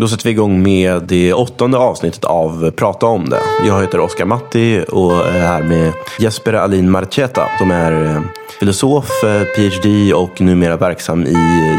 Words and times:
Då 0.00 0.08
sätter 0.08 0.24
vi 0.24 0.30
igång 0.30 0.62
med 0.62 1.02
det 1.02 1.32
åttonde 1.32 1.78
avsnittet 1.78 2.24
av 2.24 2.70
Prata 2.70 3.06
om 3.06 3.28
det. 3.28 3.40
Jag 3.66 3.80
heter 3.80 4.00
Oskar 4.00 4.24
Matti 4.24 4.84
och 4.88 5.12
är 5.12 5.40
här 5.40 5.62
med 5.62 5.92
Jesper 6.18 6.52
Alin 6.52 6.90
Marcheta 6.90 7.48
som 7.58 7.70
är 7.70 8.04
eh, 8.04 8.22
filosof, 8.60 9.24
eh, 9.24 9.42
PhD 9.42 10.14
och 10.14 10.40
numera 10.40 10.76
verksam 10.76 11.26
i 11.26 11.36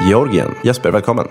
Georgien. 0.09 0.55
Jesper, 0.63 0.91
välkommen. 0.91 1.27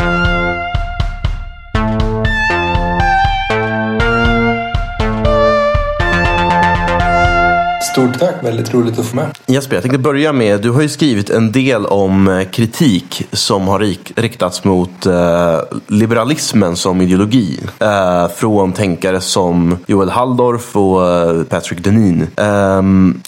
Stort 7.98 8.18
tack, 8.18 8.34
väldigt 8.42 8.74
roligt 8.74 8.98
att 8.98 9.06
få 9.06 9.16
med. 9.16 9.26
Jesper, 9.46 9.76
jag 9.76 9.82
tänkte 9.82 9.98
börja 9.98 10.32
med, 10.32 10.60
du 10.60 10.70
har 10.70 10.82
ju 10.82 10.88
skrivit 10.88 11.30
en 11.30 11.52
del 11.52 11.86
om 11.86 12.28
eh, 12.28 12.44
kritik 12.44 13.22
som 13.32 13.68
har 13.68 13.78
riktats 14.20 14.64
mot 14.64 15.06
eh, 15.06 15.60
liberalismen 15.86 16.76
som 16.76 17.00
ideologi. 17.00 17.60
Eh, 17.78 18.28
från 18.36 18.72
tänkare 18.72 19.20
som 19.20 19.78
Joel 19.86 20.08
Halldorf 20.08 20.76
och 20.76 21.08
eh, 21.08 21.42
Patrick 21.42 21.84
Denin. 21.84 22.26
Eh, 22.36 22.82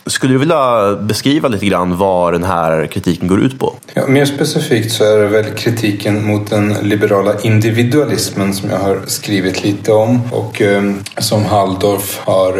skulle 0.06 0.34
du 0.34 0.38
vilja 0.38 0.94
beskriva 0.94 1.48
lite 1.48 1.66
grann 1.66 1.96
vad 1.96 2.32
den 2.32 2.44
här 2.44 2.86
kritiken 2.86 3.28
går 3.28 3.40
ut 3.40 3.58
på? 3.58 3.74
Ja, 3.94 4.06
mer 4.06 4.24
specifikt 4.24 4.92
så 4.92 5.04
är 5.04 5.18
det 5.18 5.26
väl 5.26 5.44
kritiken 5.44 6.26
mot 6.26 6.50
den 6.50 6.74
liberala 6.82 7.40
individualismen 7.42 8.54
som 8.54 8.70
jag 8.70 8.78
har 8.78 9.00
skrivit 9.06 9.64
lite 9.64 9.92
om 9.92 10.20
och 10.32 10.62
eh, 10.62 10.82
som 11.18 11.44
Halldorf 11.44 12.20
har, 12.24 12.52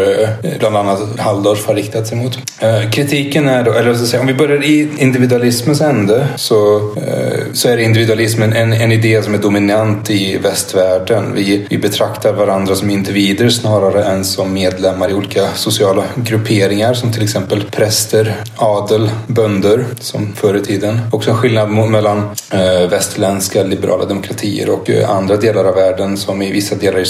bland 0.59 0.77
annat 0.77 1.19
Halldorf 1.19 1.67
har 1.67 1.75
riktat 1.75 2.00
sig 2.09 2.19
mot. 2.19 2.39
Eh, 2.59 2.91
kritiken 2.91 3.49
är 3.49 3.63
då, 3.63 3.73
eller 3.73 3.95
så 3.95 4.07
säga, 4.07 4.21
om 4.21 4.27
vi 4.27 4.35
börjar 4.35 4.65
i 4.65 4.89
individualismens 4.99 5.81
ände 5.81 6.27
så, 6.37 6.77
eh, 6.97 7.39
så 7.53 7.69
är 7.69 7.77
individualismen 7.77 8.53
en, 8.53 8.73
en 8.73 8.93
idé 8.93 9.23
som 9.23 9.35
är 9.35 9.39
dominant 9.39 10.11
i 10.11 10.39
västvärlden. 10.39 11.35
Vi, 11.35 11.67
vi 11.71 11.79
betraktar 11.79 12.33
varandra 12.33 12.75
som 12.75 12.91
individer 12.91 13.49
snarare 13.49 14.05
än 14.05 14.25
som 14.25 14.53
medlemmar 14.53 15.11
i 15.11 15.15
olika 15.15 15.49
sociala 15.55 16.05
grupperingar 16.17 16.95
som 16.95 17.13
till 17.13 17.23
exempel 17.23 17.65
präster, 17.71 18.37
adel, 18.57 19.11
bönder 19.27 19.85
som 20.01 20.33
förr 20.37 20.57
i 20.57 20.61
tiden. 20.61 21.01
Också 21.13 21.31
en 21.31 21.37
skillnad 21.37 21.71
mellan 21.71 22.19
eh, 22.51 22.91
västerländska 22.91 23.63
liberala 23.63 24.05
demokratier 24.05 24.71
och 24.71 24.91
andra 25.09 25.37
delar 25.37 25.65
av 25.65 25.75
världen 25.75 26.17
som 26.17 26.43
i 26.43 26.53
vissa 26.53 26.75
delar 26.75 26.99
i 26.99 27.07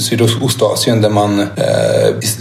Sydostasien 0.00 1.02
där 1.02 1.10
man 1.10 1.46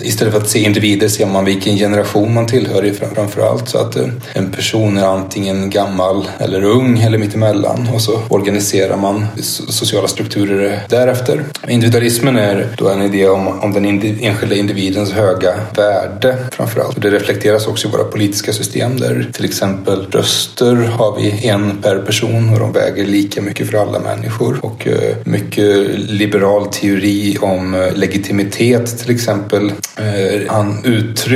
istället 0.02 0.33
för 0.33 0.42
att 0.42 0.49
se 0.49 0.59
individer 0.59 1.08
ser 1.08 1.25
man 1.25 1.45
vilken 1.52 1.75
generation 1.75 2.33
man 2.33 2.47
tillhör 2.47 2.94
framför 3.16 3.41
allt. 3.41 3.69
Så 3.69 3.77
att 3.77 3.95
eh, 3.95 4.07
en 4.33 4.52
person 4.52 4.97
är 4.97 5.05
antingen 5.05 5.69
gammal 5.69 6.27
eller 6.39 6.63
ung 6.63 6.99
eller 6.99 7.17
mittemellan 7.17 7.88
och 7.93 8.02
så 8.02 8.19
organiserar 8.30 8.97
man 8.97 9.25
sociala 9.69 10.08
strukturer 10.08 10.80
därefter. 10.89 11.43
Individualismen 11.67 12.38
är 12.38 12.67
då 12.77 12.89
en 12.89 13.02
idé 13.02 13.27
om, 13.27 13.47
om 13.47 13.73
den 13.73 13.85
enskilda 14.21 14.55
individens 14.55 15.11
höga 15.11 15.53
värde 15.75 16.38
framför 16.52 16.81
allt. 16.81 17.02
Det 17.02 17.09
reflekteras 17.09 17.67
också 17.67 17.88
i 17.88 17.91
våra 17.91 18.03
politiska 18.03 18.53
system 18.53 18.99
där 18.99 19.30
till 19.33 19.45
exempel 19.45 20.05
röster 20.11 20.75
har 20.75 21.15
vi 21.15 21.47
en 21.47 21.77
per 21.81 21.99
person 21.99 22.53
och 22.53 22.59
de 22.59 22.71
väger 22.71 23.05
lika 23.05 23.41
mycket 23.41 23.69
för 23.69 23.77
alla 23.77 23.99
människor. 23.99 24.59
Och 24.61 24.88
eh, 24.88 25.15
mycket 25.23 25.99
liberal 25.99 26.65
teori 26.65 27.38
om 27.41 27.73
eh, 27.73 27.93
legitimitet 27.93 28.97
till 28.99 29.11
exempel 29.15 29.71
han 30.47 30.81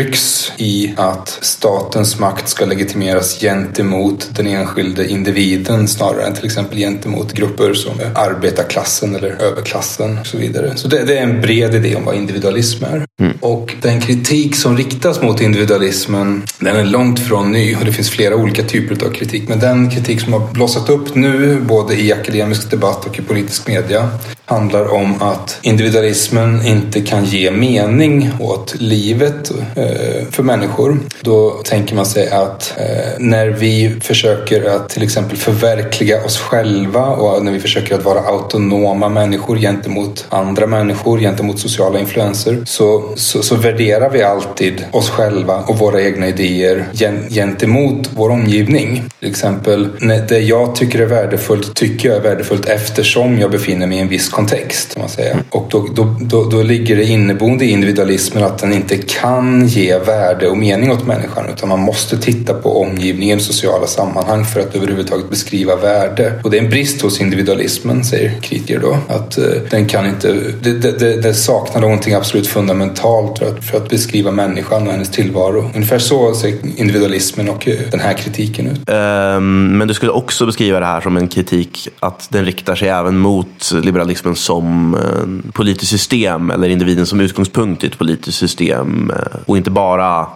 uttrycks 0.06 0.52
i 0.58 0.94
att 0.98 1.40
statens 1.42 2.20
makt 2.20 2.50
ska 2.50 2.66
legitimeras 2.66 3.40
gentemot 3.40 4.30
den 4.36 4.48
enskilde 4.48 5.08
individen 5.08 5.88
snarare 5.88 6.26
än 6.26 6.34
till 6.34 6.46
exempel 6.46 6.78
gentemot 6.78 7.34
grupper 7.34 7.74
som 7.74 7.94
arbetarklassen 8.16 9.16
eller 9.16 9.30
överklassen 9.42 10.20
och 10.20 10.28
så 10.28 10.38
vidare. 10.38 10.74
Så 10.76 10.88
det, 10.88 11.04
det 11.04 11.18
är 11.18 11.24
en 11.24 11.42
bred 11.42 11.76
idé 11.76 11.96
om 11.96 12.06
vad 12.06 12.16
individualism 12.16 12.84
är. 12.84 13.06
Mm. 13.20 13.38
Och 13.42 13.76
den 13.82 14.02
kritik 14.02 14.56
som 14.56 14.78
riktas 14.78 15.22
mot 15.22 15.42
individualismen 15.42 16.44
den 16.60 16.76
är 16.76 16.86
långt 16.86 17.20
från 17.20 17.52
ny 17.52 17.76
och 17.76 17.86
det 17.86 17.92
finns 17.92 18.10
flera 18.10 18.36
olika 18.36 18.64
typer 18.64 19.06
av 19.06 19.12
kritik. 19.12 19.50
Men 19.50 19.60
den 19.60 19.90
kritik 19.92 20.22
som 20.22 20.34
har 20.34 20.54
blossat 20.54 20.90
upp 20.90 21.16
nu 21.16 21.62
både 21.62 21.96
i 21.96 22.14
akademisk 22.14 22.72
debatt 22.72 23.06
och 23.06 23.20
i 23.20 23.22
politisk 23.22 23.68
media 23.68 24.10
handlar 24.46 24.94
om 24.94 25.22
att 25.22 25.60
individualismen 25.62 26.66
inte 26.66 27.02
kan 27.02 27.26
ge 27.26 27.52
mening 27.52 28.30
åt 28.40 28.76
livet 28.80 29.52
eh, 29.76 29.95
Eh, 29.96 30.26
för 30.32 30.44
människor. 30.44 31.00
Då 31.22 31.50
tänker 31.50 31.96
man 31.96 32.06
sig 32.06 32.30
att 32.30 32.74
eh, 32.78 32.86
när 33.20 33.48
vi 33.48 33.96
försöker 34.02 34.70
att 34.70 34.90
till 34.90 35.04
exempel 35.04 35.38
förverkliga 35.38 36.24
oss 36.24 36.38
själva 36.38 37.06
och 37.06 37.46
när 37.46 37.52
vi 37.52 37.60
försöker 37.60 37.96
att 37.96 38.04
vara 38.04 38.20
autonoma 38.20 39.10
människor 39.10 39.58
gentemot 39.58 40.26
andra 40.30 40.68
människor, 40.68 41.20
gentemot 41.20 41.60
sociala 41.60 42.00
influenser 42.00 42.62
så, 42.66 43.14
så, 43.16 43.42
så 43.42 43.56
värderar 43.56 44.10
vi 44.10 44.24
alltid 44.24 44.86
oss 44.92 45.10
själva 45.10 45.64
och 45.68 45.78
våra 45.78 46.02
egna 46.02 46.28
idéer 46.28 46.86
gentemot 47.30 48.10
vår 48.16 48.30
omgivning. 48.30 49.04
Till 49.20 49.30
exempel, 49.30 49.90
det 50.30 50.40
jag 50.40 50.76
tycker 50.76 51.00
är 51.00 51.06
värdefullt 51.06 51.76
tycker 51.76 52.10
jag 52.10 52.18
är 52.18 52.22
värdefullt 52.22 52.66
eftersom 52.66 53.40
jag 53.40 53.52
befinner 53.52 53.88
mig 53.88 53.98
i 53.98 54.02
en 54.02 54.08
viss 54.08 54.30
kontext. 54.30 54.94
Kan 54.94 55.02
man 55.02 55.10
säga. 55.10 55.38
Och 55.50 55.68
då, 55.70 55.88
då, 55.96 56.16
då, 56.22 56.44
då 56.44 56.62
ligger 56.62 56.96
det 56.96 57.06
inneboende 57.06 57.66
i 57.66 57.70
individualismen 57.70 58.44
att 58.44 58.58
den 58.58 58.74
inte 58.74 58.98
kan 58.98 59.68
ge 59.68 59.85
värde 59.94 60.48
och 60.48 60.58
mening 60.58 60.92
åt 60.92 61.08
människan 61.08 61.46
utan 61.54 61.70
man 61.70 61.80
måste 61.80 62.18
titta 62.18 62.54
på 62.54 62.82
omgivningen, 62.82 63.40
sociala 63.40 63.88
sammanhang 63.88 64.46
för 64.46 64.60
att 64.60 64.76
överhuvudtaget 64.76 65.30
beskriva 65.30 65.76
värde. 65.76 66.34
Och 66.44 66.52
det 66.52 66.58
är 66.58 66.64
en 66.64 66.70
brist 66.70 67.02
hos 67.02 67.22
individualismen, 67.22 68.04
säger 68.04 68.40
kritiker 68.42 68.80
då. 68.80 68.98
Att 69.08 69.38
uh, 69.38 69.46
den 69.70 69.86
kan 69.86 70.06
inte, 70.06 70.34
det, 70.62 70.74
det, 70.74 71.22
det, 71.22 71.34
saknar 71.34 71.82
någonting 71.82 72.14
absolut 72.14 72.48
fundamentalt 72.48 73.40
för 73.40 73.46
att, 73.46 73.64
för 73.64 73.78
att 73.78 73.90
beskriva 73.90 74.32
människan 74.32 74.88
och 74.88 74.94
hennes 74.94 75.12
tillvaro. 75.12 75.72
Ungefär 75.76 76.00
så 76.00 76.34
ser 76.34 76.80
individualismen 76.80 77.50
och 77.50 77.68
uh, 77.68 77.74
den 77.92 78.00
här 78.00 78.14
kritiken 78.14 78.68
ut. 78.68 78.90
Um, 78.90 79.78
men 79.78 79.88
du 79.88 79.94
skulle 79.94 80.12
också 80.12 80.46
beskriva 80.46 80.80
det 80.80 80.86
här 80.86 81.02
som 81.02 81.18
en 81.18 81.28
kritik 81.28 81.90
att 82.00 82.28
den 82.30 82.46
riktar 82.46 82.76
sig 82.76 82.90
även 82.90 83.18
mot 83.18 83.72
liberalismen 83.84 84.36
som 84.36 84.94
uh, 84.94 85.52
politiskt 85.52 85.92
system 85.92 86.52
eller 86.52 86.70
individen 86.70 87.06
som 87.06 87.20
utgångspunkt 87.20 87.84
i 87.84 87.88
ett 87.88 87.98
politiskt 87.98 88.38
system 88.38 89.12
och 89.46 89.58
inte 89.58 89.72
bara 89.76 90.28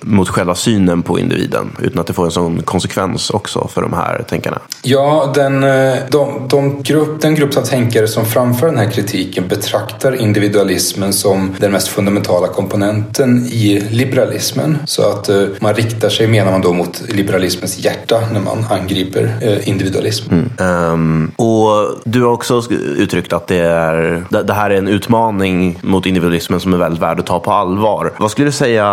mot 0.00 0.28
själva 0.28 0.54
synen 0.54 1.02
på 1.02 1.18
individen 1.18 1.70
utan 1.82 2.00
att 2.00 2.06
det 2.06 2.12
får 2.12 2.24
en 2.24 2.30
sån 2.30 2.62
konsekvens 2.62 3.30
också 3.30 3.68
för 3.68 3.82
de 3.82 3.92
här 3.92 4.24
tänkarna. 4.28 4.58
Ja, 4.82 5.32
den, 5.34 5.60
de, 6.10 6.48
de 6.48 6.82
grupp, 6.82 7.20
den 7.20 7.34
grupp 7.34 7.56
av 7.56 7.62
tänkare 7.62 8.08
som 8.08 8.24
framför 8.26 8.66
den 8.66 8.78
här 8.78 8.90
kritiken 8.90 9.48
betraktar 9.48 10.20
individualismen 10.20 11.12
som 11.12 11.54
den 11.58 11.72
mest 11.72 11.88
fundamentala 11.88 12.48
komponenten 12.48 13.46
i 13.46 13.80
liberalismen. 13.90 14.78
Så 14.84 15.02
att 15.02 15.30
man 15.60 15.74
riktar 15.74 16.08
sig, 16.08 16.26
menar 16.26 16.52
man 16.52 16.60
då, 16.60 16.72
mot 16.72 17.02
liberalismens 17.08 17.78
hjärta 17.84 18.20
när 18.32 18.40
man 18.40 18.64
angriper 18.70 19.30
individualism. 19.64 20.34
Mm. 20.58 20.92
Um, 20.92 21.32
och 21.36 22.00
du 22.04 22.22
har 22.22 22.32
också 22.32 22.62
uttryckt 22.96 23.32
att 23.32 23.46
det, 23.46 23.56
är, 23.56 24.24
det 24.44 24.52
här 24.52 24.70
är 24.70 24.74
en 24.74 24.88
utmaning 24.88 25.78
mot 25.82 26.06
individualismen 26.06 26.60
som 26.60 26.74
är 26.74 26.78
väldigt 26.78 27.02
värd 27.02 27.20
att 27.20 27.26
ta 27.26 27.40
på 27.40 27.52
allvar. 27.52 28.12
Vad 28.18 28.30
skulle 28.30 28.48
du 28.48 28.52
säga 28.52 28.61
säga 28.62 28.86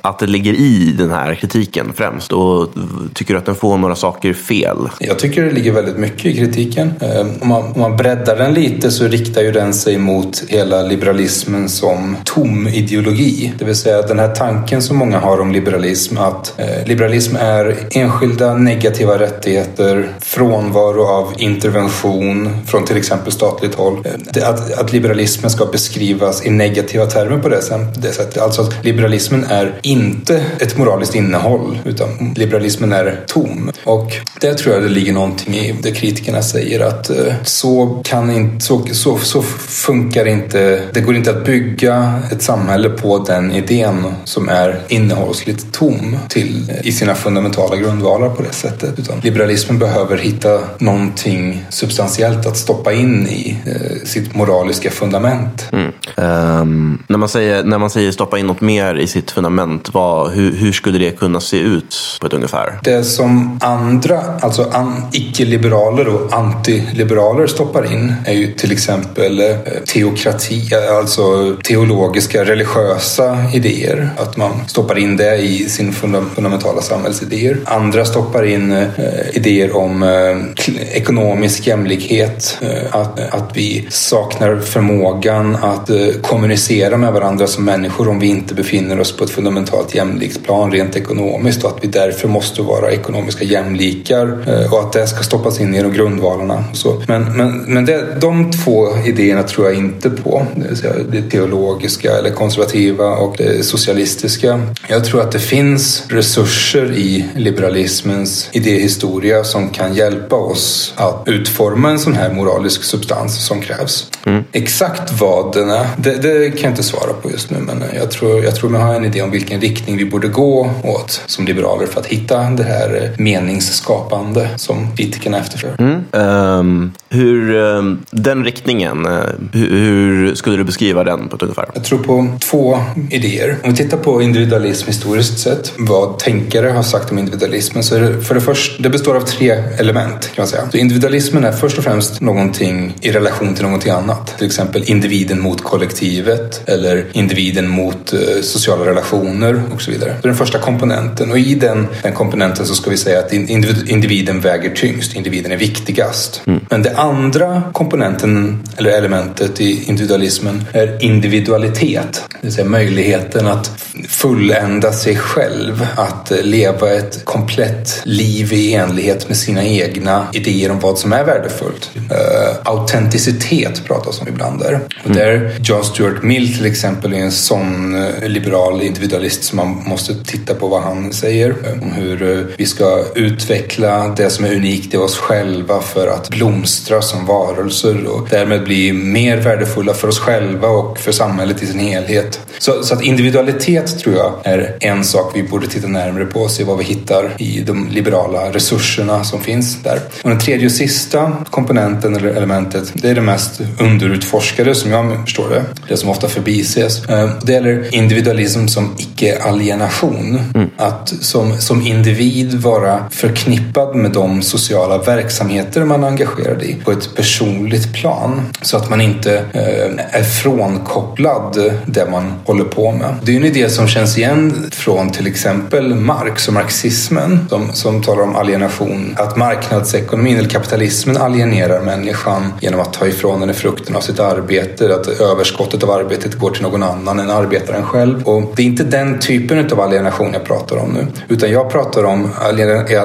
att 0.00 0.18
det 0.18 0.26
ligger 0.26 0.52
i 0.52 0.94
den 0.98 1.10
här 1.10 1.34
kritiken 1.34 1.92
främst? 1.96 2.32
Och 2.32 2.68
tycker 3.14 3.34
du 3.34 3.38
att 3.38 3.46
den 3.46 3.54
får 3.54 3.78
några 3.78 3.94
saker 3.94 4.32
fel? 4.32 4.76
Jag 5.00 5.18
tycker 5.18 5.44
det 5.44 5.50
ligger 5.50 5.72
väldigt 5.72 5.96
mycket 5.96 6.26
i 6.26 6.36
kritiken. 6.36 6.92
Eh, 7.00 7.20
om 7.42 7.48
man, 7.48 7.62
om 7.62 7.80
man 7.80 7.96
breddar 7.96 8.36
den 8.36 8.54
lite 8.54 8.90
så 8.90 9.08
riktar 9.08 9.42
ju 9.42 9.52
den 9.52 9.74
sig 9.74 9.98
mot 9.98 10.44
hela 10.48 10.82
liberalismen 10.82 11.68
som 11.68 12.16
tom 12.24 12.68
ideologi. 12.68 13.52
Det 13.58 13.64
vill 13.64 13.74
säga 13.74 14.02
den 14.02 14.18
här 14.18 14.34
tanken 14.34 14.82
som 14.82 14.96
många 14.96 15.18
har 15.18 15.40
om 15.40 15.52
liberalism 15.52 16.18
att 16.18 16.54
eh, 16.56 16.86
liberalism 16.86 17.36
är 17.36 17.76
enskilda 17.90 18.54
negativa 18.54 19.18
rättigheter, 19.18 20.08
frånvaro 20.20 21.04
av 21.04 21.32
intervention 21.38 22.50
från 22.66 22.84
till 22.84 22.96
exempel 22.96 23.32
statligt 23.32 23.74
håll. 23.74 23.98
Eh, 24.04 24.48
att, 24.48 24.80
att 24.80 24.92
liberalismen 24.92 25.50
ska 25.50 25.66
beskrivas 25.66 26.46
i 26.46 26.50
negativa 26.50 27.06
termer 27.06 27.38
på 27.38 27.48
det, 27.48 27.62
sättet. 27.62 28.38
Alltså 28.38 28.62
att 28.62 28.84
liberalismen 29.10 29.44
är 29.44 29.72
inte 29.82 30.44
ett 30.60 30.78
moraliskt 30.78 31.14
innehåll 31.14 31.78
utan 31.84 32.34
liberalismen 32.36 32.92
är 32.92 33.20
tom. 33.26 33.70
Och 33.84 34.12
där 34.40 34.54
tror 34.54 34.74
jag 34.74 34.82
det 34.82 34.88
ligger 34.88 35.12
någonting 35.12 35.54
i 35.54 35.74
det 35.82 35.90
kritikerna 35.90 36.42
säger 36.42 36.80
att 36.80 37.10
eh, 37.10 37.34
så 37.42 38.00
kan 38.04 38.30
inte, 38.30 38.64
så, 38.64 38.86
så, 38.92 39.18
så 39.18 39.42
funkar 39.42 40.26
inte, 40.28 40.82
det 40.92 41.00
går 41.00 41.16
inte 41.16 41.30
att 41.30 41.44
bygga 41.44 42.22
ett 42.32 42.42
samhälle 42.42 42.88
på 42.88 43.18
den 43.18 43.52
idén 43.52 44.04
som 44.24 44.48
är 44.48 44.80
innehållsligt 44.88 45.72
tom 45.72 46.16
till, 46.28 46.70
eh, 46.70 46.86
i 46.86 46.92
sina 46.92 47.14
fundamentala 47.14 47.76
grundvalar 47.76 48.28
på 48.28 48.42
det 48.42 48.52
sättet. 48.52 48.98
Utan 48.98 49.20
liberalismen 49.20 49.78
behöver 49.78 50.16
hitta 50.16 50.60
någonting 50.78 51.64
substantiellt 51.68 52.46
att 52.46 52.56
stoppa 52.56 52.92
in 52.92 53.28
i 53.28 53.56
eh, 53.66 54.06
sitt 54.06 54.34
moraliska 54.34 54.90
fundament. 54.90 55.68
Mm. 55.72 55.92
Um, 56.16 57.02
när, 57.08 57.18
man 57.18 57.28
säger, 57.28 57.64
när 57.64 57.78
man 57.78 57.90
säger 57.90 58.12
stoppa 58.12 58.38
in 58.38 58.46
något 58.46 58.60
mer 58.60 58.99
i 59.00 59.06
sitt 59.06 59.30
fundament, 59.30 59.88
vad, 59.92 60.30
hur, 60.30 60.56
hur 60.56 60.72
skulle 60.72 60.98
det 60.98 61.10
kunna 61.10 61.40
se 61.40 61.58
ut 61.58 61.96
på 62.20 62.26
ett 62.26 62.32
ungefär? 62.32 62.78
Det 62.82 63.04
som 63.04 63.58
andra, 63.62 64.20
alltså 64.40 64.70
an, 64.72 65.02
icke-liberaler 65.12 66.08
och 66.08 66.32
antiliberaler 66.32 67.46
stoppar 67.46 67.92
in 67.92 68.14
är 68.26 68.32
ju 68.32 68.52
till 68.52 68.72
exempel 68.72 69.40
eh, 69.40 69.56
teokrati, 69.86 70.68
eh, 70.72 70.96
alltså 70.96 71.56
teologiska, 71.64 72.44
religiösa 72.44 73.38
idéer. 73.54 74.10
Att 74.18 74.36
man 74.36 74.52
stoppar 74.66 74.98
in 74.98 75.16
det 75.16 75.36
i 75.36 75.68
sin 75.68 75.92
fundamentala 75.92 76.82
samhällsidéer. 76.82 77.56
Andra 77.64 78.04
stoppar 78.04 78.44
in 78.44 78.72
eh, 78.72 78.88
idéer 79.32 79.76
om 79.76 80.02
eh, 80.02 80.66
ekonomisk 80.92 81.66
jämlikhet, 81.66 82.58
eh, 82.62 82.96
att, 82.96 83.20
att 83.20 83.50
vi 83.54 83.86
saknar 83.90 84.56
förmågan 84.56 85.56
att 85.56 85.90
eh, 85.90 85.96
kommunicera 86.22 86.96
med 86.96 87.12
varandra 87.12 87.46
som 87.46 87.64
människor 87.64 88.08
om 88.08 88.18
vi 88.18 88.26
inte 88.26 88.54
befinner 88.54 88.89
oss 88.98 89.16
på 89.16 89.24
ett 89.24 89.30
fundamentalt 89.30 89.94
jämlikt 89.94 90.44
plan 90.44 90.72
rent 90.72 90.96
ekonomiskt 90.96 91.64
och 91.64 91.70
att 91.70 91.84
vi 91.84 91.88
därför 91.88 92.28
måste 92.28 92.62
vara 92.62 92.90
ekonomiska 92.90 93.44
jämlikar 93.44 94.38
eh, 94.46 94.72
och 94.72 94.80
att 94.80 94.92
det 94.92 95.06
ska 95.06 95.22
stoppas 95.22 95.60
in 95.60 95.74
i 95.74 95.82
de 95.82 95.92
grundvalarna. 95.92 96.64
Så. 96.72 97.02
Men, 97.08 97.36
men, 97.36 97.58
men 97.58 97.84
det, 97.84 98.20
de 98.20 98.50
två 98.52 98.88
idéerna 99.06 99.42
tror 99.42 99.66
jag 99.66 99.76
inte 99.76 100.10
på, 100.10 100.46
det, 100.56 101.12
det 101.12 101.30
teologiska 101.30 102.18
eller 102.18 102.30
konservativa 102.30 103.16
och 103.16 103.34
det 103.38 103.66
socialistiska. 103.66 104.60
Jag 104.88 105.04
tror 105.04 105.20
att 105.20 105.32
det 105.32 105.38
finns 105.38 106.04
resurser 106.08 106.92
i 106.92 107.28
liberalismens 107.36 108.48
idéhistoria 108.52 109.44
som 109.44 109.68
kan 109.68 109.94
hjälpa 109.94 110.36
oss 110.36 110.94
att 110.96 111.22
utforma 111.26 111.90
en 111.90 111.98
sån 111.98 112.14
här 112.14 112.32
moralisk 112.32 112.82
substans 112.82 113.46
som 113.46 113.60
krävs. 113.60 114.10
Mm. 114.26 114.44
Exakt 114.52 115.20
vad 115.20 115.52
den 115.52 115.70
är, 115.70 115.86
det, 115.98 116.14
det, 116.14 116.50
kan 116.50 116.62
jag 116.62 116.72
inte 116.72 116.82
svara 116.82 117.12
på 117.22 117.30
just 117.30 117.50
nu 117.50 117.58
men 117.58 117.84
jag 117.94 118.10
tror, 118.10 118.44
jag 118.44 118.56
tror 118.56 118.69
jag 118.74 118.80
har 118.80 118.94
en 118.94 119.04
idé 119.04 119.22
om 119.22 119.30
vilken 119.30 119.60
riktning 119.60 119.96
vi 119.96 120.04
borde 120.04 120.28
gå 120.28 120.70
åt 120.84 121.22
som 121.26 121.44
liberaler 121.44 121.86
för 121.86 122.00
att 122.00 122.06
hitta 122.06 122.50
det 122.50 122.62
här 122.62 123.14
meningsskapande 123.18 124.48
som 124.56 124.96
kritikerna 124.96 125.38
efterfrågar. 125.38 125.76
Mm. 125.78 126.04
Um, 126.12 126.92
hur, 127.08 127.54
um, 127.54 128.04
den 128.10 128.44
riktningen, 128.44 129.06
uh, 129.06 129.20
hur, 129.52 129.70
hur, 129.70 130.34
skulle 130.34 130.56
du 130.56 130.64
beskriva 130.64 131.04
den 131.04 131.28
på 131.28 131.36
ett 131.36 131.42
ungefär? 131.42 131.70
Jag 131.74 131.84
tror 131.84 131.98
på 131.98 132.28
två 132.40 132.78
idéer. 133.10 133.56
Om 133.62 133.70
vi 133.70 133.76
tittar 133.76 133.96
på 133.96 134.22
individualism 134.22 134.86
historiskt 134.86 135.38
sett, 135.38 135.72
vad 135.78 136.18
tänkare 136.18 136.68
har 136.68 136.82
sagt 136.82 137.10
om 137.10 137.18
individualismen 137.18 137.84
så 137.84 137.94
är 137.96 138.00
det 138.00 138.22
för 138.22 138.34
det 138.34 138.40
första, 138.40 138.82
det 138.82 138.90
består 138.90 139.16
av 139.16 139.20
tre 139.20 139.50
element 139.78 140.30
kan 140.34 140.42
man 140.42 140.46
säga. 140.46 140.70
Så 140.70 140.76
individualismen 140.76 141.44
är 141.44 141.52
först 141.52 141.78
och 141.78 141.84
främst 141.84 142.20
någonting 142.20 142.94
i 143.00 143.12
relation 143.12 143.54
till 143.54 143.64
någonting 143.64 143.92
annat. 143.92 144.38
Till 144.38 144.46
exempel 144.46 144.82
individen 144.86 145.40
mot 145.40 145.64
kollektivet 145.64 146.68
eller 146.68 147.06
individen 147.12 147.68
mot 147.68 148.12
eh, 148.12 148.42
sociala 148.60 148.90
relationer 148.90 149.62
och 149.74 149.82
så 149.82 149.90
vidare. 149.90 150.10
Det 150.10 150.26
är 150.26 150.28
den 150.28 150.36
första 150.36 150.58
komponenten 150.58 151.30
och 151.30 151.38
i 151.38 151.54
den, 151.54 151.86
den 152.02 152.12
komponenten 152.12 152.66
så 152.66 152.74
ska 152.74 152.90
vi 152.90 152.96
säga 152.96 153.18
att 153.18 153.32
individen 153.32 154.40
väger 154.40 154.70
tyngst, 154.70 155.16
individen 155.16 155.52
är 155.52 155.56
viktigast. 155.56 156.42
Mm. 156.46 156.60
Men 156.70 156.82
det 156.82 156.96
andra 156.96 157.62
komponenten 157.72 158.62
eller 158.76 158.90
elementet 158.90 159.60
i 159.60 159.84
individualismen 159.88 160.64
är 160.72 161.04
individualitet. 161.04 162.24
Det 162.30 162.38
vill 162.40 162.52
säga 162.52 162.68
möjligheten 162.68 163.46
att 163.46 163.70
fullända 164.08 164.92
sig 164.92 165.16
själv, 165.16 165.86
att 165.96 166.32
leva 166.42 166.90
ett 166.90 167.24
komplett 167.24 168.00
liv 168.04 168.52
i 168.52 168.74
enlighet 168.74 169.28
med 169.28 169.36
sina 169.36 169.64
egna 169.64 170.26
idéer 170.32 170.70
om 170.70 170.80
vad 170.80 170.98
som 170.98 171.12
är 171.12 171.24
värdefullt. 171.24 171.90
Uh, 171.96 172.56
autenticitet 172.64 173.84
pratas 173.84 174.20
om 174.20 174.28
ibland 174.28 174.60
där. 174.60 174.80
Och 175.04 175.10
mm. 175.10 175.16
där 175.16 175.56
John 175.62 175.84
Stuart 175.84 176.22
Mill 176.22 176.56
till 176.56 176.66
exempel 176.66 177.12
är 177.12 177.18
en 177.18 177.32
sån 177.32 177.94
uh, 177.94 178.28
liberal 178.50 178.82
individualist 178.82 179.44
som 179.44 179.56
man 179.56 179.82
måste 179.86 180.24
titta 180.24 180.54
på 180.54 180.68
vad 180.68 180.82
han 180.82 181.12
säger 181.12 181.54
om 181.82 181.92
hur 181.92 182.22
eh, 182.22 182.44
vi 182.58 182.66
ska 182.66 183.04
utveckla 183.14 184.08
det 184.08 184.30
som 184.30 184.44
är 184.44 184.54
unikt 184.54 184.94
i 184.94 184.96
oss 184.96 185.18
själva 185.18 185.80
för 185.80 186.06
att 186.06 186.28
blomstra 186.28 187.02
som 187.02 187.26
varelser 187.26 188.06
och 188.06 188.28
därmed 188.30 188.64
bli 188.64 188.92
mer 188.92 189.36
värdefulla 189.36 189.94
för 189.94 190.08
oss 190.08 190.18
själva 190.18 190.68
och 190.68 190.98
för 190.98 191.12
samhället 191.12 191.62
i 191.62 191.66
sin 191.66 191.78
helhet. 191.78 192.40
Så, 192.60 192.82
så 192.82 192.94
att 192.94 193.02
individualitet 193.02 193.98
tror 193.98 194.14
jag 194.14 194.32
är 194.44 194.76
en 194.80 195.04
sak 195.04 195.32
vi 195.34 195.42
borde 195.42 195.66
titta 195.66 195.88
närmare 195.88 196.24
på 196.24 196.40
och 196.40 196.50
se 196.50 196.64
vad 196.64 196.78
vi 196.78 196.84
hittar 196.84 197.34
i 197.38 197.60
de 197.60 197.88
liberala 197.88 198.52
resurserna 198.52 199.24
som 199.24 199.40
finns 199.40 199.82
där. 199.82 200.00
Och 200.22 200.30
den 200.30 200.38
tredje 200.38 200.66
och 200.66 200.72
sista 200.72 201.32
komponenten 201.50 202.16
eller 202.16 202.28
elementet, 202.28 202.92
det 202.94 203.08
är 203.08 203.14
det 203.14 203.20
mest 203.20 203.60
underutforskade 203.78 204.74
som 204.74 204.90
jag 204.90 205.24
förstår 205.24 205.48
det. 205.50 205.64
Det 205.88 205.96
som 205.96 206.08
ofta 206.08 206.28
förbises. 206.28 207.04
Eh, 207.04 207.30
det 207.42 207.52
gäller 207.52 207.94
individualism 207.94 208.66
som 208.66 208.94
icke-alienation. 208.98 210.40
Mm. 210.54 210.70
Att 210.76 211.08
som, 211.20 211.60
som 211.60 211.86
individ 211.86 212.54
vara 212.54 213.04
förknippad 213.10 213.96
med 213.96 214.10
de 214.10 214.42
sociala 214.42 214.98
verksamheter 214.98 215.84
man 215.84 216.04
är 216.04 216.08
engagerad 216.08 216.62
i 216.62 216.74
på 216.84 216.92
ett 216.92 217.14
personligt 217.14 217.94
plan. 217.94 218.42
Så 218.62 218.76
att 218.76 218.90
man 218.90 219.00
inte 219.00 219.36
eh, 219.52 220.18
är 220.18 220.22
frånkopplad 220.22 221.72
det 221.86 222.10
man 222.10 222.32
håller 222.50 222.64
på 222.64 222.92
med. 222.92 223.14
Det 223.22 223.32
är 223.32 223.36
en 223.36 223.44
idé 223.44 223.68
som 223.68 223.88
känns 223.88 224.18
igen 224.18 224.70
från 224.72 225.10
till 225.10 225.26
exempel 225.26 225.94
Marx 225.94 226.48
och 226.48 226.54
marxismen 226.54 227.46
som, 227.48 227.72
som 227.72 228.02
talar 228.02 228.22
om 228.22 228.36
alienation. 228.36 229.14
Att 229.18 229.36
marknadsekonomin 229.36 230.38
eller 230.38 230.48
kapitalismen 230.48 231.16
alienerar 231.16 231.80
människan 231.80 232.52
genom 232.60 232.80
att 232.80 232.92
ta 232.92 233.06
ifrån 233.06 233.40
henne 233.40 233.52
frukten 233.52 233.96
av 233.96 234.00
sitt 234.00 234.20
arbete. 234.20 234.94
Att 234.94 235.08
överskottet 235.08 235.82
av 235.82 235.90
arbetet 235.90 236.34
går 236.34 236.50
till 236.50 236.62
någon 236.62 236.82
annan 236.82 237.20
än 237.20 237.30
arbetaren 237.30 237.82
själv. 237.82 238.22
Och 238.22 238.52
det 238.56 238.62
är 238.62 238.66
inte 238.66 238.84
den 238.84 239.18
typen 239.18 239.72
av 239.72 239.80
alienation 239.80 240.32
jag 240.32 240.44
pratar 240.44 240.76
om 240.76 240.90
nu. 240.92 241.06
Utan 241.28 241.50
jag 241.50 241.70
pratar 241.70 242.04
om 242.04 242.28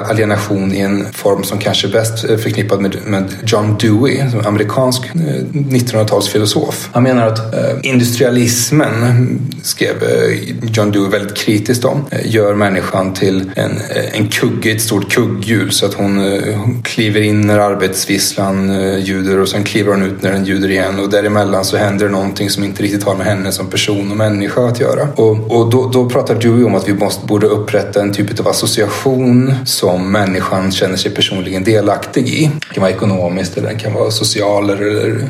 alienation 0.08 0.72
i 0.72 0.80
en 0.80 1.12
form 1.12 1.42
som 1.44 1.58
kanske 1.58 1.86
är 1.88 1.92
bäst 1.92 2.20
förknippad 2.20 2.80
med, 2.80 2.96
med 3.04 3.24
John 3.46 3.76
Dewey, 3.80 4.30
som 4.30 4.46
amerikansk 4.46 5.02
eh, 5.14 5.20
1900-talsfilosof. 5.52 6.88
Han 6.92 7.02
menar 7.02 7.26
att 7.26 7.54
eh, 7.54 7.60
industrialismen, 7.82 9.35
skrev 9.62 10.02
eh, 10.02 10.38
John 10.72 10.92
Dewey 10.92 11.08
väldigt 11.08 11.36
kritiskt 11.36 11.84
om, 11.84 12.04
eh, 12.10 12.34
gör 12.34 12.54
människan 12.54 13.14
till 13.14 13.50
en, 13.56 13.70
eh, 13.70 14.20
en 14.20 14.28
kugge, 14.28 14.70
ett 14.70 14.80
stort 14.80 15.10
kugghjul 15.10 15.70
så 15.70 15.86
att 15.86 15.94
hon, 15.94 16.18
hon 16.54 16.82
kliver 16.82 17.20
in 17.20 17.40
när 17.40 17.58
arbetsvisslan 17.58 18.80
ljuder 19.00 19.38
och 19.38 19.48
sen 19.48 19.64
kliver 19.64 19.92
hon 19.92 20.02
ut 20.02 20.22
när 20.22 20.32
den 20.32 20.44
ljuder 20.44 20.70
igen 20.70 21.00
och 21.00 21.10
däremellan 21.10 21.64
så 21.64 21.76
händer 21.76 22.06
det 22.06 22.12
någonting 22.12 22.50
som 22.50 22.64
inte 22.64 22.82
riktigt 22.82 23.02
har 23.02 23.14
med 23.14 23.26
henne 23.26 23.52
som 23.52 23.66
person 23.66 24.10
och 24.10 24.16
människa 24.16 24.66
att 24.66 24.80
göra. 24.80 25.08
Och, 25.16 25.56
och 25.56 25.70
då, 25.70 25.90
då 25.92 26.08
pratar 26.08 26.34
Dewey 26.34 26.64
om 26.64 26.74
att 26.74 26.88
vi 26.88 26.94
måste, 26.94 27.26
borde 27.26 27.46
upprätta 27.46 28.00
en 28.00 28.12
typ 28.12 28.40
av 28.40 28.48
association 28.48 29.54
som 29.64 30.12
människan 30.12 30.72
känner 30.72 30.96
sig 30.96 31.10
personligen 31.10 31.64
delaktig 31.64 32.28
i. 32.28 32.50
Det 32.68 32.74
kan 32.74 32.82
vara 32.82 32.92
ekonomiskt 32.92 33.56
eller 33.56 33.68
den 33.68 33.78
kan 33.78 33.92
vara 33.92 34.10
social 34.10 34.70
eller, 34.70 34.86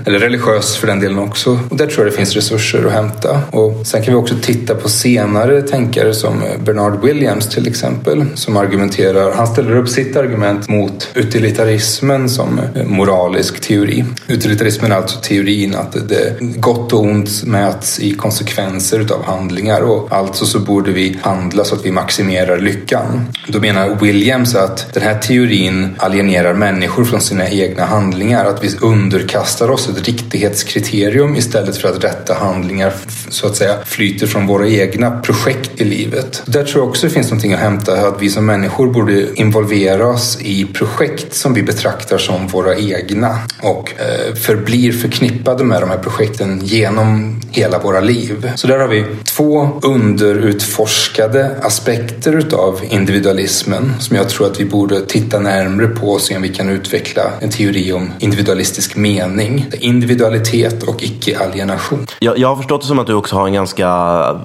eller 0.06 0.18
religiös 0.18 0.76
för 0.76 0.86
den 0.86 1.00
delen 1.00 1.18
också. 1.18 1.58
Och 1.70 1.76
där 1.76 1.86
tror 1.86 2.04
jag 2.04 2.12
det 2.12 2.16
finns 2.16 2.34
resurser 2.34 2.86
att 2.86 2.92
hämta. 2.92 3.40
Och 3.50 3.86
sen 3.96 4.04
kan 4.04 4.14
vi 4.14 4.20
också 4.20 4.34
titta 4.42 4.74
på 4.74 4.88
senare 4.88 5.62
tänkare 5.62 6.14
som 6.14 6.42
eh, 6.42 6.58
Bernard 6.58 7.04
Williams 7.04 7.48
till 7.48 7.68
exempel 7.68 8.24
som 8.34 8.56
argumenterar, 8.56 9.32
han 9.32 9.46
ställer 9.46 9.76
upp 9.76 9.88
sitt 9.88 10.16
argument 10.16 10.68
mot 10.68 11.08
utilitarismen 11.14 12.28
som 12.28 12.60
eh, 12.74 12.84
moralisk 12.84 13.60
teori. 13.60 14.04
Utilitarismen 14.28 14.92
är 14.92 14.96
alltså 14.96 15.20
teorin 15.20 15.74
att 15.74 16.08
det 16.08 16.36
gott 16.40 16.92
och 16.92 17.00
ont 17.00 17.44
mäts 17.44 18.00
i 18.00 18.14
konsekvenser 18.14 19.00
utav 19.00 19.24
handlingar 19.24 19.80
och 19.80 20.12
alltså 20.12 20.46
så 20.46 20.58
borde 20.58 20.92
vi 20.92 21.18
handla 21.22 21.64
så 21.64 21.74
att 21.74 21.84
vi 21.84 21.92
maximerar 21.92 22.58
lyckan. 22.58 23.24
Då 23.48 23.60
menar 23.60 23.94
Williams 24.00 24.54
att 24.54 24.94
den 24.94 25.02
här 25.02 25.18
teorin 25.18 25.94
alienerar 25.98 26.54
människor 26.54 27.04
från 27.04 27.20
sina 27.20 27.48
egna 27.48 27.84
handlingar, 27.84 28.44
att 28.44 28.64
vi 28.64 28.76
underkastar 28.80 29.70
oss 29.70 29.88
ett 29.88 30.06
riktighetskriterium 30.06 31.36
istället 31.36 31.76
för 31.76 31.88
att 31.88 32.04
rätta 32.04 32.34
handlingar 32.34 32.92
så 33.28 33.46
att 33.46 33.56
säga 33.56 33.75
flyter 33.84 34.26
från 34.26 34.46
våra 34.46 34.68
egna 34.68 35.10
projekt 35.10 35.80
i 35.80 35.84
livet. 35.84 36.42
Där 36.46 36.64
tror 36.64 36.82
jag 36.82 36.88
också 36.88 37.06
det 37.06 37.12
finns 37.12 37.30
någonting 37.30 37.52
att 37.52 37.60
hämta, 37.60 38.08
att 38.08 38.22
vi 38.22 38.30
som 38.30 38.46
människor 38.46 38.86
borde 38.86 39.34
involvera 39.34 40.06
oss 40.06 40.38
i 40.40 40.64
projekt 40.64 41.34
som 41.34 41.54
vi 41.54 41.62
betraktar 41.62 42.18
som 42.18 42.46
våra 42.46 42.76
egna 42.76 43.38
och 43.62 43.92
eh, 43.98 44.34
förblir 44.34 44.92
förknippade 44.92 45.64
med 45.64 45.82
de 45.82 45.90
här 45.90 45.98
projekten 45.98 46.60
genom 46.64 47.40
hela 47.50 47.78
våra 47.78 48.00
liv. 48.00 48.52
Så 48.54 48.66
där 48.66 48.78
har 48.78 48.88
vi 48.88 49.04
två 49.24 49.80
underutforskade 49.82 51.50
aspekter 51.62 52.32
utav 52.32 52.80
individualismen 52.88 53.92
som 53.98 54.16
jag 54.16 54.28
tror 54.28 54.46
att 54.46 54.60
vi 54.60 54.64
borde 54.64 55.00
titta 55.06 55.38
närmre 55.38 55.86
på 55.86 56.08
och 56.08 56.20
se 56.20 56.36
om 56.36 56.42
vi 56.42 56.48
kan 56.48 56.68
utveckla 56.68 57.22
en 57.40 57.50
teori 57.50 57.92
om 57.92 58.10
individualistisk 58.18 58.96
mening. 58.96 59.66
Individualitet 59.72 60.82
och 60.82 61.02
icke-alienation. 61.02 62.06
Jag, 62.18 62.38
jag 62.38 62.48
har 62.48 62.56
förstått 62.56 62.80
det 62.80 62.86
som 62.86 62.98
att 62.98 63.06
du 63.06 63.14
också 63.14 63.36
har 63.36 63.46
en 63.46 63.52
ganska, 63.52 63.65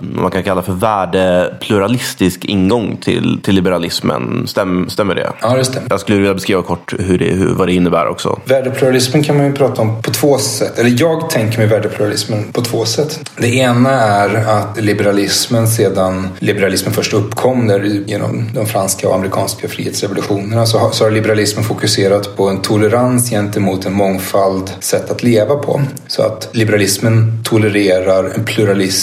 man 0.01 0.31
kan 0.31 0.43
kalla 0.43 0.61
för 0.61 0.73
värdepluralistisk 0.73 2.45
ingång 2.45 2.97
till, 3.01 3.39
till 3.43 3.55
liberalismen. 3.55 4.47
Stäm, 4.47 4.89
stämmer 4.89 5.15
det? 5.15 5.31
Ja, 5.41 5.55
det 5.55 5.65
stämmer. 5.65 5.87
Jag 5.89 5.99
skulle 5.99 6.17
vilja 6.17 6.33
beskriva 6.33 6.61
kort 6.61 6.93
hur 6.99 7.17
det, 7.17 7.25
hur, 7.25 7.53
vad 7.53 7.67
det 7.67 7.73
innebär 7.73 8.07
också. 8.07 8.39
Värdepluralismen 8.45 9.23
kan 9.23 9.37
man 9.37 9.45
ju 9.45 9.53
prata 9.53 9.81
om 9.81 10.01
på 10.01 10.11
två 10.11 10.37
sätt. 10.37 10.79
Eller 10.79 10.95
jag 10.99 11.29
tänker 11.29 11.57
mig 11.57 11.67
värdepluralismen 11.67 12.51
på 12.51 12.61
två 12.61 12.85
sätt. 12.85 13.29
Det 13.37 13.55
ena 13.55 13.91
är 13.91 14.35
att 14.49 14.81
liberalismen 14.81 15.67
sedan 15.67 16.27
liberalismen 16.39 16.93
först 16.93 17.13
uppkom 17.13 17.67
där 17.67 17.79
genom 17.83 18.49
de 18.53 18.65
franska 18.65 19.09
och 19.09 19.15
amerikanska 19.15 19.67
frihetsrevolutionerna 19.67 20.65
så 20.65 20.77
har, 20.77 20.91
så 20.91 21.03
har 21.03 21.11
liberalismen 21.11 21.63
fokuserat 21.63 22.37
på 22.37 22.49
en 22.49 22.61
tolerans 22.61 23.29
gentemot 23.29 23.85
en 23.85 23.93
mångfald 23.93 24.71
sätt 24.79 25.11
att 25.11 25.23
leva 25.23 25.55
på. 25.55 25.81
Så 26.07 26.23
att 26.23 26.49
liberalismen 26.51 27.43
tolererar 27.43 28.31
en 28.35 28.45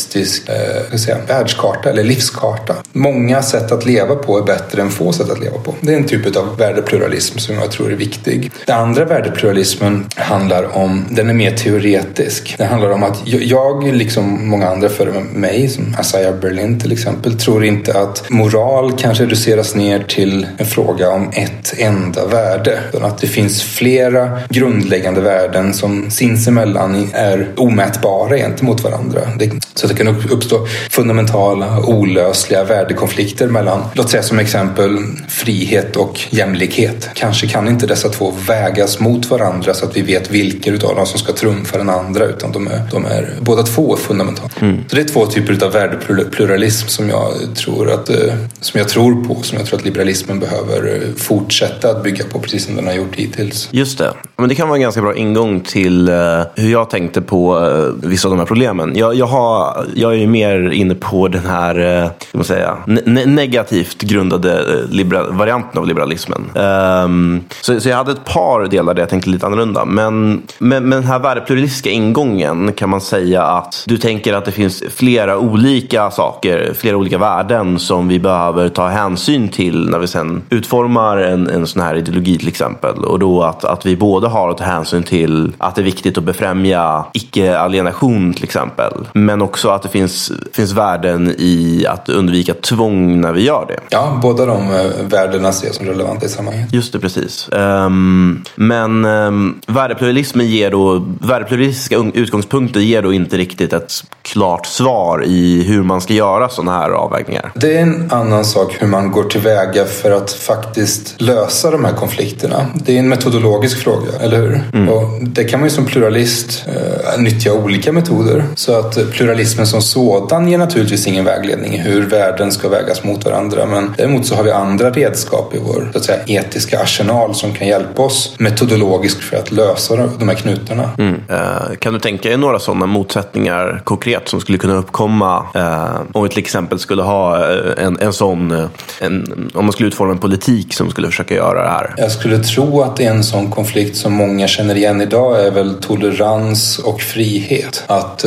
holistisk 0.08 0.48
eh, 0.48 0.96
säga, 0.96 1.18
världskarta 1.28 1.90
eller 1.90 2.04
livskarta. 2.04 2.74
Många 2.92 3.42
sätt 3.42 3.72
att 3.72 3.86
leva 3.86 4.14
på 4.14 4.38
är 4.38 4.42
bättre 4.42 4.82
än 4.82 4.90
få 4.90 5.12
sätt 5.12 5.30
att 5.30 5.40
leva 5.40 5.58
på. 5.58 5.74
Det 5.80 5.92
är 5.92 5.96
en 5.96 6.04
typ 6.04 6.36
av 6.36 6.56
värdepluralism 6.58 7.38
som 7.38 7.54
jag 7.54 7.70
tror 7.70 7.92
är 7.92 7.96
viktig. 7.96 8.50
Den 8.66 8.78
andra 8.78 9.04
värdepluralismen 9.04 10.06
handlar 10.16 10.76
om, 10.76 11.04
den 11.10 11.30
är 11.30 11.34
mer 11.34 11.50
teoretisk. 11.50 12.54
Det 12.58 12.64
handlar 12.64 12.90
om 12.90 13.02
att 13.02 13.22
jag, 13.24 13.94
liksom 13.94 14.48
många 14.48 14.68
andra 14.68 14.88
före 14.88 15.12
mig, 15.34 15.68
som 15.68 15.96
Asaya 15.98 16.32
Berlin 16.32 16.80
till 16.80 16.92
exempel, 16.92 17.38
tror 17.38 17.64
inte 17.64 18.00
att 18.00 18.30
moral 18.30 18.92
kan 18.92 19.14
reduceras 19.14 19.74
ner 19.74 20.02
till 20.02 20.46
en 20.58 20.66
fråga 20.66 21.10
om 21.10 21.30
ett 21.32 21.74
enda 21.78 22.26
värde. 22.26 22.80
Utan 22.92 23.04
att 23.04 23.18
det 23.18 23.26
finns 23.26 23.62
flera 23.62 24.40
grundläggande 24.48 25.20
värden 25.20 25.74
som 25.74 26.10
sinsemellan 26.10 27.08
är 27.12 27.48
omätbara 27.56 28.36
gentemot 28.36 28.84
varandra. 28.84 29.20
Det, 29.38 29.50
så 29.74 29.86
det 29.86 29.97
kan 29.98 30.30
uppstå 30.30 30.66
fundamentala, 30.90 31.78
olösliga 31.86 32.64
värdekonflikter 32.64 33.46
mellan, 33.46 33.84
låt 33.94 34.10
säga 34.10 34.22
som 34.22 34.38
exempel, 34.38 34.98
frihet 35.28 35.96
och 35.96 36.20
jämlikhet. 36.30 37.10
Kanske 37.14 37.46
kan 37.46 37.68
inte 37.68 37.86
dessa 37.86 38.08
två 38.08 38.34
vägas 38.46 39.00
mot 39.00 39.30
varandra 39.30 39.74
så 39.74 39.84
att 39.84 39.96
vi 39.96 40.02
vet 40.02 40.30
vilken 40.30 40.74
av 40.74 40.96
dem 40.96 41.06
som 41.06 41.18
ska 41.18 41.32
trumfa 41.32 41.78
den 41.78 41.88
andra 41.88 42.24
utan 42.24 42.52
de 42.52 42.66
är, 42.66 42.82
de 42.90 43.04
är 43.04 43.34
båda 43.40 43.62
två 43.62 43.96
fundamentala. 43.96 44.50
Mm. 44.60 44.84
Så 44.88 44.96
det 44.96 45.02
är 45.02 45.08
två 45.08 45.26
typer 45.26 45.64
av 45.64 45.72
värdepluralism 45.72 46.88
som 46.88 47.08
jag 47.08 47.56
tror 47.56 47.90
att, 47.90 48.10
eh, 48.10 48.34
som 48.60 48.78
jag 48.78 48.88
tror 48.88 49.24
på, 49.24 49.42
som 49.42 49.58
jag 49.58 49.66
tror 49.66 49.78
att 49.78 49.84
liberalismen 49.84 50.40
behöver 50.40 50.94
eh, 50.94 51.14
fortsätta 51.16 51.90
att 51.90 52.02
bygga 52.02 52.24
på 52.24 52.38
precis 52.38 52.64
som 52.64 52.76
den 52.76 52.86
har 52.86 52.94
gjort 52.94 53.14
hittills. 53.14 53.68
Just 53.70 53.98
det. 53.98 54.12
Men 54.36 54.48
det 54.48 54.54
kan 54.54 54.68
vara 54.68 54.76
en 54.76 54.82
ganska 54.82 55.00
bra 55.00 55.16
ingång 55.16 55.60
till 55.60 56.08
uh, 56.08 56.42
hur 56.54 56.72
jag 56.72 56.90
tänkte 56.90 57.20
på 57.20 57.58
vissa 58.02 58.28
av 58.28 58.32
de 58.32 58.38
här 58.38 58.46
problemen. 58.46 58.92
Jag, 58.96 59.14
jag, 59.14 59.26
har, 59.26 59.86
jag 59.94 60.12
är 60.12 60.16
ju 60.16 60.26
mer 60.26 60.70
inne 60.70 60.94
på 60.94 61.28
den 61.28 61.46
här 61.46 62.04
uh, 62.04 62.10
man 62.32 62.44
säga, 62.44 62.76
ne 62.86 63.26
negativt 63.26 64.02
grundade 64.02 64.80
eh, 65.02 65.36
varianten 65.36 65.80
av 65.80 65.86
liberalismen. 65.86 66.50
Um, 66.54 67.44
så, 67.60 67.80
så, 67.80 67.88
jag 67.88 67.96
hade 67.96 68.12
ett 68.12 68.24
par 68.24 68.66
delar 68.66 68.94
där 68.94 69.02
jag 69.02 69.08
tänkte 69.08 69.30
lite 69.30 69.46
annorlunda. 69.46 69.84
Men 69.84 70.42
med, 70.58 70.82
med 70.82 70.98
den 70.98 71.04
här 71.04 71.18
värdepluralistiska 71.18 71.90
ingången 71.90 72.72
kan 72.72 72.90
man 72.90 73.00
säga 73.00 73.42
att 73.42 73.84
du 73.86 73.98
tänker 73.98 74.34
att 74.34 74.44
det 74.44 74.52
finns 74.52 74.82
flera 74.90 75.38
olika 75.38 76.10
saker, 76.10 76.72
flera 76.74 76.96
olika 76.96 77.18
värden 77.18 77.78
som 77.78 78.08
vi 78.08 78.18
behöver 78.18 78.68
ta 78.68 78.88
hänsyn 78.88 79.48
till 79.48 79.90
när 79.90 79.98
vi 79.98 80.06
sen 80.06 80.42
utformar 80.50 81.16
en, 81.16 81.50
en 81.50 81.66
sån 81.66 81.82
här 81.82 81.94
ideologi 81.94 82.38
till 82.38 82.48
exempel. 82.48 83.04
Och 83.04 83.18
då 83.18 83.42
att, 83.42 83.64
att 83.64 83.86
vi 83.86 83.96
både 83.96 84.28
har 84.28 84.50
att 84.50 84.58
ta 84.58 84.64
hänsyn 84.64 85.02
till 85.02 85.52
att 85.58 85.74
det 85.74 85.80
är 85.80 85.84
viktigt 85.84 86.18
att 86.18 86.24
befrämja 86.24 87.04
icke-alienation 87.12 88.34
till 88.34 88.44
exempel. 88.44 88.92
Men 89.12 89.42
också 89.42 89.70
att 89.78 89.82
det 89.82 89.98
finns, 89.98 90.32
finns 90.52 90.72
värden 90.72 91.34
i 91.38 91.86
att 91.88 92.08
undvika 92.08 92.54
tvång 92.54 93.20
när 93.20 93.32
vi 93.32 93.42
gör 93.42 93.66
det. 93.68 93.80
Ja, 93.90 94.18
båda 94.22 94.46
de 94.46 94.74
eh, 94.74 94.84
värdena 95.02 95.52
ser 95.52 95.66
jag 95.66 95.74
som 95.74 95.86
relevanta 95.86 96.26
i 96.26 96.28
sammanhanget. 96.28 96.72
Just 96.72 96.92
det, 96.92 96.98
precis. 96.98 97.48
Um, 97.52 98.44
men 98.54 99.04
um, 99.04 99.60
värdepluralismen 99.66 100.46
ger 100.46 100.70
då, 100.70 101.06
värdepluralistiska 101.20 101.96
utgångspunkter 102.14 102.80
ger 102.80 103.02
då 103.02 103.12
inte 103.12 103.36
riktigt 103.36 103.72
ett 103.72 103.92
klart 104.22 104.66
svar 104.66 105.24
i 105.26 105.62
hur 105.62 105.82
man 105.82 106.00
ska 106.00 106.14
göra 106.14 106.48
sådana 106.48 106.72
här 106.72 106.90
avvägningar. 106.90 107.52
Det 107.54 107.76
är 107.76 107.82
en 107.82 108.10
annan 108.10 108.44
sak 108.44 108.76
hur 108.80 108.86
man 108.86 109.10
går 109.10 109.24
tillväga 109.24 109.84
för 109.84 110.10
att 110.10 110.30
faktiskt 110.32 111.20
lösa 111.20 111.70
de 111.70 111.84
här 111.84 111.92
konflikterna. 111.92 112.66
Det 112.74 112.94
är 112.94 112.98
en 112.98 113.08
metodologisk 113.08 113.78
fråga, 113.78 114.12
eller 114.20 114.38
hur? 114.38 114.60
Mm. 114.72 114.88
Och 114.88 115.22
det 115.22 115.44
kan 115.44 115.60
man 115.60 115.68
ju 115.68 115.74
som 115.74 115.86
pluralist 115.86 116.64
eh, 116.66 117.20
nyttja 117.20 117.52
olika 117.52 117.92
metoder. 117.92 118.44
Så 118.54 118.78
att 118.78 119.10
pluralismen 119.12 119.66
som 119.68 119.82
sådan 119.82 120.48
ger 120.48 120.58
naturligtvis 120.58 121.06
ingen 121.06 121.24
vägledning 121.24 121.74
i 121.74 121.78
hur 121.78 122.06
värden 122.06 122.52
ska 122.52 122.68
vägas 122.68 123.04
mot 123.04 123.24
varandra. 123.24 123.66
Men 123.66 123.94
däremot 123.96 124.26
så 124.26 124.34
har 124.34 124.42
vi 124.42 124.50
andra 124.50 124.90
redskap 124.90 125.54
i 125.54 125.58
vår 125.58 125.88
så 125.92 125.98
att 125.98 126.04
säga, 126.04 126.18
etiska 126.26 126.80
arsenal 126.80 127.34
som 127.34 127.54
kan 127.54 127.68
hjälpa 127.68 128.02
oss 128.02 128.34
metodologiskt 128.38 129.24
för 129.24 129.36
att 129.36 129.52
lösa 129.52 129.96
de 130.18 130.28
här 130.28 130.36
knutarna. 130.36 130.90
Mm. 130.98 131.14
Uh, 131.14 131.76
kan 131.78 131.92
du 131.92 132.00
tänka 132.00 132.28
dig 132.28 132.38
några 132.38 132.58
sådana 132.58 132.86
motsättningar 132.86 133.80
konkret 133.84 134.28
som 134.28 134.40
skulle 134.40 134.58
kunna 134.58 134.74
uppkomma 134.74 135.46
uh, 135.56 136.00
om 136.12 136.22
vi 136.22 136.28
till 136.28 136.38
exempel 136.38 136.78
skulle 136.78 137.02
ha 137.02 137.38
uh, 137.38 137.84
en, 137.84 137.98
en 138.00 138.12
sån, 138.12 138.68
en, 139.00 139.50
om 139.54 139.64
man 139.64 139.72
skulle 139.72 139.86
utforma 139.86 140.12
en 140.12 140.18
politik 140.18 140.74
som 140.74 140.90
skulle 140.90 141.06
försöka 141.06 141.34
göra 141.34 141.62
det 141.62 141.70
här? 141.70 141.94
Jag 141.96 142.10
skulle 142.10 142.38
tro 142.38 142.82
att 142.82 143.00
en 143.00 143.24
sån 143.24 143.50
konflikt 143.50 143.96
som 143.96 144.12
många 144.12 144.48
känner 144.48 144.74
igen 144.74 145.00
idag 145.00 145.46
är 145.46 145.50
väl 145.50 145.74
tolerans 145.74 146.78
och 146.78 147.00
frihet. 147.00 147.84
Att 147.86 148.24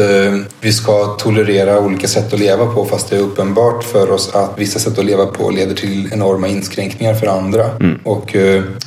vi 0.61 0.73
ska 0.73 1.05
tolerera 1.35 1.79
olika 1.79 2.07
sätt 2.07 2.33
att 2.33 2.39
leva 2.39 2.65
på 2.65 2.85
fast 2.85 3.09
det 3.09 3.15
är 3.15 3.19
uppenbart 3.19 3.83
för 3.83 4.11
oss 4.11 4.35
att 4.35 4.53
vissa 4.57 4.79
sätt 4.79 4.99
att 4.99 5.05
leva 5.05 5.25
på 5.25 5.49
leder 5.49 5.75
till 5.75 6.09
enorma 6.13 6.47
inskränkningar 6.47 7.13
för 7.13 7.27
andra. 7.27 7.65
Mm. 7.79 7.99
Och 8.03 8.35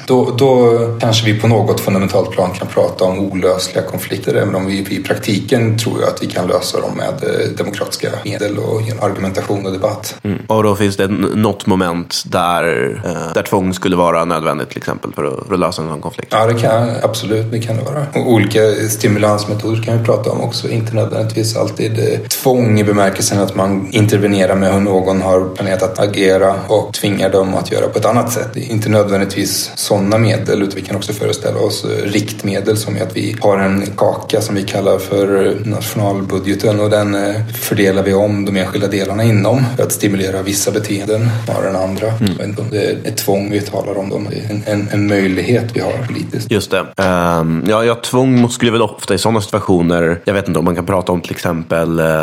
då, 0.07 0.31
då 0.39 0.79
kanske 1.01 1.33
vi 1.33 1.41
på 1.41 1.49
något 1.49 1.81
fundamentalt 1.81 2.31
plan 2.31 2.51
kan 2.51 2.69
prata 2.69 3.05
om 3.05 3.19
olösliga 3.19 3.85
konflikter 3.85 4.35
även 4.35 4.55
om 4.55 4.67
vi 4.67 4.87
i 4.91 5.03
praktiken 5.03 5.79
tror 5.79 6.01
jag 6.01 6.09
att 6.09 6.23
vi 6.23 6.27
kan 6.27 6.47
lösa 6.47 6.81
dem 6.81 6.97
med 6.97 7.31
eh, 7.31 7.49
demokratiska 7.57 8.09
medel 8.25 8.59
och 8.59 8.81
argumentation 9.01 9.67
och 9.67 9.73
debatt. 9.73 10.17
Mm. 10.23 10.39
Och 10.47 10.63
då 10.63 10.77
finns 10.77 10.97
det 10.97 11.09
något 11.09 11.67
moment 11.67 12.23
där, 12.27 13.03
eh, 13.05 13.33
där 13.35 13.43
tvång 13.43 13.75
skulle 13.75 13.97
vara 13.97 14.25
nödvändigt 14.25 14.69
till 14.69 14.79
exempel 14.79 15.13
för 15.13 15.25
att, 15.25 15.47
för 15.47 15.55
att 15.55 15.61
lösa 15.61 15.83
en 15.83 15.89
sån 15.89 16.01
konflikt? 16.01 16.29
Ja, 16.33 16.47
det 16.47 16.55
kan 16.55 16.91
absolut 17.03 17.53
det 17.53 17.59
kan 17.59 17.77
det 17.77 17.83
vara. 17.83 18.07
Och 18.15 18.33
olika 18.33 18.61
stimulansmetoder 18.89 19.83
kan 19.83 19.99
vi 19.99 20.05
prata 20.05 20.31
om 20.31 20.41
också. 20.41 20.69
Inte 20.69 20.95
nödvändigtvis 20.95 21.57
alltid 21.57 21.99
eh, 21.99 22.21
tvång 22.43 22.81
i 22.81 22.85
bemärkelsen 22.85 23.41
att 23.41 23.55
man 23.55 23.89
intervenerar 23.91 24.55
med 24.55 24.73
hur 24.73 24.81
någon 24.81 25.23
har 25.23 25.55
planerat 25.55 25.83
att 25.83 25.99
agera 25.99 26.55
och 26.69 26.93
tvingar 26.93 27.31
dem 27.31 27.55
att 27.55 27.73
göra 27.73 27.89
på 27.89 27.99
ett 27.99 28.05
annat 28.05 28.33
sätt. 28.33 28.57
Inte 28.57 28.89
nödvändigtvis 28.89 29.73
sådana 29.75 30.19
medel 30.19 30.63
utan 30.63 30.75
vi 30.77 30.83
kan 30.83 30.97
också 30.97 31.13
föreställa 31.13 31.59
oss 31.59 31.87
riktmedel 32.05 32.77
som 32.77 32.97
är 32.97 33.03
att 33.03 33.17
vi 33.17 33.37
har 33.41 33.59
en 33.59 33.87
kaka 33.97 34.41
som 34.41 34.55
vi 34.55 34.63
kallar 34.63 34.99
för 34.99 35.57
nationalbudgeten 35.65 36.81
och 36.81 36.91
den 36.91 37.15
eh, 37.15 37.47
fördelar 37.61 38.03
vi 38.03 38.15
om 38.15 38.45
de 38.45 38.57
enskilda 38.57 38.89
delarna 38.89 39.25
inom 39.25 39.63
för 39.77 39.83
att 39.83 39.93
stimulera 39.93 40.43
vissa 40.43 40.71
beteenden 40.71 41.29
snarare 41.45 41.69
än 41.69 41.77
andra. 41.77 42.07
Mm. 42.07 42.27
Jag 42.27 42.39
vet 42.39 42.47
inte 42.47 42.63
om 42.63 42.71
det 42.71 42.85
är 42.85 42.97
ett 43.05 43.17
tvång 43.17 43.51
vi 43.51 43.61
talar 43.61 43.99
om, 43.99 44.29
det 44.31 44.37
är 44.37 44.51
en, 44.51 44.63
en, 44.67 44.89
en 44.93 45.07
möjlighet 45.07 45.65
vi 45.75 45.81
har 45.81 46.07
politiskt. 46.07 46.51
Just 46.51 46.71
det. 46.71 46.81
Um, 46.81 47.65
ja, 47.69 47.85
ja, 47.85 47.95
tvång 47.95 48.49
skulle 48.49 48.71
väl 48.71 48.83
ofta 48.83 49.15
i 49.15 49.19
sådana 49.19 49.41
situationer, 49.41 50.21
jag 50.25 50.35
vet 50.35 50.49
inte 50.49 50.59
om 50.59 50.65
man 50.65 50.75
kan 50.75 50.87
prata 50.87 51.13
om 51.13 51.21
till 51.21 51.33
exempel 51.33 52.01
um, 52.01 52.14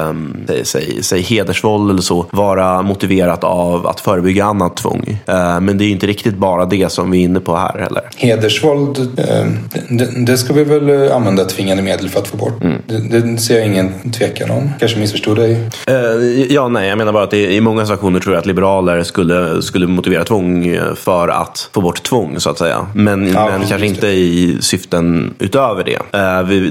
säg, 0.48 0.66
säg, 0.66 1.04
säg 1.04 1.22
hedersvåld 1.22 1.92
eller 1.92 2.02
så, 2.02 2.26
vara 2.32 2.82
motiverat 2.82 3.44
av 3.44 3.88
att 3.88 4.00
förebygga 4.00 4.46
annat 4.46 4.78
tvång. 4.78 5.20
Uh, 5.30 5.60
men 5.60 5.78
det 5.78 5.84
är 5.84 5.90
inte 5.90 6.08
riktigt 6.08 6.36
bara 6.36 6.66
det 6.66 6.92
som 6.92 7.12
vi 7.12 7.20
är 7.20 7.24
inne 7.24 7.40
på 7.40 7.56
här 7.56 7.80
heller. 7.80 8.04
Hedersvåld, 8.18 9.00
uh, 9.00 9.52
det, 9.90 10.26
det 10.26 10.38
ska 10.38 10.54
vi 10.54 10.64
väl 10.64 10.90
eh, 10.90 11.16
använda 11.16 11.46
tvingande 11.46 11.84
medel 11.84 12.10
för 12.10 12.20
att 12.20 12.28
få 12.28 12.38
bort. 12.38 12.64
Mm. 12.64 12.78
Det, 12.88 13.20
det, 13.20 13.38
ser 13.38 13.58
jag 13.58 13.68
ingen 13.68 14.12
tvekan 14.12 14.52
om. 14.52 14.70
Kanske 14.80 15.00
missförstod 15.00 15.38
dig? 15.38 15.70
Uh, 15.90 16.52
ja, 16.54 16.68
nej, 16.68 16.90
jag 16.90 16.98
menar 16.98 17.12
bara 17.12 17.24
att 17.24 17.34
i 17.34 17.62
många 17.62 17.86
situationer 17.86 18.20
tror 18.20 18.36
jag 18.36 18.40
att 18.40 18.46
liberaler 18.46 19.04
skulle, 19.04 19.62
skulle 19.62 19.88
motivera 19.88 20.24
tvång 20.24 20.80
för 20.96 21.28
att 21.28 21.70
få 21.74 21.82
bort 21.82 22.04
tvång, 22.04 22.40
så 22.40 22.50
att 22.50 22.58
säga. 22.58 22.88
Men, 22.96 23.32
ja, 23.34 23.50
men 23.50 23.68
kanske 23.68 23.88
inte 23.88 24.08
i 24.08 24.58
syften 24.62 25.34
utöver 25.40 25.84
det. 25.84 26.00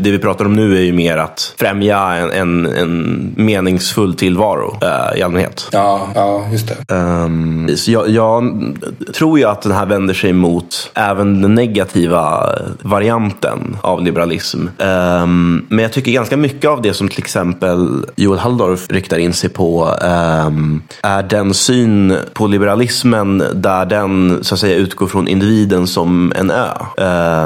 Det 0.01 0.11
vi 0.11 0.19
pratar 0.19 0.45
om 0.45 0.57
nu 0.57 0.77
är 0.77 0.83
ju 0.83 0.93
mer 0.93 1.17
att 1.17 1.55
främja 1.59 1.99
en, 2.15 2.31
en, 2.31 2.67
en 2.67 3.10
meningsfull 3.37 4.15
tillvaro 4.15 4.79
uh, 4.83 5.19
i 5.19 5.23
allmänhet. 5.23 5.69
Ja, 5.73 6.09
ja 6.15 6.45
just 6.53 6.69
det. 6.69 6.95
Um, 6.95 7.71
så 7.77 7.91
jag, 7.91 8.09
jag 8.09 8.53
tror 9.15 9.39
ju 9.39 9.45
att 9.45 9.63
den 9.63 9.73
här 9.73 9.87
vänder 9.87 10.15
sig 10.15 10.33
mot 10.33 10.91
även 10.95 11.43
den 11.43 11.55
negativa 11.55 12.49
varianten 12.83 13.77
av 13.83 14.05
liberalism. 14.05 14.67
Um, 14.79 15.67
men 15.69 15.79
jag 15.79 15.93
tycker 15.93 16.13
ganska 16.13 16.37
mycket 16.37 16.71
av 16.71 16.83
det 16.83 16.95
som 16.95 17.09
till 17.09 17.19
exempel 17.19 18.05
Joel 18.17 18.39
Halldorf 18.39 18.91
riktar 18.91 19.19
in 19.19 19.33
sig 19.33 19.51
på 19.51 19.95
um, 20.47 20.83
är 21.03 21.23
den 21.23 21.55
syn 21.55 22.17
på 22.33 22.47
liberalismen 22.47 23.43
där 23.55 23.87
den 23.87 24.39
så 24.43 24.55
att 24.55 24.61
säga 24.61 24.77
utgår 24.77 25.07
från 25.07 25.29
individen 25.29 25.87
som 25.87 26.33
en 26.37 26.51
ö. 26.51 26.69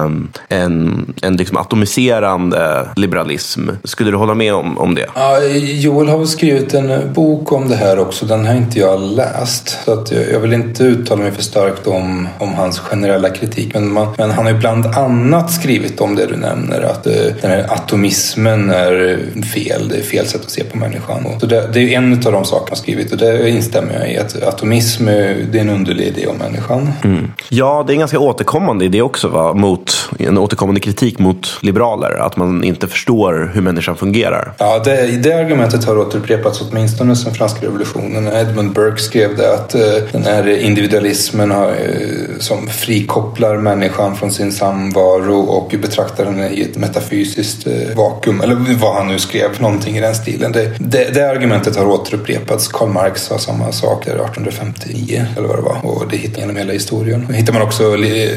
Um, 0.05 0.29
en 0.49 1.05
en 1.23 1.37
liksom 1.37 1.57
atomiserande 1.57 2.89
liberalism. 2.97 3.69
Skulle 3.85 4.11
du 4.11 4.17
hålla 4.17 4.35
med 4.35 4.55
om, 4.55 4.79
om 4.79 4.95
det? 4.95 5.07
Ja, 5.15 5.39
Joel 5.59 6.09
har 6.09 6.25
skrivit 6.25 6.75
en 6.75 7.13
bok 7.13 7.53
om 7.53 7.69
det 7.69 7.77
här 7.77 7.99
också. 7.99 8.27
Den 8.27 8.47
har 8.47 8.55
inte 8.55 8.79
jag 8.79 9.01
läst. 9.01 9.79
Så 9.85 9.93
att 9.93 10.13
jag 10.33 10.41
vill 10.41 10.53
inte 10.53 10.85
uttala 10.85 11.23
mig 11.23 11.33
för 11.33 11.43
starkt 11.43 11.87
om, 11.87 12.29
om 12.39 12.55
hans 12.55 12.79
generella 12.79 13.29
kritik. 13.29 13.75
Men, 13.75 13.93
man, 13.93 14.09
men 14.19 14.31
han 14.31 14.45
har 14.45 14.53
ju 14.53 14.59
bland 14.59 14.87
annat 14.87 15.53
skrivit 15.53 16.01
om 16.01 16.17
det 16.17 16.27
du 16.27 16.37
nämner. 16.37 16.83
Att 16.83 17.07
uh, 17.07 17.13
den 17.41 17.51
här 17.51 17.73
atomismen 17.73 18.71
är 18.71 19.19
fel. 19.55 19.89
Det 19.89 19.97
är 19.97 20.03
fel 20.03 20.27
sätt 20.27 20.41
att 20.45 20.51
se 20.51 20.65
på 20.65 20.79
människan. 20.79 21.27
Så 21.41 21.47
det, 21.47 21.71
det 21.73 21.81
är 21.81 21.99
en 21.99 22.13
av 22.13 22.33
de 22.33 22.45
sakerna 22.45 22.67
han 22.69 22.77
skrivit 22.77 23.13
och 23.13 23.19
det 23.19 23.51
instämmer 23.51 23.95
jag 23.95 24.13
i. 24.13 24.19
Att 24.19 24.43
atomism 24.43 25.07
det 25.07 25.59
är 25.59 25.61
en 25.61 25.69
underlig 25.69 26.07
idé 26.07 26.27
om 26.27 26.37
människan. 26.37 26.93
Mm. 27.05 27.33
Ja, 27.49 27.85
det 27.87 27.93
är 27.93 27.95
en 27.95 27.99
ganska 28.01 28.19
återkommande 28.19 28.85
idé 28.85 29.03
också. 29.03 29.29
Va? 29.29 29.55
Mot, 29.55 30.11
en 30.19 30.39
återkommande 30.39 30.81
kritik 30.81 31.19
mot 31.19 31.59
liberaler. 31.63 32.11
Att 32.11 32.37
man 32.37 32.65
inte 32.65 32.89
förstår 32.89 33.51
hur 33.55 33.63
människan 33.63 33.97
fungerar. 33.97 34.53
Ja, 34.59 34.79
det, 34.85 35.07
det 35.23 35.33
argumentet 35.45 35.85
har 35.85 35.99
återupprepats 35.99 36.61
åtminstone 36.61 37.17
sedan 37.17 37.35
franska 37.35 37.67
revolutionen. 37.67 38.27
Edmund 38.27 38.73
Burke 38.73 39.03
skrev 39.03 39.37
det 39.37 39.55
att 39.55 39.75
eh, 39.75 39.81
den 40.13 40.25
här 40.25 40.49
individualismen 40.49 41.51
har, 41.51 41.69
eh, 41.69 42.39
som 42.39 42.69
frikopplar 42.69 43.57
människan 43.57 44.17
från 44.17 44.33
sin 44.33 44.53
samvaro 44.53 45.41
och 45.41 45.75
betraktar 45.81 46.25
henne 46.25 46.49
i 46.49 46.63
ett 46.63 46.77
metafysiskt 46.77 47.67
eh, 47.67 47.97
vakuum. 47.97 48.41
Eller 48.41 48.55
vad 48.81 48.95
han 48.95 49.09
nu 49.09 49.19
skrev, 49.19 49.61
någonting 49.61 49.97
i 49.97 50.01
den 50.01 50.15
stilen. 50.15 50.53
Det, 50.53 50.73
det, 50.79 51.15
det 51.15 51.31
argumentet 51.31 51.77
har 51.77 51.87
återupprepats. 51.87 52.69
Karl 52.69 52.89
Marx 52.89 53.23
sa 53.23 53.39
samma 53.39 53.73
sak 53.73 54.07
1859 54.07 55.27
eller 55.37 55.49
vad 55.49 55.59
det 55.59 55.63
var. 55.63 55.79
Och 55.83 56.05
det 56.11 56.17
hittar 56.17 56.41
man 56.41 56.41
genom 56.41 56.57
hela 56.57 56.73
historien. 56.73 57.27
Det 57.29 57.35
hittar 57.35 57.53
man 57.53 57.63
också 57.63 57.97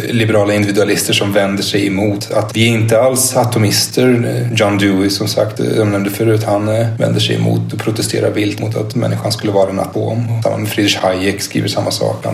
liberala 0.10 0.54
individualister 0.54 1.14
som 1.14 1.34
vänder 1.34 1.64
sig 1.64 1.88
emot 1.88 2.32
att 2.32 2.56
vi 2.56 2.64
är 2.64 2.72
inte 2.72 3.02
alls 3.02 3.36
atomister. 3.36 4.50
John 4.56 4.78
Dewey 4.78 5.10
som 5.10 5.28
sagt, 5.28 5.60
jag 5.78 5.88
nämnde 5.88 6.10
förut, 6.10 6.44
han 6.44 6.68
vänder 6.98 7.20
sig 7.20 7.36
emot 7.36 7.74
och 7.74 7.80
protesterar 7.80 8.32
vilt 8.32 8.60
mot 8.60 8.76
att 8.76 8.96
människan 8.96 9.32
skulle 9.32 9.52
vara 9.52 9.70
en 9.70 9.80
atom. 9.80 10.42
Samma 10.44 10.58
med 10.58 10.70
Friedrich 10.70 10.98
Hayek 10.98 11.42
skriver 11.42 11.68
samma 11.68 11.92
sak. 11.92 12.26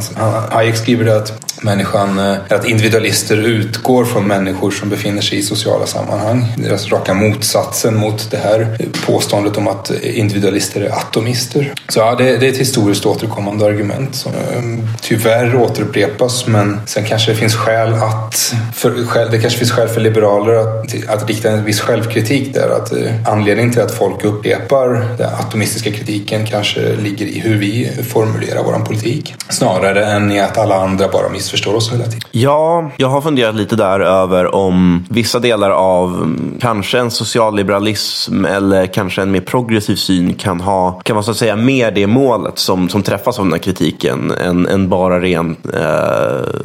Hayek 0.50 0.78
skriver 0.78 1.18
att 1.18 1.34
människan, 1.62 2.20
eh, 2.20 2.38
att 2.50 2.66
individualister 2.66 3.38
utgår 3.38 4.06
från 4.06 4.28
människor 4.28 4.72
som 4.72 4.90
befinner 4.90 5.22
sig 5.22 5.38
i 5.38 5.42
sociala 5.42 5.86
sammanhang. 5.86 6.46
Deras 6.58 6.92
raka 6.92 7.14
motsatsen 7.14 7.96
mot 7.96 8.32
det 8.32 8.38
här 8.38 8.78
påståendet 9.06 9.58
om 9.58 9.68
att 9.68 9.92
individualister 10.02 10.82
är 10.82 10.90
atomister. 10.90 11.74
Så 11.90 12.00
ja, 12.00 12.16
det, 12.16 12.38
det 12.38 12.48
är 12.48 12.52
ett 12.52 12.58
historiskt 12.58 13.06
återkommande 13.06 13.66
argument 13.66 14.16
som 14.16 14.32
eh, 14.32 14.90
tyvärr 15.02 15.56
återupprepas 15.56 16.48
men 16.48 16.80
sen 16.86 17.04
kanske 17.04 17.32
det 17.32 17.38
finns 17.38 17.56
skäl 17.56 17.94
att 17.94 18.54
för, 18.76 18.92
det 19.32 19.40
kanske 19.40 19.60
finns 19.60 19.72
skäl 19.72 19.88
för 19.88 20.02
liberaler 20.02 20.54
att, 20.54 21.10
att 21.10 21.30
rikta 21.30 21.52
en 21.52 21.66
viss 21.66 21.80
självkritik 21.80 22.54
där. 22.54 22.70
Att 22.70 22.94
eh, 22.94 23.12
anledningen 23.26 23.74
till 23.74 23.82
att 23.82 23.92
folk 23.92 24.24
upplever 24.24 24.53
upprepar 24.54 25.18
den 25.18 25.30
atomistiska 25.34 25.92
kritiken 25.92 26.46
kanske 26.46 26.96
ligger 26.96 27.26
i 27.26 27.40
hur 27.40 27.58
vi 27.58 27.92
formulerar 28.10 28.64
vår 28.64 28.86
politik 28.86 29.36
snarare 29.50 30.06
än 30.06 30.32
i 30.32 30.40
att 30.40 30.58
alla 30.58 30.76
andra 30.76 31.08
bara 31.08 31.30
missförstår 31.30 31.76
oss 31.76 31.94
hela 31.94 32.04
tiden. 32.04 32.22
Ja, 32.32 32.92
jag 32.98 33.08
har 33.08 33.22
funderat 33.22 33.56
lite 33.56 33.76
där 33.76 34.00
över 34.00 34.56
om 34.56 35.06
vissa 35.10 35.40
delar 35.40 35.70
av 35.70 36.10
mm, 36.10 36.58
kanske 36.62 37.00
en 37.00 37.12
socialliberalism 37.12 38.46
eller 38.46 38.86
kanske 38.86 39.22
en 39.22 39.32
mer 39.32 39.42
progressiv 39.42 39.96
syn 39.96 40.34
kan 40.34 40.62
ha 40.62 40.92
kan 40.92 41.16
vara 41.16 41.24
så 41.24 41.32
att 41.32 41.38
säga 41.38 41.56
mer 41.56 41.92
det 41.92 42.08
målet 42.08 42.60
som, 42.60 42.90
som 42.90 43.04
träffas 43.04 43.40
av 43.40 43.46
den 43.46 43.54
här 43.54 43.60
kritiken 43.60 44.32
än, 44.32 44.68
än 44.68 44.90
bara 44.90 45.22
ren 45.22 45.56
eh, 45.74 45.82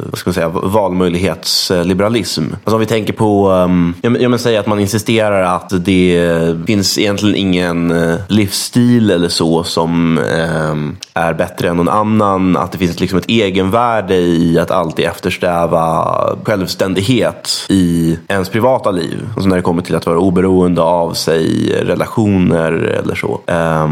vad 0.09 0.17
ska 0.17 0.29
man 0.29 0.33
säga, 0.33 0.49
valmöjlighetsliberalism. 0.49 2.43
Alltså 2.53 2.75
om 2.75 2.79
vi 2.79 2.85
tänker 2.85 3.13
på, 3.13 3.49
mm, 3.49 3.93
um, 4.03 4.15
jag, 4.21 4.31
jag 4.31 4.39
säga 4.39 4.59
att 4.59 4.67
man 4.67 4.79
insisterar 4.79 5.55
att 5.55 5.85
det 5.85 6.55
finns 6.67 6.97
egentligen 6.97 7.35
ingen 7.35 7.78
en 7.79 8.11
eh, 8.11 8.19
livsstil 8.27 9.11
eller 9.11 9.29
så 9.29 9.63
som 9.63 10.17
eh, 10.17 11.23
är 11.23 11.33
bättre 11.33 11.69
än 11.69 11.77
någon 11.77 11.89
annan. 11.89 12.57
Att 12.57 12.71
det 12.71 12.77
finns 12.77 12.99
liksom 12.99 13.19
ett 13.19 13.29
egenvärde 13.29 14.15
i 14.15 14.59
att 14.59 14.71
alltid 14.71 15.05
eftersträva 15.05 16.15
självständighet 16.43 17.65
i 17.69 18.17
ens 18.27 18.49
privata 18.49 18.91
liv. 18.91 19.27
Alltså 19.33 19.49
när 19.49 19.55
det 19.55 19.61
kommer 19.61 19.81
till 19.81 19.95
att 19.95 20.05
vara 20.05 20.19
oberoende 20.19 20.81
av 20.81 21.13
sig, 21.13 21.73
relationer 21.83 22.71
eller 22.71 23.15
så. 23.15 23.41
Eh, 23.47 23.87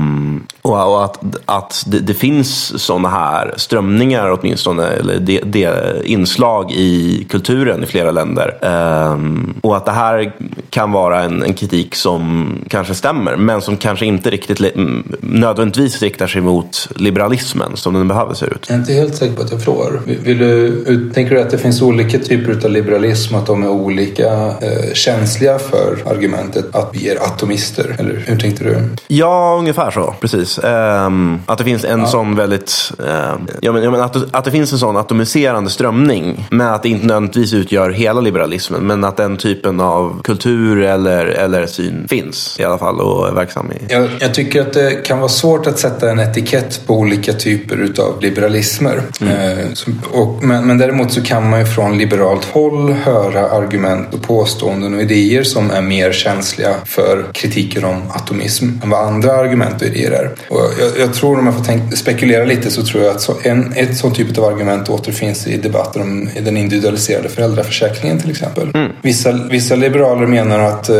och, 0.61 0.93
och, 0.93 1.03
att, 1.03 1.19
att 1.45 1.83
det, 1.87 1.99
det 1.99 2.13
finns 2.13 2.83
sådana 2.83 3.09
här 3.09 3.53
strömningar 3.57 4.31
åtminstone, 4.31 4.87
eller 4.87 5.19
det, 5.19 5.41
det 5.45 6.01
inslag 6.03 6.71
i 6.71 7.23
kulturen 7.29 7.83
i 7.83 7.85
flera 7.85 8.11
länder. 8.11 8.57
Eh, 8.61 9.17
och 9.61 9.77
att 9.77 9.85
det 9.85 9.91
här 9.91 10.33
kan 10.69 10.91
vara 10.91 11.23
en, 11.23 11.43
en, 11.43 11.53
kritik 11.53 11.95
som 11.95 12.49
kanske 12.69 12.93
stämmer, 12.93 13.35
men 13.35 13.61
som 13.61 13.76
kanske 13.79 14.05
inte 14.05 14.29
riktigt 14.29 14.75
nödvändigtvis 15.19 16.01
riktar 16.01 16.27
sig 16.27 16.41
mot 16.41 16.89
liberalismen 16.95 17.77
som 17.77 17.93
den 17.93 18.07
behöver 18.07 18.33
se 18.33 18.45
ut. 18.45 18.65
Jag 18.67 18.75
är 18.75 18.79
inte 18.79 18.93
helt 18.93 19.15
säker 19.15 19.35
på 19.35 19.41
att 19.41 19.51
jag 19.51 19.59
förstår. 19.59 20.01
Vill 20.05 20.37
du, 20.37 21.11
tänker 21.13 21.35
du 21.35 21.41
att 21.41 21.49
det 21.49 21.57
finns 21.57 21.81
olika 21.81 22.19
typer 22.19 22.65
av 22.65 22.71
liberalism, 22.71 23.35
att 23.35 23.45
de 23.45 23.63
är 23.63 23.69
olika 23.69 24.47
eh, 24.47 24.93
känsliga 24.93 25.59
för 25.59 25.97
argumentet 26.05 26.75
att 26.75 26.89
vi 26.93 27.09
är 27.09 27.15
atomister? 27.15 27.95
Eller 27.99 28.23
hur 28.27 28.37
tänkte 28.37 28.63
du? 28.63 28.77
Ja, 29.07 29.55
ungefär 29.59 29.91
så. 29.91 30.15
Precis. 30.21 30.59
Um, 30.63 31.39
att 31.45 31.57
det 31.57 31.63
finns 31.63 31.85
en 31.85 31.99
ja. 31.99 32.07
sån 32.07 32.35
väldigt... 32.35 32.91
Um, 32.97 33.47
ja, 33.61 33.71
men, 33.71 33.83
ja, 33.83 33.91
men 33.91 34.01
att, 34.01 34.35
att 34.35 34.45
det 34.45 34.51
finns 34.51 34.73
en 34.73 34.79
sån 34.79 34.97
atomiserande 34.97 35.69
strömning. 35.69 36.47
Men 36.51 36.67
att 36.67 36.83
det 36.83 36.89
inte 36.89 37.05
nödvändigtvis 37.05 37.53
utgör 37.53 37.89
hela 37.89 38.21
liberalismen. 38.21 38.87
Men 38.87 39.03
att 39.03 39.17
den 39.17 39.37
typen 39.37 39.79
av 39.79 40.21
kultur 40.23 40.81
eller, 40.81 41.25
eller 41.25 41.65
syn 41.65 42.07
finns 42.07 42.59
i 42.59 42.63
alla 42.63 42.77
fall 42.77 42.99
och 42.99 43.27
är 43.27 43.31
verksam 43.31 43.56
i. 43.65 43.93
Jag, 43.93 44.09
jag 44.19 44.33
tycker 44.33 44.61
att 44.61 44.73
det 44.73 45.05
kan 45.05 45.19
vara 45.19 45.29
svårt 45.29 45.67
att 45.67 45.79
sätta 45.79 46.11
en 46.11 46.19
etikett 46.19 46.81
på 46.87 46.93
olika 46.93 47.33
typer 47.33 48.01
av 48.01 48.21
liberalismer. 48.21 49.01
Mm. 49.21 49.59
Eh, 49.59 49.65
och, 50.11 50.43
men, 50.43 50.67
men 50.67 50.77
däremot 50.77 51.11
så 51.11 51.23
kan 51.23 51.49
man 51.49 51.59
ju 51.59 51.65
från 51.65 51.97
liberalt 51.97 52.45
håll 52.45 52.91
höra 52.91 53.49
argument 53.49 54.13
och 54.13 54.21
påståenden 54.21 54.93
och 54.93 55.01
idéer 55.01 55.43
som 55.43 55.71
är 55.71 55.81
mer 55.81 56.11
känsliga 56.11 56.75
för 56.85 57.25
kritiker 57.33 57.85
om 57.85 58.01
atomism 58.09 58.65
än 58.83 58.89
vad 58.89 59.07
andra 59.07 59.31
argument 59.31 59.81
och 59.81 59.87
idéer 59.87 60.11
är. 60.11 60.31
Och 60.49 60.61
jag, 60.79 60.99
jag 60.99 61.13
tror 61.13 61.39
om 61.39 61.45
jag 61.45 61.55
får 61.55 61.63
tänka, 61.63 61.95
spekulera 61.95 62.45
lite 62.45 62.71
så 62.71 62.83
tror 62.83 63.03
jag 63.03 63.15
att 63.15 63.21
så, 63.21 63.33
en, 63.43 63.73
ett 63.75 63.97
sånt 63.97 64.15
typ 64.15 64.37
av 64.37 64.45
argument 64.45 64.89
återfinns 64.89 65.47
i 65.47 65.57
debatten 65.57 66.01
om 66.01 66.29
den 66.43 66.57
individualiserade 66.57 67.29
föräldraförsäkringen 67.29 68.19
till 68.19 68.31
exempel. 68.31 68.71
Mm. 68.73 68.91
Vissa, 69.01 69.31
vissa 69.31 69.75
liberaler 69.75 70.27
menar 70.27 70.59
att 70.59 70.89
eh, 70.89 70.95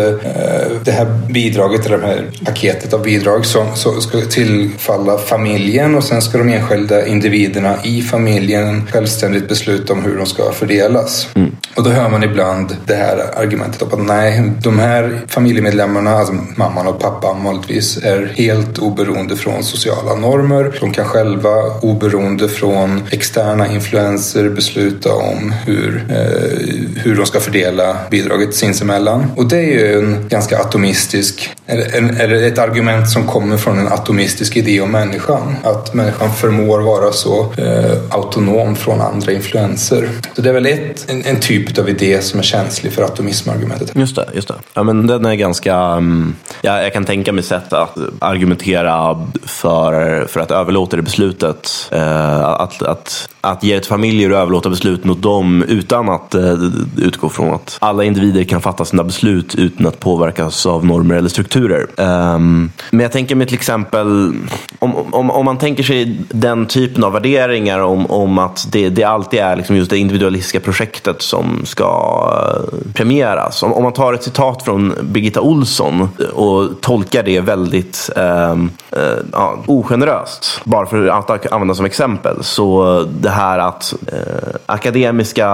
det 0.84 0.92
här 0.92 1.06
bidraget, 1.30 1.86
eller 1.86 1.98
det 1.98 2.08
här 2.08 2.26
paketet 2.48 2.94
av 2.94 3.02
bidrag 3.02 3.46
som, 3.46 3.76
så 3.76 4.02
ska 4.02 4.22
tillfalla 4.22 5.18
familjen 5.18 5.96
och 5.96 6.04
sen 6.04 6.22
ska 6.22 6.38
de 6.38 6.50
enskilda 6.50 7.08
individerna 7.08 7.76
i 7.84 8.02
familjen 8.02 8.88
självständigt 8.92 9.48
besluta 9.48 9.94
om 9.94 10.04
hur 10.04 10.18
de 10.18 10.26
ska 10.26 10.52
fördelas. 10.52 11.28
Mm. 11.36 11.56
Och 11.76 11.84
då 11.84 11.90
hör 11.90 12.10
man 12.10 12.24
ibland 12.24 12.76
det 12.86 12.96
här 12.96 13.18
argumentet 13.36 13.82
att 13.82 14.00
nej, 14.00 14.52
de 14.64 14.80
här 14.80 15.22
familjemedlemmarna, 15.28 16.12
alltså 16.12 16.34
mamman 16.56 16.88
och 16.88 17.00
pappan 17.00 17.44
vanligtvis, 17.44 17.98
är 17.98 18.34
helt 18.36 18.78
oberoende 18.78 19.36
från 19.36 19.64
sociala 19.64 20.16
normer. 20.16 20.78
De 20.80 20.92
kan 20.92 21.06
själva, 21.06 21.50
oberoende 21.82 22.50
från 22.50 23.04
externa 23.12 23.68
influenser, 23.68 24.50
besluta 24.50 25.14
om 25.14 25.54
hur, 25.66 26.06
eh, 26.10 27.02
hur 27.04 27.16
de 27.16 27.26
ska 27.26 27.40
fördela 27.40 27.98
bidraget 28.12 28.56
sinsemellan. 28.56 29.26
Och 29.36 29.46
det 29.46 29.58
är 29.58 29.62
ju 29.62 30.00
en 30.00 30.28
ganska 30.30 30.60
atomistisk, 30.60 31.50
eller, 31.66 32.22
eller 32.22 32.37
ett 32.44 32.58
argument 32.58 33.10
som 33.10 33.28
kommer 33.28 33.58
från 33.58 33.80
en 33.80 33.88
atomistisk 33.88 34.58
idé 34.58 34.82
om 34.82 34.92
människan. 34.92 35.56
Att 35.64 35.94
människan 35.94 36.34
förmår 36.34 36.80
vara 36.80 37.12
så 37.12 37.54
eh, 37.58 37.92
autonom 38.10 38.76
från 38.76 39.02
andra 39.02 39.32
influenser. 39.32 40.10
Så 40.36 40.42
det 40.42 40.50
är 40.50 40.54
väl 40.54 40.66
ett, 40.66 41.10
en, 41.10 41.26
en 41.26 41.40
typ 41.40 41.80
av 41.80 41.90
idé 41.90 42.22
som 42.22 42.40
är 42.40 42.44
känslig 42.44 42.94
för 42.94 43.04
atomismargumentet. 43.04 43.92
Just 43.96 44.16
det, 44.16 44.30
just 44.34 44.48
det. 44.48 44.56
Ja, 44.74 44.84
men 44.84 45.08
den 45.08 45.26
är 45.26 45.36
ganska, 45.36 45.96
um, 45.98 46.36
ja, 46.62 46.82
jag 46.82 46.94
kan 46.94 47.06
tänka 47.06 47.34
mig 47.34 47.44
sätt 47.44 47.74
att 47.74 47.98
argumentera 48.20 49.26
för, 49.46 50.26
för 50.26 50.40
att 50.40 50.52
överlåta 50.52 50.96
det 50.96 51.02
beslutet. 51.02 51.90
Uh, 51.94 52.44
att, 52.44 52.82
att, 52.84 53.30
att 53.52 53.64
ge 53.64 53.74
ett 53.74 53.86
familjer 53.86 54.32
och 54.32 54.38
överlåta 54.38 54.70
beslut 54.70 55.04
mot 55.04 55.22
dem 55.22 55.64
utan 55.68 56.10
att 56.10 56.36
eh, 56.36 56.56
utgå 56.98 57.30
från 57.30 57.54
att 57.54 57.78
alla 57.82 58.04
individer 58.04 58.44
kan 58.44 58.62
fatta 58.62 58.86
sina 58.86 59.04
beslut 59.04 59.56
utan 59.56 59.88
att 59.88 60.00
påverkas 60.00 60.66
av 60.66 60.86
normer 60.86 61.16
eller 61.16 61.30
strukturer. 61.30 61.88
Um, 61.98 62.72
men 62.92 63.00
jag 63.00 63.12
tänker 63.12 63.36
mig 63.36 63.48
till 63.48 63.56
exempel, 63.56 64.34
om, 64.80 64.96
om, 65.12 65.32
om 65.32 65.46
man 65.46 65.58
tänker 65.58 65.84
sig 65.84 66.20
den 66.30 66.66
typen 66.66 67.04
av 67.04 67.12
värderingar 67.12 67.80
om, 67.80 68.06
om 68.12 68.38
att 68.38 68.68
det, 68.72 68.90
det 68.90 69.04
alltid 69.04 69.40
är 69.40 69.56
liksom 69.56 69.76
just 69.76 69.90
det 69.90 69.98
individualistiska 69.98 70.60
projektet 70.60 71.22
som 71.22 71.62
ska 71.66 71.84
eh, 72.44 72.94
premieras. 72.94 73.64
Om, 73.64 73.74
om 73.74 73.84
man 73.84 73.94
tar 73.94 74.14
ett 74.14 74.24
citat 74.24 74.64
från 74.64 74.94
Birgitta 75.02 75.42
Olsson 75.42 76.10
och 76.34 76.82
tolkar 76.82 77.24
det 77.24 77.40
väldigt 77.40 78.10
eh, 78.16 78.52
eh, 78.52 79.18
ja, 79.32 79.58
ogeneröst, 79.66 80.62
bara 80.64 80.86
för 80.86 81.08
att 81.08 81.52
använda 81.52 81.76
som 81.76 81.86
exempel, 81.86 82.44
så 82.44 83.06
det 83.20 83.30
här 83.30 83.37
här 83.38 83.60
att 83.60 83.94
eh, 84.12 84.56
akademiska 84.66 85.50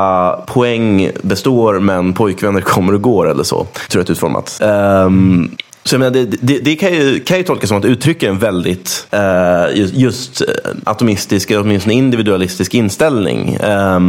poäng 0.45 1.11
består 1.21 1.79
men 1.79 2.13
pojkvänner 2.13 2.61
kommer 2.61 2.93
och 2.93 3.01
går 3.01 3.29
eller 3.29 3.43
så, 3.43 3.55
tror 3.89 4.01
jag 4.01 4.09
är 4.09 4.11
utformat. 4.11 4.59
Um, 4.61 5.55
så 5.85 5.95
jag 5.95 5.99
menar, 5.99 6.11
det, 6.11 6.25
det, 6.25 6.59
det 6.59 6.75
kan, 6.75 6.93
ju, 6.93 7.19
kan 7.19 7.37
ju 7.37 7.43
tolkas 7.43 7.69
som 7.69 7.77
att 7.77 7.85
uttrycka 7.85 8.29
en 8.29 8.39
väldigt 8.39 9.07
eh, 9.11 9.77
just, 9.77 9.93
just 9.93 10.41
atomistisk, 10.83 11.51
eller 11.51 11.61
åtminstone 11.61 11.93
individualistisk 11.93 12.73
inställning. 12.73 13.53
Eh, 13.53 13.99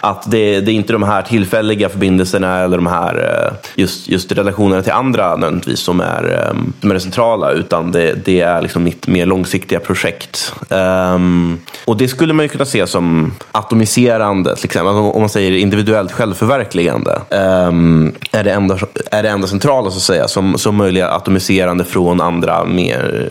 att 0.00 0.30
det, 0.30 0.60
det 0.60 0.72
är 0.72 0.74
inte 0.74 0.92
de 0.92 1.02
här 1.02 1.22
tillfälliga 1.22 1.88
förbindelserna 1.88 2.58
eller 2.58 2.76
de 2.76 2.86
här 2.86 3.14
eh, 3.18 3.70
just, 3.74 4.08
just 4.08 4.32
relationerna 4.32 4.82
till 4.82 4.92
andra 4.92 5.36
nödvändigtvis 5.36 5.80
som 5.80 6.00
är, 6.00 6.32
eh, 6.32 6.58
som 6.80 6.90
är 6.90 6.94
det 6.94 7.00
centrala, 7.00 7.50
utan 7.50 7.92
det, 7.92 8.24
det 8.24 8.40
är 8.40 8.62
liksom 8.62 8.84
mitt 8.84 9.06
mer 9.06 9.26
långsiktiga 9.26 9.80
projekt. 9.80 10.54
Ehm, 10.70 11.58
och 11.84 11.96
det 11.96 12.08
skulle 12.08 12.32
man 12.32 12.44
ju 12.44 12.48
kunna 12.48 12.64
se 12.64 12.86
som 12.86 13.32
atomiserande, 13.52 14.56
till 14.56 14.64
exempel. 14.64 14.88
Alltså, 14.88 15.10
om 15.10 15.20
man 15.20 15.28
säger 15.28 15.52
individuellt 15.52 16.12
självförverkligande. 16.12 17.20
Ehm, 17.30 18.12
är, 18.32 18.44
det 18.44 18.52
enda, 18.52 18.78
är 19.10 19.22
det 19.22 19.28
enda 19.28 19.46
centrala 19.46 19.90
så 19.90 19.96
att 19.96 20.02
säga, 20.02 20.28
som, 20.28 20.58
som 20.58 20.76
möjliga 20.76 21.08
atomiserande 21.22 21.84
från 21.84 22.20
andra 22.20 22.64
mer 22.64 23.28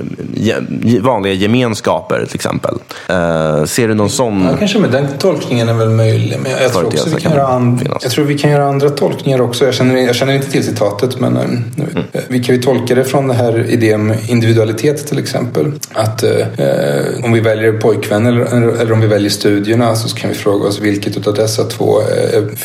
vanliga 1.01 1.33
gemenskaper 1.33 2.25
till 2.25 2.35
exempel. 2.35 2.75
Uh, 3.09 3.65
ser 3.65 3.87
du 3.87 3.93
någon 3.93 4.09
sån? 4.09 4.45
Ja, 4.51 4.57
kanske 4.57 4.79
med 4.79 4.91
den 4.91 5.07
tolkningen 5.17 5.69
är 5.69 5.73
väl 5.73 5.89
möjlig. 5.89 6.39
Men 6.43 6.51
jag, 6.51 6.73
tror 6.73 6.85
också 6.85 7.09
vi 7.15 7.21
kan, 7.21 7.31
göra 7.31 7.47
and, 7.47 7.89
jag 8.01 8.11
tror 8.11 8.25
vi 8.25 8.37
kan 8.37 8.51
göra 8.51 8.65
andra 8.65 8.89
tolkningar 8.89 9.41
också. 9.41 9.65
Jag 9.65 9.73
känner, 9.73 9.97
jag 9.97 10.15
känner 10.15 10.33
inte 10.33 10.51
till 10.51 10.63
citatet 10.63 11.19
men 11.19 11.37
uh, 11.37 11.43
mm. 11.43 12.03
vi 12.27 12.43
kan 12.43 12.55
ju 12.55 12.61
tolka 12.61 12.95
det 12.95 13.03
från 13.03 13.27
det 13.27 13.33
här 13.33 13.65
idén 13.69 14.07
med 14.07 14.17
individualitet 14.29 15.07
till 15.07 15.19
exempel. 15.19 15.71
Att 15.93 16.23
uh, 16.23 17.25
om 17.25 17.33
vi 17.33 17.39
väljer 17.39 17.73
pojkvän 17.73 18.25
eller, 18.25 18.39
eller 18.81 18.91
om 18.91 19.01
vi 19.01 19.07
väljer 19.07 19.29
studierna 19.29 19.95
så 19.95 20.15
kan 20.15 20.29
vi 20.29 20.35
fråga 20.35 20.67
oss 20.67 20.79
vilket 20.79 21.27
av 21.27 21.33
dessa 21.33 21.63
två 21.63 22.01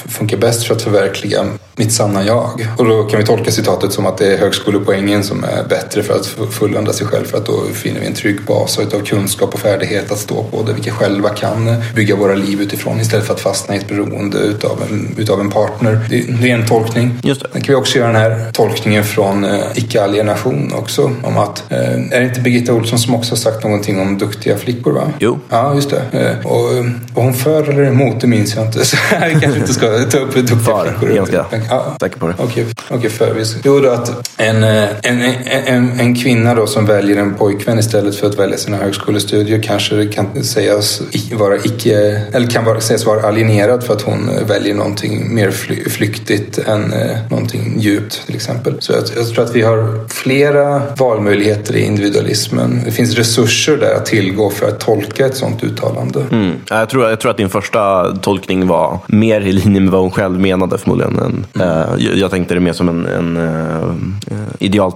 funkar 0.09 0.37
bäst 0.37 0.67
för 0.67 0.75
att 0.75 0.83
förverkliga 0.83 1.45
mitt 1.77 1.93
sanna 1.93 2.25
jag. 2.25 2.69
Och 2.79 2.85
då 2.85 3.03
kan 3.05 3.21
vi 3.21 3.27
tolka 3.27 3.51
citatet 3.51 3.93
som 3.93 4.07
att 4.07 4.19
det 4.19 4.35
är 4.35 4.39
högskolepoängen 4.39 5.16
som 5.23 5.45
är 5.45 5.65
bättre 5.69 6.03
för 6.03 6.15
att 6.15 6.27
fullända 6.51 6.93
sig 6.93 7.07
själv 7.07 7.25
för 7.25 7.39
att 7.39 7.47
då 7.47 7.63
finner 7.73 8.01
vi 8.01 8.07
en 8.07 8.15
trygg 8.15 8.45
bas 8.45 8.79
av 8.79 9.05
kunskap 9.05 9.55
och 9.55 9.61
färdighet 9.61 10.13
att 10.13 10.19
stå 10.19 10.43
på 10.43 10.63
där 10.63 10.75
vi 10.83 10.91
själva 10.91 11.29
kan 11.29 11.83
bygga 11.95 12.17
våra 12.17 12.35
liv 12.35 12.61
utifrån 12.61 13.01
istället 13.01 13.27
för 13.27 13.35
att 13.35 13.41
fastna 13.41 13.75
i 13.75 13.79
ett 13.79 13.89
beroende 13.89 14.39
utav 14.39 14.83
en, 14.91 15.15
utav 15.19 15.41
en 15.41 15.51
partner. 15.51 16.01
Det 16.41 16.51
är 16.51 16.55
en 16.55 16.67
tolkning. 16.67 17.19
Just 17.23 17.43
det. 17.43 17.49
Sen 17.53 17.63
kan 17.63 17.73
vi 17.75 17.81
också 17.81 17.99
göra 17.99 18.13
den 18.13 18.21
här 18.21 18.53
tolkningen 18.53 19.05
från 19.05 19.45
eh, 19.45 19.61
icke-alienation 19.75 20.73
också 20.73 21.13
om 21.23 21.39
att 21.39 21.73
eh, 21.73 21.79
är 21.79 22.21
det 22.21 22.25
inte 22.25 22.41
Birgitta 22.41 22.73
Olsson 22.73 22.99
som 22.99 23.15
också 23.15 23.33
har 23.33 23.37
sagt 23.37 23.65
någonting 23.65 24.01
om 24.01 24.19
duktiga 24.19 24.57
flickor? 24.57 24.93
va? 24.93 25.13
Jo. 25.19 25.39
Ja, 25.49 25.75
just 25.75 25.91
det. 25.91 26.03
Eh, 26.13 26.47
och, 26.47 26.85
var 27.15 27.23
hon 27.23 27.35
för 27.35 27.71
eller 27.71 27.85
emot? 27.85 28.21
Det 28.21 28.27
minns 28.27 28.55
jag 28.55 28.67
inte. 28.67 28.85
Så 28.85 28.97
jag 29.11 29.31
kanske 29.31 29.61
inte 29.61 29.73
ska 29.73 29.87
ta 29.87 30.19
upp 30.19 30.35
duktiga 30.35 30.59
för, 30.59 30.95
flickor. 30.99 31.15
Ganska 31.15 31.47
ja. 31.71 31.97
säker 32.01 32.19
på 32.19 32.27
det. 32.27 32.35
Okej, 32.39 32.67
okay, 32.91 33.11
för. 33.11 33.45
Jo, 33.63 33.81
då 33.81 33.91
att 33.91 34.31
en, 34.37 34.65
en, 35.07 35.23
en, 35.67 36.01
en 36.01 36.15
kvinna 36.15 36.55
då 36.55 36.67
som 36.67 36.87
väljer 36.87 37.17
en 37.17 37.35
pojkvän 37.35 37.79
istället 37.79 38.17
för 38.17 38.27
att 38.27 38.39
välja 38.39 38.57
sina 38.57 38.77
högskolestudier 38.77 39.63
kanske 39.63 40.07
kan 40.07 40.45
sägas 40.45 41.03
vara 41.33 41.57
icke, 41.57 42.23
eller 42.33 42.47
kan 42.47 42.65
vara, 42.65 42.81
sägas 42.81 43.07
vara 43.07 43.29
alienerad 43.29 43.85
för 43.85 43.95
att 43.95 44.03
hon 44.03 44.31
väljer 44.49 44.75
någonting 44.75 45.35
mer 45.35 45.51
fly, 45.51 45.85
flyktigt 45.85 46.59
än 46.59 46.93
eh, 46.93 47.17
någonting 47.31 47.81
djupt 47.81 48.27
till 48.27 48.35
exempel. 48.35 48.75
Så 48.79 48.93
jag, 48.93 49.03
jag 49.17 49.29
tror 49.29 49.45
att 49.45 49.55
vi 49.55 49.63
har 49.63 50.09
flera 50.09 50.83
valmöjligheter 50.99 51.77
i 51.77 51.85
individualismen. 51.85 52.81
Det 52.85 52.91
finns 52.91 53.15
resurser 53.15 53.77
där 53.77 53.95
att 53.95 54.07
tillgå 54.07 54.51
för 54.51 54.69
att 54.69 54.81
tolka 54.81 55.27
ett 55.27 55.37
sådant 55.37 55.65
uttalande. 55.65 56.25
Mm. 56.33 56.53
Jag, 56.71 56.89
tror, 56.89 57.09
jag 57.09 57.21
tror 57.21 57.31
att 57.31 57.37
din 57.37 57.49
första 57.49 58.13
tolkning 58.17 58.67
var 58.67 58.99
mer 59.07 59.41
i 59.41 59.53
linje 59.53 59.81
med 59.81 59.93
vad 59.93 60.01
hon 60.01 60.11
själv 60.11 60.41
menade 60.41 60.79
förmodligen. 60.79 61.19
Än, 61.19 61.45
mm. 61.55 61.69
uh, 61.69 61.85
jag, 61.99 62.17
jag 62.17 62.31
tänkte 62.31 62.55
det 62.55 62.61
mer 62.61 62.73
som 62.73 62.89
en, 62.89 63.07
en 63.07 63.37
uh, 63.37 63.95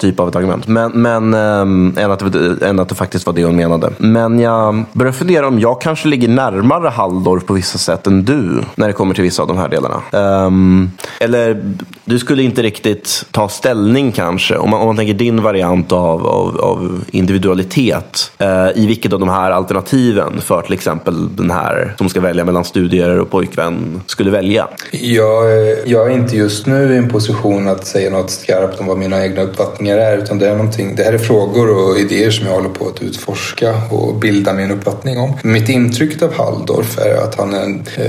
typ 0.01 0.21
av 0.21 0.29
ett 0.29 0.37
argument. 0.37 0.69
Men, 0.69 0.93
men 0.93 1.35
um, 1.35 1.95
än, 1.99 2.11
att 2.11 2.33
det, 2.33 2.67
än 2.67 2.79
att 2.81 2.89
det 2.89 2.95
faktiskt 2.95 3.27
var 3.27 3.33
det 3.33 3.45
hon 3.45 3.57
menade. 3.57 3.91
Men 3.99 4.39
jag 4.39 4.85
börjar 4.93 5.13
fundera 5.13 5.49
om 5.49 5.61
jag 5.61 5.81
kanske 5.81 6.09
ligger 6.09 6.29
närmare 6.29 6.89
Halldorf 6.89 7.47
på 7.47 7.53
vissa 7.55 7.79
sätt 7.79 8.07
än 8.07 8.25
du 8.25 8.63
när 8.75 8.87
det 8.87 8.93
kommer 8.93 9.15
till 9.15 9.25
vissa 9.25 9.43
av 9.43 9.49
de 9.49 9.59
här 9.59 9.69
delarna. 9.69 10.03
Um, 10.47 10.93
eller 11.21 11.75
du 12.05 12.19
skulle 12.19 12.43
inte 12.43 12.63
riktigt 12.63 13.25
ta 13.31 13.49
ställning 13.49 14.13
kanske, 14.13 14.57
om 14.57 14.71
man, 14.71 14.81
om 14.81 14.87
man 14.87 14.97
tänker 14.97 15.15
din 15.15 15.43
variant 15.43 15.93
av, 15.93 16.27
av, 16.27 16.61
av 16.61 17.05
individualitet. 17.11 18.33
Uh, 18.43 18.79
I 18.83 18.87
vilket 18.87 19.13
av 19.13 19.21
de 19.21 19.29
här 19.29 19.51
alternativen 19.51 20.41
för 20.41 20.63
till 20.63 20.75
exempel 20.75 21.37
den 21.37 21.51
här 21.51 21.95
som 21.99 22.09
ska 22.09 22.21
välja 22.21 22.45
mellan 22.45 22.65
studier 22.65 23.19
och 23.19 23.31
pojkvän 23.31 24.01
skulle 24.07 24.31
välja? 24.31 24.69
Jag, 24.91 25.45
eh, 25.45 25.79
jag 25.87 26.07
är 26.07 26.11
inte 26.11 26.37
just 26.37 26.67
nu 26.67 26.95
i 26.95 26.97
en 26.97 27.09
position 27.09 27.69
att 27.69 27.87
säga 27.87 28.11
något 28.11 28.31
skarpt 28.31 28.81
om 28.81 28.87
vad 28.87 28.99
mina 28.99 29.25
egna 29.25 29.43
uppfattningar 29.43 29.90
är. 29.99 30.19
Utan 30.19 30.39
det, 30.39 30.49
är 30.49 30.57
någonting, 30.57 30.95
det 30.97 31.03
här 31.03 31.13
är 31.13 31.19
frågor 31.19 31.71
och 31.71 31.99
idéer 31.99 32.31
som 32.31 32.47
jag 32.47 32.55
håller 32.55 32.69
på 32.69 32.89
att 32.89 33.03
utforska 33.03 33.75
och 33.91 34.15
bilda 34.15 34.53
min 34.53 34.71
uppfattning 34.71 35.19
om. 35.19 35.37
Mitt 35.43 35.69
intryck 35.69 36.23
av 36.23 36.35
Halldorf 36.35 36.99
är 36.99 37.15
att 37.15 37.35
han 37.35 37.55
är 37.55 37.63
en 37.63 37.85
eh, 37.97 38.05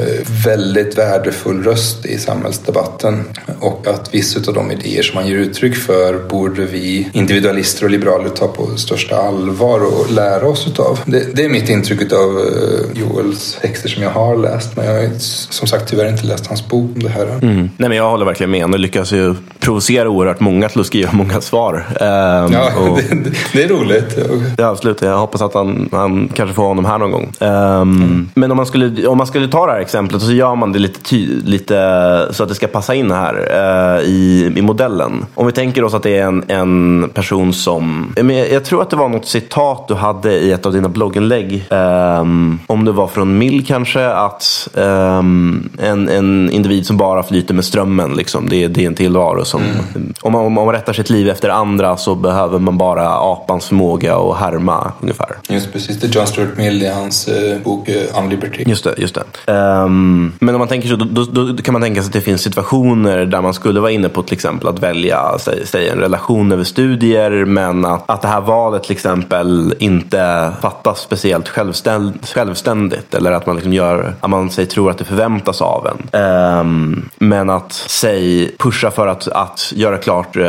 väldigt 0.45 0.97
värdefull 0.97 1.63
röst 1.63 2.05
i 2.05 2.17
samhällsdebatten 2.17 3.23
och 3.59 3.87
att 3.87 4.13
vissa 4.13 4.39
av 4.47 4.53
de 4.53 4.71
idéer 4.71 5.03
som 5.03 5.17
han 5.17 5.27
ger 5.27 5.35
uttryck 5.35 5.75
för 5.75 6.29
borde 6.29 6.65
vi 6.65 7.09
individualister 7.13 7.85
och 7.85 7.91
liberaler 7.91 8.29
ta 8.29 8.47
på 8.47 8.77
största 8.77 9.15
allvar 9.15 9.79
och 9.79 10.11
lära 10.11 10.47
oss 10.47 10.67
utav. 10.67 10.99
Det, 11.05 11.35
det 11.35 11.45
är 11.45 11.49
mitt 11.49 11.69
intryck 11.69 12.13
av 12.13 12.39
eh, 12.39 13.01
Joels 13.01 13.57
texter 13.61 13.89
som 13.89 14.03
jag 14.03 14.09
har 14.09 14.37
läst 14.37 14.75
men 14.75 14.85
jag 14.85 14.93
har 14.93 15.09
som 15.19 15.67
sagt 15.67 15.89
tyvärr 15.89 16.09
inte 16.09 16.25
läst 16.25 16.47
hans 16.47 16.67
bok 16.67 16.91
om 16.95 17.03
det 17.03 17.09
här. 17.09 17.27
Mm. 17.27 17.69
Nej, 17.77 17.89
men 17.89 17.97
jag 17.97 18.09
håller 18.09 18.25
verkligen 18.25 18.51
med. 18.51 18.61
Han 18.61 18.71
lyckas 18.71 19.11
ju 19.11 19.35
provocera 19.59 20.09
oerhört 20.09 20.39
många 20.39 20.69
till 20.69 20.79
att 20.79 20.87
skriva 20.87 21.11
många 21.11 21.41
svar. 21.41 21.70
Um, 21.77 22.53
ja, 22.53 22.69
och... 22.79 22.97
det, 22.97 23.31
det, 23.53 23.63
är 23.63 23.67
roligt. 23.67 24.17
Ja, 24.57 24.67
absolut. 24.67 25.01
Jag 25.01 25.17
hoppas 25.17 25.41
att 25.41 25.53
han, 25.53 25.89
han 25.91 26.29
kanske 26.33 26.55
får 26.55 26.67
honom 26.67 26.85
här 26.85 26.97
någon 26.97 27.11
gång. 27.11 27.31
Um, 27.39 27.49
mm. 27.49 28.29
Men 28.33 28.51
om 28.51 28.57
man, 28.57 28.65
skulle, 28.65 29.07
om 29.07 29.17
man 29.17 29.27
skulle 29.27 29.47
ta 29.47 29.65
det 29.65 29.71
här 29.71 29.79
exemplet 29.79 30.21
så 30.21 30.31
gör 30.31 30.55
man 30.55 30.71
det 30.71 30.79
lite, 30.79 30.99
ty, 31.01 31.41
lite 31.45 32.27
så 32.31 32.43
att 32.43 32.49
det 32.49 32.55
ska 32.55 32.67
passa 32.67 32.95
in 32.95 33.11
här 33.11 33.35
uh, 33.35 34.03
i, 34.09 34.53
i 34.55 34.61
modellen. 34.61 35.25
Om 35.35 35.45
vi 35.45 35.51
tänker 35.51 35.83
oss 35.83 35.93
att 35.93 36.03
det 36.03 36.17
är 36.17 36.23
en, 36.23 36.43
en 36.47 37.09
person 37.13 37.53
som... 37.53 38.13
Jag, 38.15 38.51
jag 38.51 38.65
tror 38.65 38.81
att 38.81 38.89
det 38.89 38.95
var 38.95 39.09
något 39.09 39.27
citat 39.27 39.87
du 39.87 39.93
hade 39.93 40.33
i 40.33 40.51
ett 40.51 40.65
av 40.65 40.73
dina 40.73 40.89
blogginlägg. 40.89 41.65
Um, 41.69 42.59
om 42.67 42.85
det 42.85 42.91
var 42.91 43.07
från 43.07 43.37
Mill 43.37 43.65
kanske. 43.65 44.07
Att 44.07 44.67
um, 44.73 45.69
en, 45.79 46.09
en 46.09 46.49
individ 46.49 46.85
som 46.85 46.97
bara 46.97 47.23
flyter 47.23 47.53
med 47.53 47.65
strömmen. 47.65 48.13
Liksom, 48.13 48.49
det, 48.49 48.67
det 48.67 48.83
är 48.83 48.87
en 48.87 48.95
tillvaro 48.95 49.45
som... 49.45 49.61
Mm. 49.61 50.13
Om, 50.21 50.31
man, 50.31 50.45
om 50.45 50.53
man 50.53 50.71
rättar 50.71 50.93
sitt 50.93 51.09
liv 51.09 51.29
efter 51.29 51.49
andra 51.53 51.97
så 51.97 52.15
behöver 52.15 52.59
man 52.59 52.77
bara 52.77 53.09
apans 53.09 53.65
förmåga 53.65 54.15
att 54.15 54.37
härma 54.37 54.91
ungefär. 55.01 55.37
Just 55.49 55.73
precis, 55.73 55.99
det 55.99 56.07
är 56.07 56.11
John 56.11 56.27
Stuart 56.27 56.57
Mill 56.57 56.83
i 56.83 56.87
hans 56.87 57.27
eh, 57.27 57.59
bok 57.63 57.89
eh, 57.89 58.23
Unliberty. 58.23 58.63
Just 58.67 58.83
det, 58.83 58.93
just 58.97 59.17
det. 59.45 59.53
Um, 59.53 60.33
men 60.39 60.55
om 60.55 60.59
man 60.59 60.67
tänker 60.67 60.89
så, 60.89 60.95
då, 60.95 61.23
då, 61.23 61.43
då, 61.45 61.63
kan 61.63 61.73
man 61.73 61.81
tänka 61.81 62.01
sig 62.01 62.07
att 62.07 62.13
det 62.13 62.21
finns 62.21 62.41
situationer 62.41 63.25
där 63.25 63.41
man 63.41 63.53
skulle 63.53 63.79
vara 63.79 63.91
inne 63.91 64.09
på 64.09 64.23
till 64.23 64.33
exempel 64.33 64.67
att 64.67 64.79
välja 64.79 65.37
säg, 65.39 65.67
säg 65.67 65.89
en 65.89 65.97
relation 65.97 66.51
över 66.51 66.63
studier 66.63 67.45
men 67.45 67.85
att, 67.85 68.09
att 68.09 68.21
det 68.21 68.27
här 68.27 68.41
valet 68.41 68.83
till 68.83 68.91
exempel 68.91 69.73
inte 69.79 70.51
fattas 70.61 70.99
speciellt 70.99 71.47
självständ, 71.47 72.27
självständigt 72.27 73.13
eller 73.13 73.31
att 73.31 73.45
man 73.45 73.55
liksom 73.55 73.73
gör, 73.73 74.13
att 74.19 74.29
man 74.29 74.49
säg, 74.49 74.65
tror 74.65 74.91
att 74.91 74.97
det 74.97 75.05
förväntas 75.05 75.61
av 75.61 75.87
en. 75.87 76.21
Um, 76.21 77.09
men 77.17 77.49
att 77.49 77.73
säg 77.73 78.55
pusha 78.57 78.91
för 78.91 79.07
att, 79.07 79.27
att 79.27 79.73
göra 79.75 79.97
klart 79.97 80.37
uh, 80.37 80.45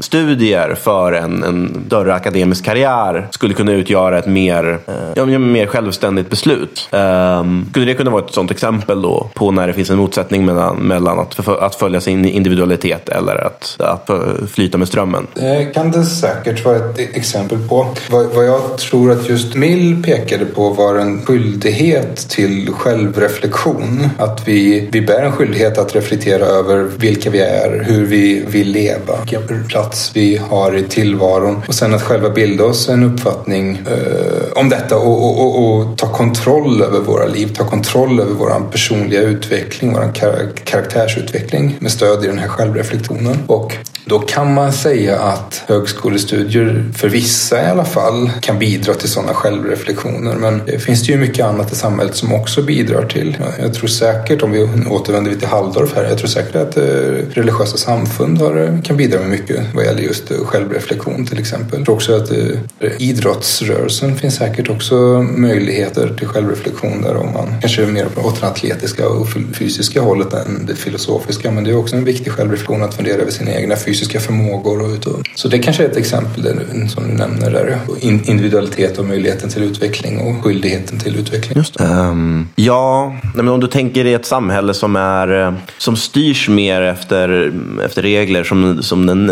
studier 0.00 0.35
för 0.74 1.12
en, 1.12 1.42
en 1.42 1.84
större 1.86 2.14
akademisk 2.14 2.64
karriär 2.64 3.28
skulle 3.30 3.54
kunna 3.54 3.72
utgöra 3.72 4.18
ett 4.18 4.26
mer, 4.26 4.78
eh, 4.86 4.94
ja, 5.14 5.26
mer 5.26 5.66
självständigt 5.66 6.30
beslut. 6.30 6.88
Um, 6.92 7.66
skulle 7.70 7.86
det 7.86 7.94
kunna 7.94 8.10
vara 8.10 8.24
ett 8.24 8.34
sådant 8.34 8.50
exempel 8.50 9.02
då 9.02 9.30
på 9.34 9.50
när 9.50 9.66
det 9.66 9.72
finns 9.72 9.90
en 9.90 9.98
motsättning 9.98 10.44
mellan, 10.44 10.76
mellan 10.76 11.18
att, 11.18 11.48
att 11.48 11.74
följa 11.74 12.00
sin 12.00 12.24
individualitet 12.24 13.08
eller 13.08 13.46
att, 13.46 13.76
att 13.78 14.10
flyta 14.50 14.78
med 14.78 14.88
strömmen? 14.88 15.26
Det 15.34 15.64
kan 15.74 15.90
det 15.90 16.04
säkert 16.04 16.64
vara 16.64 16.76
ett 16.76 16.98
exempel 16.98 17.58
på. 17.68 17.86
Vad, 18.10 18.26
vad 18.26 18.46
jag 18.46 18.78
tror 18.78 19.12
att 19.12 19.28
just 19.28 19.54
Mill 19.54 20.02
pekade 20.02 20.44
på 20.44 20.70
var 20.70 20.94
en 20.94 21.22
skyldighet 21.26 22.16
till 22.16 22.72
självreflektion. 22.72 24.08
Att 24.18 24.48
vi, 24.48 24.88
vi 24.92 25.00
bär 25.00 25.22
en 25.22 25.32
skyldighet 25.32 25.78
att 25.78 25.94
reflektera 25.94 26.44
över 26.44 26.82
vilka 26.82 27.30
vi 27.30 27.40
är, 27.40 27.84
hur 27.86 28.06
vi 28.06 28.44
vill 28.48 28.72
leva, 28.72 29.14
vilken 29.30 29.68
plats 29.68 30.10
vi 30.14 30.25
har 30.34 30.76
i 30.76 30.82
tillvaron 30.82 31.62
och 31.68 31.74
sen 31.74 31.94
att 31.94 32.02
själva 32.02 32.30
bilda 32.30 32.64
oss 32.64 32.88
en 32.88 33.02
uppfattning 33.02 33.82
eh, 33.86 34.60
om 34.60 34.68
detta 34.68 34.96
och, 34.96 35.24
och, 35.24 35.40
och, 35.40 35.78
och, 35.78 35.98
ta 35.98 36.06
kontroll 36.06 36.82
över 36.82 37.00
våra 37.00 37.26
liv, 37.26 37.54
ta 37.56 37.64
kontroll 37.64 38.20
över 38.20 38.32
vår 38.32 38.70
personliga 38.70 39.20
utveckling, 39.20 39.92
vår 39.92 40.14
kar 40.14 40.48
karaktärsutveckling 40.64 41.76
med 41.80 41.90
stöd 41.90 42.24
i 42.24 42.26
den 42.26 42.36
den 42.36 42.42
här 42.42 42.56
självreflektionen. 42.56 43.38
Och 43.46 43.76
då 44.04 44.18
kan 44.18 44.54
man 44.54 44.72
säga 44.72 45.18
att 45.18 45.62
högskolestudier, 45.66 46.84
för 46.94 47.08
vissa 47.08 47.62
i 47.62 47.66
alla 47.66 47.84
fall, 47.84 48.30
kan 48.40 48.58
bidra 48.58 48.94
till 48.94 49.08
sådana 49.08 49.34
självreflektioner. 49.34 50.34
Men 50.34 50.62
det 50.66 50.78
finns 50.78 51.06
det 51.06 51.12
ju 51.12 51.18
mycket 51.18 51.46
annat 51.46 51.72
i 51.72 51.74
samhället 51.74 52.16
som 52.16 52.34
också 52.34 52.62
bidrar 52.62 53.06
till. 53.06 53.36
Jag 53.60 53.74
tror 53.74 53.88
säkert, 53.88 54.42
om 54.42 54.52
vi 54.52 54.68
återvänder 54.90 55.34
till 55.34 55.48
Halldorf 55.48 55.94
här, 55.94 56.04
jag 56.04 56.18
tror 56.18 56.28
säkert 56.28 56.56
att 56.56 56.76
eh, 56.76 56.82
religiösa 57.30 57.76
samfund 57.76 58.38
har, 58.38 58.56
eh, 58.56 58.82
kan 58.82 58.96
bidra 58.96 59.20
med 59.20 59.28
mycket 59.28 59.60
vad 59.74 59.84
gäller 59.84 60.02
just 60.02 60.15
just 60.16 60.46
självreflektion 60.46 61.26
till 61.26 61.38
exempel. 61.38 61.78
Jag 61.78 61.84
tror 61.84 61.94
också 61.94 62.16
att 62.16 62.30
eh, 62.30 62.90
idrottsrörelsen 62.98 64.16
finns 64.16 64.34
säkert 64.34 64.70
också 64.70 64.94
möjligheter 65.36 66.14
till 66.18 66.26
självreflektion 66.26 67.02
där 67.02 67.16
om 67.16 67.32
man 67.32 67.60
kanske 67.60 67.82
är 67.82 67.86
mer 67.86 68.06
åt 68.16 68.40
det 68.40 68.46
atletiska 68.46 69.08
och 69.08 69.28
fysiska 69.54 70.00
hållet 70.00 70.32
än 70.32 70.66
det 70.66 70.74
filosofiska. 70.74 71.50
Men 71.50 71.64
det 71.64 71.70
är 71.70 71.78
också 71.78 71.96
en 71.96 72.04
viktig 72.04 72.32
självreflektion 72.32 72.82
att 72.82 72.94
fundera 72.94 73.22
över 73.22 73.30
sina 73.30 73.50
egna 73.50 73.76
fysiska 73.76 74.20
förmågor. 74.20 74.82
Och 74.82 74.90
utom. 74.90 75.22
Så 75.34 75.48
det 75.48 75.58
kanske 75.58 75.84
är 75.84 75.88
ett 75.88 75.96
exempel 75.96 76.42
där, 76.42 76.86
som 76.88 77.08
du 77.08 77.14
nämner 77.14 77.50
där. 77.50 77.78
Individualitet 78.00 78.98
och 78.98 79.04
möjligheten 79.04 79.48
till 79.48 79.62
utveckling 79.62 80.18
och 80.18 80.44
skyldigheten 80.44 80.98
till 80.98 81.16
utveckling. 81.16 81.58
Just 81.58 81.80
um, 81.80 82.48
ja, 82.56 83.16
men 83.34 83.48
om 83.48 83.60
du 83.60 83.66
tänker 83.66 84.04
i 84.04 84.14
ett 84.14 84.26
samhälle 84.26 84.74
som, 84.74 84.96
är, 84.96 85.46
eh, 85.46 85.54
som 85.78 85.96
styrs 85.96 86.48
mer 86.48 86.82
efter, 86.82 87.52
efter 87.84 88.02
regler 88.02 88.44
som, 88.44 88.82
som 88.82 89.06
den 89.06 89.26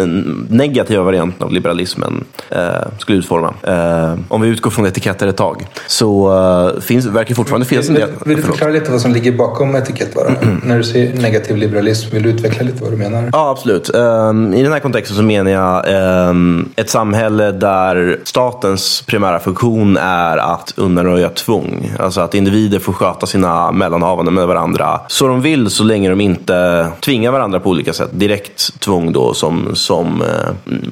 negativa 0.51 0.74
varianten 0.83 1.47
av 1.47 1.53
liberalismen 1.53 2.25
uh, 2.53 2.59
skulle 2.99 3.19
utforma. 3.19 3.55
Uh, 3.69 4.19
om 4.29 4.41
vi 4.41 4.49
utgår 4.49 4.71
från 4.71 4.87
etiketter 4.87 5.27
ett 5.27 5.37
tag 5.37 5.67
så 5.87 6.33
uh, 6.75 6.81
finns, 6.81 7.07
verkar 7.07 7.35
fortfarande 7.35 7.67
finnas 7.67 7.89
en 7.89 7.95
del... 7.95 8.11
Vill 8.25 8.37
du 8.37 8.43
förklara 8.43 8.71
lite 8.71 8.91
vad 8.91 9.01
som 9.01 9.13
ligger 9.13 9.33
bakom 9.33 9.77
etikett 9.77 10.15
bara? 10.15 10.35
När 10.65 10.79
du 10.79 10.85
säger 10.85 11.23
negativ 11.23 11.57
liberalism, 11.57 12.11
vill 12.15 12.23
du 12.23 12.29
utveckla 12.29 12.63
lite 12.63 12.83
vad 12.83 12.93
du 12.93 12.97
menar? 12.97 13.31
Ja, 13.33 13.51
absolut. 13.51 13.91
Um, 13.95 14.55
I 14.55 14.63
den 14.63 14.73
här 14.73 14.81
kontexten 14.81 15.17
så 15.17 15.23
menar 15.23 15.51
jag 15.51 16.29
um, 16.31 16.73
ett 16.77 16.91
samhälle 16.91 17.53
där 17.53 18.21
statens 18.25 19.03
primära 19.07 19.41
funktion 19.41 19.97
är 19.97 20.37
att 20.37 20.75
undanröja 20.77 21.29
tvång. 21.29 21.93
Alltså 21.99 22.21
att 22.21 22.35
individer 22.35 22.79
får 22.79 22.93
sköta 22.93 23.27
sina 23.27 23.73
mellanhavanden 23.73 24.35
med 24.35 24.47
varandra 24.47 25.01
så 25.09 25.27
de 25.27 25.41
vill 25.43 25.71
så 25.71 25.85
länge 25.85 26.11
de 26.11 26.21
inte 26.21 26.89
tvingar 27.01 27.33
varandra 27.33 27.61
på 27.61 27.71
olika 27.71 27.93
sätt. 27.93 28.11
Direkt 28.13 28.81
tvång 28.81 29.13
då 29.13 29.35
som, 29.35 29.71
som 29.75 30.23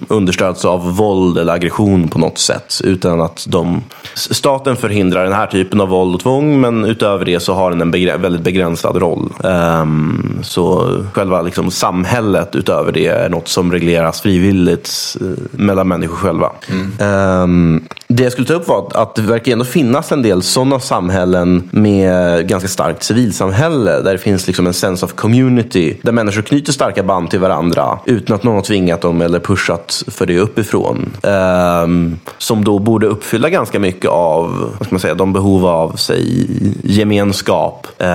understöds 0.09 0.65
av 0.65 0.97
våld 0.97 1.39
eller 1.39 1.53
aggression 1.53 2.09
på 2.09 2.19
något 2.19 2.39
sätt. 2.39 2.81
Utan 2.85 3.21
att 3.21 3.47
de, 3.49 3.83
staten 4.15 4.77
förhindrar 4.77 5.25
den 5.25 5.33
här 5.33 5.47
typen 5.47 5.81
av 5.81 5.89
våld 5.89 6.15
och 6.15 6.21
tvång 6.21 6.61
men 6.61 6.85
utöver 6.85 7.25
det 7.25 7.41
så 7.41 7.55
har 7.55 7.71
den 7.71 7.81
en 7.81 7.91
begr 7.91 8.19
väldigt 8.19 8.43
begränsad 8.43 8.97
roll. 8.97 9.33
Um, 9.45 10.39
så 10.43 10.97
själva 11.13 11.43
liksom, 11.43 11.71
samhället 11.71 12.57
utöver 12.57 12.93
det 12.93 13.07
är 13.07 13.29
något 13.29 13.49
som 13.49 13.73
regleras 13.73 14.21
frivilligt 14.21 15.17
uh, 15.23 15.33
mellan 15.51 15.89
människor 15.89 16.17
själva. 16.17 16.51
Mm. 16.71 17.43
Um, 17.43 17.85
det 18.09 18.23
jag 18.23 18.33
skulle 18.33 18.49
ta 18.49 18.55
upp 18.55 18.69
var 18.69 18.89
att 18.95 19.15
det 19.15 19.23
verkar 19.23 19.53
ändå 19.53 19.65
finnas 19.65 20.13
en 20.13 20.23
del 20.23 20.43
sådana 20.43 20.81
samhällen 20.81 21.69
med 21.73 22.49
ganska 22.49 22.69
starkt 22.69 23.03
civilsamhälle. 23.03 24.01
Där 24.01 24.13
det 24.13 24.19
finns 24.19 24.47
liksom 24.47 24.67
en 24.67 24.75
sense 24.75 25.05
of 25.05 25.13
community. 25.13 25.97
Där 26.03 26.13
människor 26.13 26.43
knyter 26.43 26.73
starka 26.73 27.03
band 27.03 27.31
till 27.31 27.41
varandra 27.41 27.99
utan 28.05 28.37
att 28.37 28.43
någon 28.43 28.55
har 28.55 28.63
tvingat 28.63 29.01
dem 29.01 29.21
eller 29.21 29.41
pushat 29.41 29.62
för 30.09 30.27
det 30.27 30.39
uppifrån. 30.39 31.11
Um, 31.23 32.19
som 32.39 32.65
då 32.65 32.79
borde 32.79 33.07
uppfylla 33.07 33.49
ganska 33.49 33.79
mycket 33.79 34.11
av 34.11 34.73
vad 34.79 34.87
ska 34.87 34.95
man 34.95 35.01
säga, 35.01 35.15
de 35.15 35.33
behov 35.33 35.67
av 35.67 35.93
sig, 35.93 36.47
gemenskap, 36.83 37.87
uh, 38.03 38.07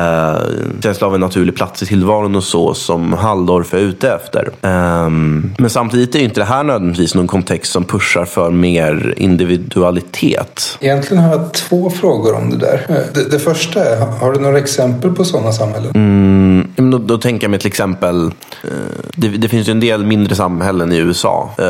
känsla 0.83 1.07
av 1.07 1.15
en 1.15 1.21
naturlig 1.21 1.55
plats 1.55 1.83
i 1.83 1.85
tillvaron 1.85 2.35
och 2.35 2.43
så 2.43 2.73
som 2.73 3.13
Halldorf 3.13 3.73
är 3.73 3.77
ute 3.77 4.11
efter. 4.11 4.49
Um, 4.61 5.53
men 5.57 5.69
samtidigt 5.69 6.15
är 6.15 6.19
inte 6.19 6.39
det 6.39 6.45
här 6.45 6.63
nödvändigtvis 6.63 7.15
någon 7.15 7.27
kontext 7.27 7.71
som 7.71 7.83
pushar 7.83 8.25
för 8.25 8.51
mer 8.51 9.13
individualitet. 9.17 10.77
Egentligen 10.79 11.23
har 11.23 11.31
jag 11.31 11.53
två 11.53 11.89
frågor 11.89 12.35
om 12.35 12.49
det 12.49 12.57
där. 12.57 12.85
Det, 13.13 13.31
det 13.31 13.39
första 13.39 13.85
är, 13.85 13.97
har 13.97 14.31
du 14.31 14.39
några 14.39 14.57
exempel 14.57 15.11
på 15.11 15.25
sådana 15.25 15.51
samhällen? 15.51 15.91
Mm, 15.95 16.46
då, 16.77 16.97
då, 16.97 17.17
tänker 17.17 17.43
jag 17.43 17.51
mig 17.51 17.59
till 17.59 17.67
exempel, 17.67 18.15
uh, 18.25 18.71
det, 19.15 19.27
det, 19.27 19.49
finns 19.49 19.67
ju 19.67 19.71
en 19.71 19.79
del 19.79 20.05
mindre 20.05 20.35
samhällen 20.35 20.91
i 20.91 20.97
USA 20.97 21.49
uh, 21.59 21.65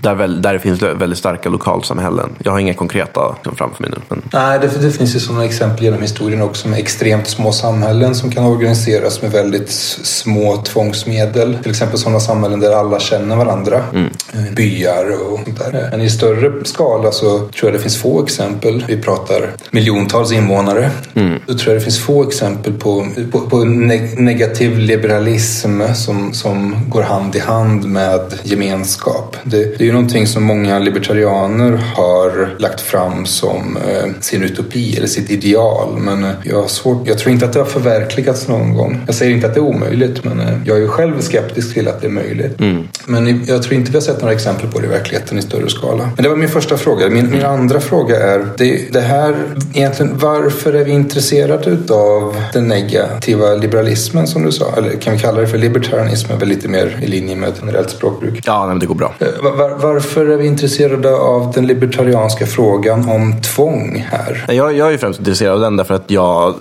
där, 0.00 0.14
väl, 0.14 0.42
där 0.42 0.52
det 0.52 0.58
finns 0.58 0.82
väldigt 0.82 1.18
starka 1.18 1.48
lokalsamhällen. 1.48 2.30
Jag 2.44 2.52
har 2.52 2.58
inga 2.58 2.74
konkreta 2.74 3.36
framför 3.42 3.82
mig 3.82 3.90
nu. 3.90 3.96
Men... 4.08 4.22
Nej, 4.32 4.58
det, 4.58 4.82
det 4.82 4.90
finns 4.90 5.16
ju 5.16 5.20
sådana 5.20 5.44
exempel 5.44 5.84
genom 5.84 6.02
historien 6.02 6.42
också 6.42 6.68
med 6.68 6.78
extremt 6.78 7.28
små 7.28 7.52
samhällen 7.52 8.14
som 8.14 8.30
kan 8.30 8.44
organiseras 8.44 9.22
med 9.22 9.30
väldigt 9.30 9.70
små 9.70 10.56
tvångsmedel. 10.56 11.58
Till 11.62 11.70
exempel 11.70 11.98
sådana 11.98 12.20
samhällen 12.20 12.60
där 12.60 12.72
alla 12.72 13.00
känner 13.00 13.36
varandra. 13.36 13.82
Mm. 13.92 14.10
Byar 14.54 15.30
och 15.30 15.40
sånt 15.44 15.58
där. 15.58 15.88
Men 15.90 16.00
i 16.00 16.10
större 16.10 16.64
skala 16.64 17.12
så 17.12 17.38
tror 17.38 17.50
jag 17.62 17.72
det 17.72 17.78
finns 17.78 17.96
få 17.96 18.22
exempel. 18.22 18.84
Vi 18.88 19.02
pratar 19.02 19.50
miljontals 19.70 20.32
invånare. 20.32 20.90
Mm. 21.14 21.40
Då 21.46 21.54
tror 21.54 21.72
jag 21.72 21.80
det 21.80 21.84
finns 21.84 22.00
få 22.00 22.28
exempel 22.28 22.72
på, 22.72 23.06
på, 23.32 23.40
på 23.40 23.64
neg 23.64 24.20
negativ 24.34 24.78
liberalism 24.78 25.82
som, 25.94 26.32
som 26.32 26.76
går 26.88 27.02
hand 27.02 27.36
i 27.36 27.38
hand 27.38 27.84
med 27.84 28.20
gemenskap. 28.42 29.36
Det, 29.44 29.56
det 29.56 29.80
är 29.80 29.86
ju 29.86 29.92
någonting 29.92 30.26
som 30.26 30.44
många 30.44 30.78
libertarianer 30.78 31.72
har 31.96 32.54
lagt 32.58 32.80
fram 32.80 33.26
som 33.26 33.76
eh, 33.76 34.10
sin 34.20 34.42
utopi 34.42 34.96
eller 34.96 35.06
sitt 35.06 35.30
ideal. 35.30 35.98
Men 35.98 36.24
eh, 36.24 36.30
jag, 36.42 36.60
har 36.60 36.68
svårt, 36.68 37.08
jag 37.08 37.18
tror 37.18 37.32
inte 37.32 37.44
att 37.44 37.52
det 37.52 37.58
har 37.58 37.66
förverkligats 37.66 38.48
någon 38.48 38.74
gång. 38.74 39.00
Jag 39.06 39.14
säger 39.14 39.34
inte 39.34 39.46
att 39.46 39.54
det 39.54 39.60
är 39.60 39.64
omöjligt 39.64 40.24
men 40.24 40.40
eh, 40.40 40.58
jag 40.64 40.76
är 40.76 40.80
ju 40.80 40.88
själv 40.88 41.20
skeptisk 41.20 41.74
till 41.74 41.88
att 41.88 42.00
det 42.00 42.06
är 42.06 42.10
möjligt. 42.10 42.60
Mm. 42.60 42.88
Men 43.06 43.44
jag 43.46 43.62
tror 43.62 43.74
inte 43.74 43.90
vi 43.90 43.96
har 43.96 44.02
sett 44.02 44.20
några 44.20 44.34
exempel 44.34 44.68
på 44.68 44.78
det 44.78 44.86
i 44.86 44.90
verkligheten 44.90 45.38
i 45.38 45.42
större 45.42 45.68
skala. 45.68 46.10
Men 46.16 46.22
det 46.22 46.28
var 46.28 46.36
min 46.36 46.48
första 46.48 46.76
fråga. 46.76 47.08
Min, 47.08 47.30
min 47.30 47.44
andra 47.44 47.80
fråga 47.80 48.16
är 48.16 48.46
det, 48.58 48.92
det 48.92 49.00
här 49.00 49.34
egentligen 49.74 50.18
varför 50.18 50.72
är 50.72 50.84
vi 50.84 50.92
intresserade 50.92 51.70
utav 51.70 52.36
den 52.52 52.68
negativa 52.68 53.54
liberalismen 53.54 54.23
som 54.26 54.44
du 54.44 54.52
sa? 54.52 54.76
Eller 54.76 54.90
kan 54.90 55.12
vi 55.12 55.18
kalla 55.18 55.40
det 55.40 55.46
för 55.46 55.58
libertarianism? 55.58 56.32
väl 56.44 56.48
lite 56.48 56.68
mer 56.68 56.98
i 57.02 57.06
linje 57.06 57.36
med 57.36 57.48
ett 57.48 57.58
generellt 57.60 57.90
språkbruk. 57.90 58.42
Ja, 58.46 58.66
nej, 58.66 58.78
det 58.80 58.86
går 58.86 58.94
bra. 58.94 59.14
Var, 59.42 59.78
varför 59.78 60.26
är 60.26 60.36
vi 60.36 60.46
intresserade 60.46 61.16
av 61.16 61.52
den 61.54 61.66
libertarianska 61.66 62.46
frågan 62.46 63.08
om 63.08 63.40
tvång 63.40 64.06
här? 64.10 64.44
Jag, 64.48 64.76
jag 64.76 64.92
är 64.92 64.98
främst 64.98 65.18
intresserad 65.18 65.54
av 65.54 65.60
den 65.60 65.76
därför 65.76 65.94
att 65.94 66.10
jag 66.10 66.54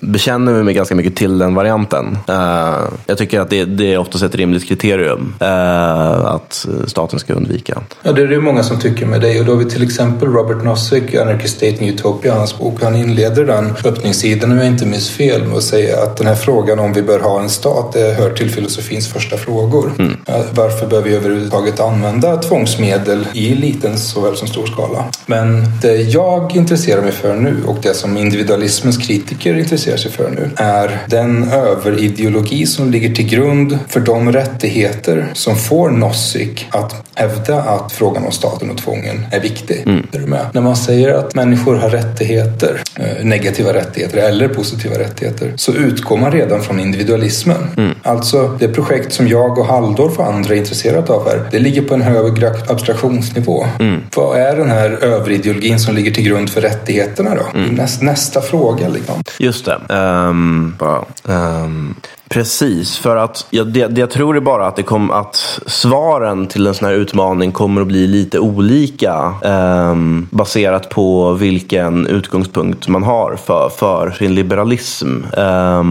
bekänner 0.00 0.62
mig 0.62 0.74
ganska 0.74 0.94
mycket 0.94 1.16
till 1.16 1.38
den 1.38 1.54
varianten. 1.54 2.18
Uh, 2.28 2.88
jag 3.06 3.18
tycker 3.18 3.40
att 3.40 3.50
det, 3.50 3.64
det 3.64 3.92
är 3.92 3.98
oftast 3.98 4.24
ett 4.24 4.34
rimligt 4.34 4.68
kriterium 4.68 5.34
uh, 5.42 6.26
att 6.26 6.66
staten 6.86 7.18
ska 7.18 7.32
undvika. 7.32 7.82
Ja, 8.02 8.12
det 8.12 8.22
är 8.22 8.26
det 8.26 8.40
många 8.40 8.62
som 8.62 8.80
tycker 8.80 9.06
med 9.06 9.20
dig 9.20 9.40
och 9.40 9.46
då 9.46 9.52
har 9.52 9.58
vi 9.58 9.70
till 9.70 9.82
exempel 9.82 10.28
Robert 10.28 10.64
Nozick, 10.64 11.14
Anarchist 11.14 11.56
State 11.56 11.76
and 11.80 11.90
Utopia, 11.90 12.34
hans 12.34 12.58
bok. 12.58 12.82
Han 12.82 12.96
inleder 12.96 13.44
den 13.44 13.72
öppningssidan, 13.84 14.52
om 14.52 14.58
jag 14.58 14.66
inte 14.66 14.86
minns 14.86 15.10
fel, 15.10 15.44
med 15.44 15.56
att 15.56 15.62
säga 15.62 16.02
att 16.02 16.16
den 16.16 16.26
här 16.26 16.34
frågan 16.34 16.78
om 16.78 16.92
vi 17.00 17.06
bör 17.06 17.20
ha 17.20 17.40
en 17.40 17.50
stat, 17.50 17.92
det 17.92 18.14
hör 18.14 18.30
till 18.30 18.50
filosofins 18.50 19.08
första 19.08 19.36
frågor. 19.36 19.92
Mm. 19.98 20.16
Varför 20.52 20.86
bör 20.86 21.02
vi 21.02 21.14
överhuvudtaget 21.14 21.80
använda 21.80 22.36
tvångsmedel 22.36 23.26
i 23.32 23.54
liten 23.54 23.98
såväl 23.98 24.36
som 24.36 24.48
stor 24.48 24.66
skala? 24.66 25.04
Men 25.26 25.64
det 25.82 25.96
jag 25.96 26.56
intresserar 26.56 27.02
mig 27.02 27.12
för 27.12 27.36
nu 27.36 27.56
och 27.66 27.76
det 27.82 27.94
som 27.94 28.16
individualismens 28.16 28.96
kritiker 28.96 29.58
intresserar 29.58 29.96
sig 29.96 30.10
för 30.10 30.30
nu 30.30 30.50
är 30.56 30.98
den 31.06 31.50
överideologi 31.52 32.66
som 32.66 32.90
ligger 32.90 33.14
till 33.14 33.26
grund 33.26 33.78
för 33.88 34.00
de 34.00 34.32
rättigheter 34.32 35.30
som 35.34 35.56
får 35.56 35.90
Nozick 35.90 36.66
att 36.70 36.94
hävda 37.14 37.62
att 37.62 37.92
frågan 37.92 38.26
om 38.26 38.32
staten 38.32 38.70
och 38.70 38.78
tvången 38.78 39.26
är 39.32 39.40
viktig. 39.40 39.82
Mm. 39.86 40.06
Är 40.12 40.18
du 40.18 40.26
med? 40.26 40.46
När 40.52 40.60
man 40.60 40.76
säger 40.76 41.14
att 41.14 41.34
människor 41.34 41.74
har 41.74 41.90
rättigheter, 41.90 42.82
eh, 42.96 43.24
negativa 43.24 43.74
rättigheter 43.74 44.18
eller 44.18 44.48
positiva 44.48 44.98
rättigheter, 44.98 45.52
så 45.56 45.72
utgår 45.72 46.16
man 46.16 46.32
redan 46.32 46.60
från 46.62 46.80
individualismen. 46.90 47.66
Mm. 47.76 47.94
Alltså 48.02 48.56
det 48.58 48.68
projekt 48.68 49.12
som 49.12 49.28
jag 49.28 49.58
och 49.58 49.66
Halldorf 49.66 50.18
och 50.18 50.26
andra 50.26 50.54
är 50.54 50.58
intresserade 50.58 51.12
av 51.12 51.28
här, 51.28 51.48
det 51.50 51.58
ligger 51.58 51.82
på 51.82 51.94
en 51.94 52.02
högre 52.02 52.54
abstraktionsnivå. 52.68 53.66
Mm. 53.80 54.00
Vad 54.16 54.40
är 54.40 54.56
den 54.56 54.70
här 54.70 54.90
överideologin 54.90 55.80
som 55.80 55.94
ligger 55.94 56.10
till 56.10 56.24
grund 56.24 56.50
för 56.50 56.60
rättigheterna 56.60 57.34
då? 57.34 57.58
Mm. 57.58 57.74
Nästa, 57.74 58.04
nästa 58.04 58.40
fråga 58.40 58.88
liksom. 58.88 59.22
Just 59.38 59.64
det. 59.64 59.94
Um, 59.94 60.76
bara, 60.78 61.04
um, 61.24 61.94
Precis, 62.34 62.98
för 62.98 63.16
att 63.16 63.46
jag, 63.50 63.66
det, 63.66 63.86
det, 63.86 64.00
jag 64.00 64.10
tror 64.10 64.36
är 64.36 64.40
bara 64.40 64.66
att, 64.66 64.76
det 64.76 64.82
kom, 64.82 65.10
att 65.10 65.60
svaren 65.66 66.46
till 66.46 66.66
en 66.66 66.74
sån 66.74 66.88
här 66.88 66.94
utmaning 66.94 67.52
kommer 67.52 67.80
att 67.80 67.86
bli 67.86 68.06
lite 68.06 68.38
olika 68.38 69.34
eh, 69.44 69.94
baserat 70.30 70.88
på 70.88 71.32
vilken 71.32 72.06
utgångspunkt 72.06 72.88
man 72.88 73.02
har 73.02 73.36
för, 73.36 73.68
för 73.68 74.10
sin 74.10 74.34
liberalism. 74.34 75.24
Eh, 75.36 75.84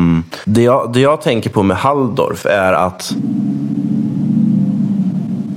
det, 0.46 0.62
jag, 0.62 0.94
det 0.94 1.00
jag 1.00 1.22
tänker 1.22 1.50
på 1.50 1.64
med 1.64 1.78
Halldorf 1.78 2.46
är 2.46 2.74
att 2.74 3.14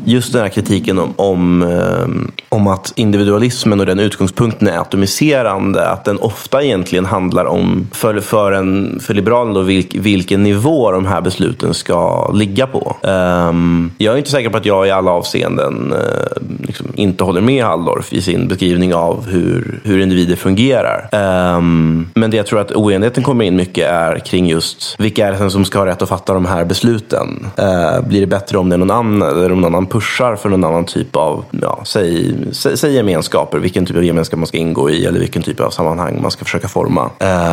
just 0.05 0.33
den 0.33 0.43
här 0.43 0.49
kritiken 0.49 0.99
om, 0.99 1.13
om, 1.17 1.63
eh, 1.63 2.33
om 2.49 2.67
att 2.67 2.93
individualismen 2.97 3.81
och 3.81 3.87
den 3.87 3.99
utgångspunkten 3.99 4.69
är 4.69 4.79
atomiserande, 4.79 5.89
att 5.89 6.05
den 6.05 6.19
ofta 6.19 6.63
egentligen 6.63 7.05
handlar 7.05 7.45
om, 7.45 7.89
för, 7.93 8.21
för, 8.21 8.53
en, 8.53 9.01
för 9.01 9.15
Liberalerna, 9.15 9.55
då, 9.55 9.61
vilk, 9.61 9.95
vilken 9.95 10.43
nivå 10.43 10.91
de 10.91 11.07
här 11.07 11.21
besluten 11.21 11.75
ska 11.75 12.31
ligga 12.33 12.67
på. 12.67 12.97
Um, 13.03 13.93
jag 13.99 14.15
är 14.15 14.19
inte 14.19 14.31
säker 14.31 14.51
på 14.51 14.57
att 14.57 14.67
jag 14.67 14.87
i 14.87 14.91
alla 14.91 15.11
avseenden 15.11 15.93
uh, 15.93 16.67
liksom 16.67 16.87
inte 16.95 17.25
håller 17.25 17.41
med 17.41 17.65
Halldorf 17.65 18.13
i 18.13 18.23
sin 18.23 18.49
beskrivning 18.49 18.95
av 18.95 19.27
hur, 19.29 19.81
hur 19.85 20.01
individer 20.01 20.37
fungerar. 20.37 21.09
Um, 21.57 22.11
men 22.15 22.31
det 22.31 22.37
jag 22.37 22.47
tror 22.47 22.61
att 22.61 22.73
oenigheten 22.73 23.23
kommer 23.23 23.45
in 23.45 23.57
mycket 23.57 23.89
är 23.89 24.19
kring 24.19 24.47
just 24.47 24.97
vilka 24.99 25.27
är 25.27 25.33
det 25.33 25.51
som 25.51 25.65
ska 25.65 25.79
ha 25.79 25.87
rätt 25.87 26.03
att 26.03 26.09
fatta 26.09 26.35
de 26.35 26.47
här 26.47 26.65
besluten. 26.65 27.47
Uh, 27.59 28.09
blir 28.09 28.21
det 28.21 28.27
bättre 28.27 28.59
om 28.59 28.69
det 28.69 28.77
är 28.77 28.79
någon 28.79 28.91
annan, 28.91 29.23
eller 29.23 29.53
om 29.53 29.61
någon 29.61 29.75
annan 29.75 29.87
pushar 29.93 30.37
för 30.37 30.49
någon 30.49 30.65
annan 30.65 30.85
typ 30.85 31.17
av, 31.17 31.45
ja, 31.51 31.81
säg, 31.85 32.35
säg, 32.53 32.77
säg 32.77 32.95
gemenskaper, 32.95 33.59
vilken 33.59 33.87
typ 33.87 33.97
av 33.97 34.05
gemenskap 34.05 34.39
man 34.39 34.47
ska 34.47 34.57
ingå 34.57 34.91
i 34.91 35.07
eller 35.07 35.21
vilken 35.21 35.43
typ 35.43 35.61
av 35.61 35.71
sammanhang 35.71 36.23
man 36.23 36.31
ska 36.31 36.45
försöka 36.45 36.69
forma. 36.69 37.11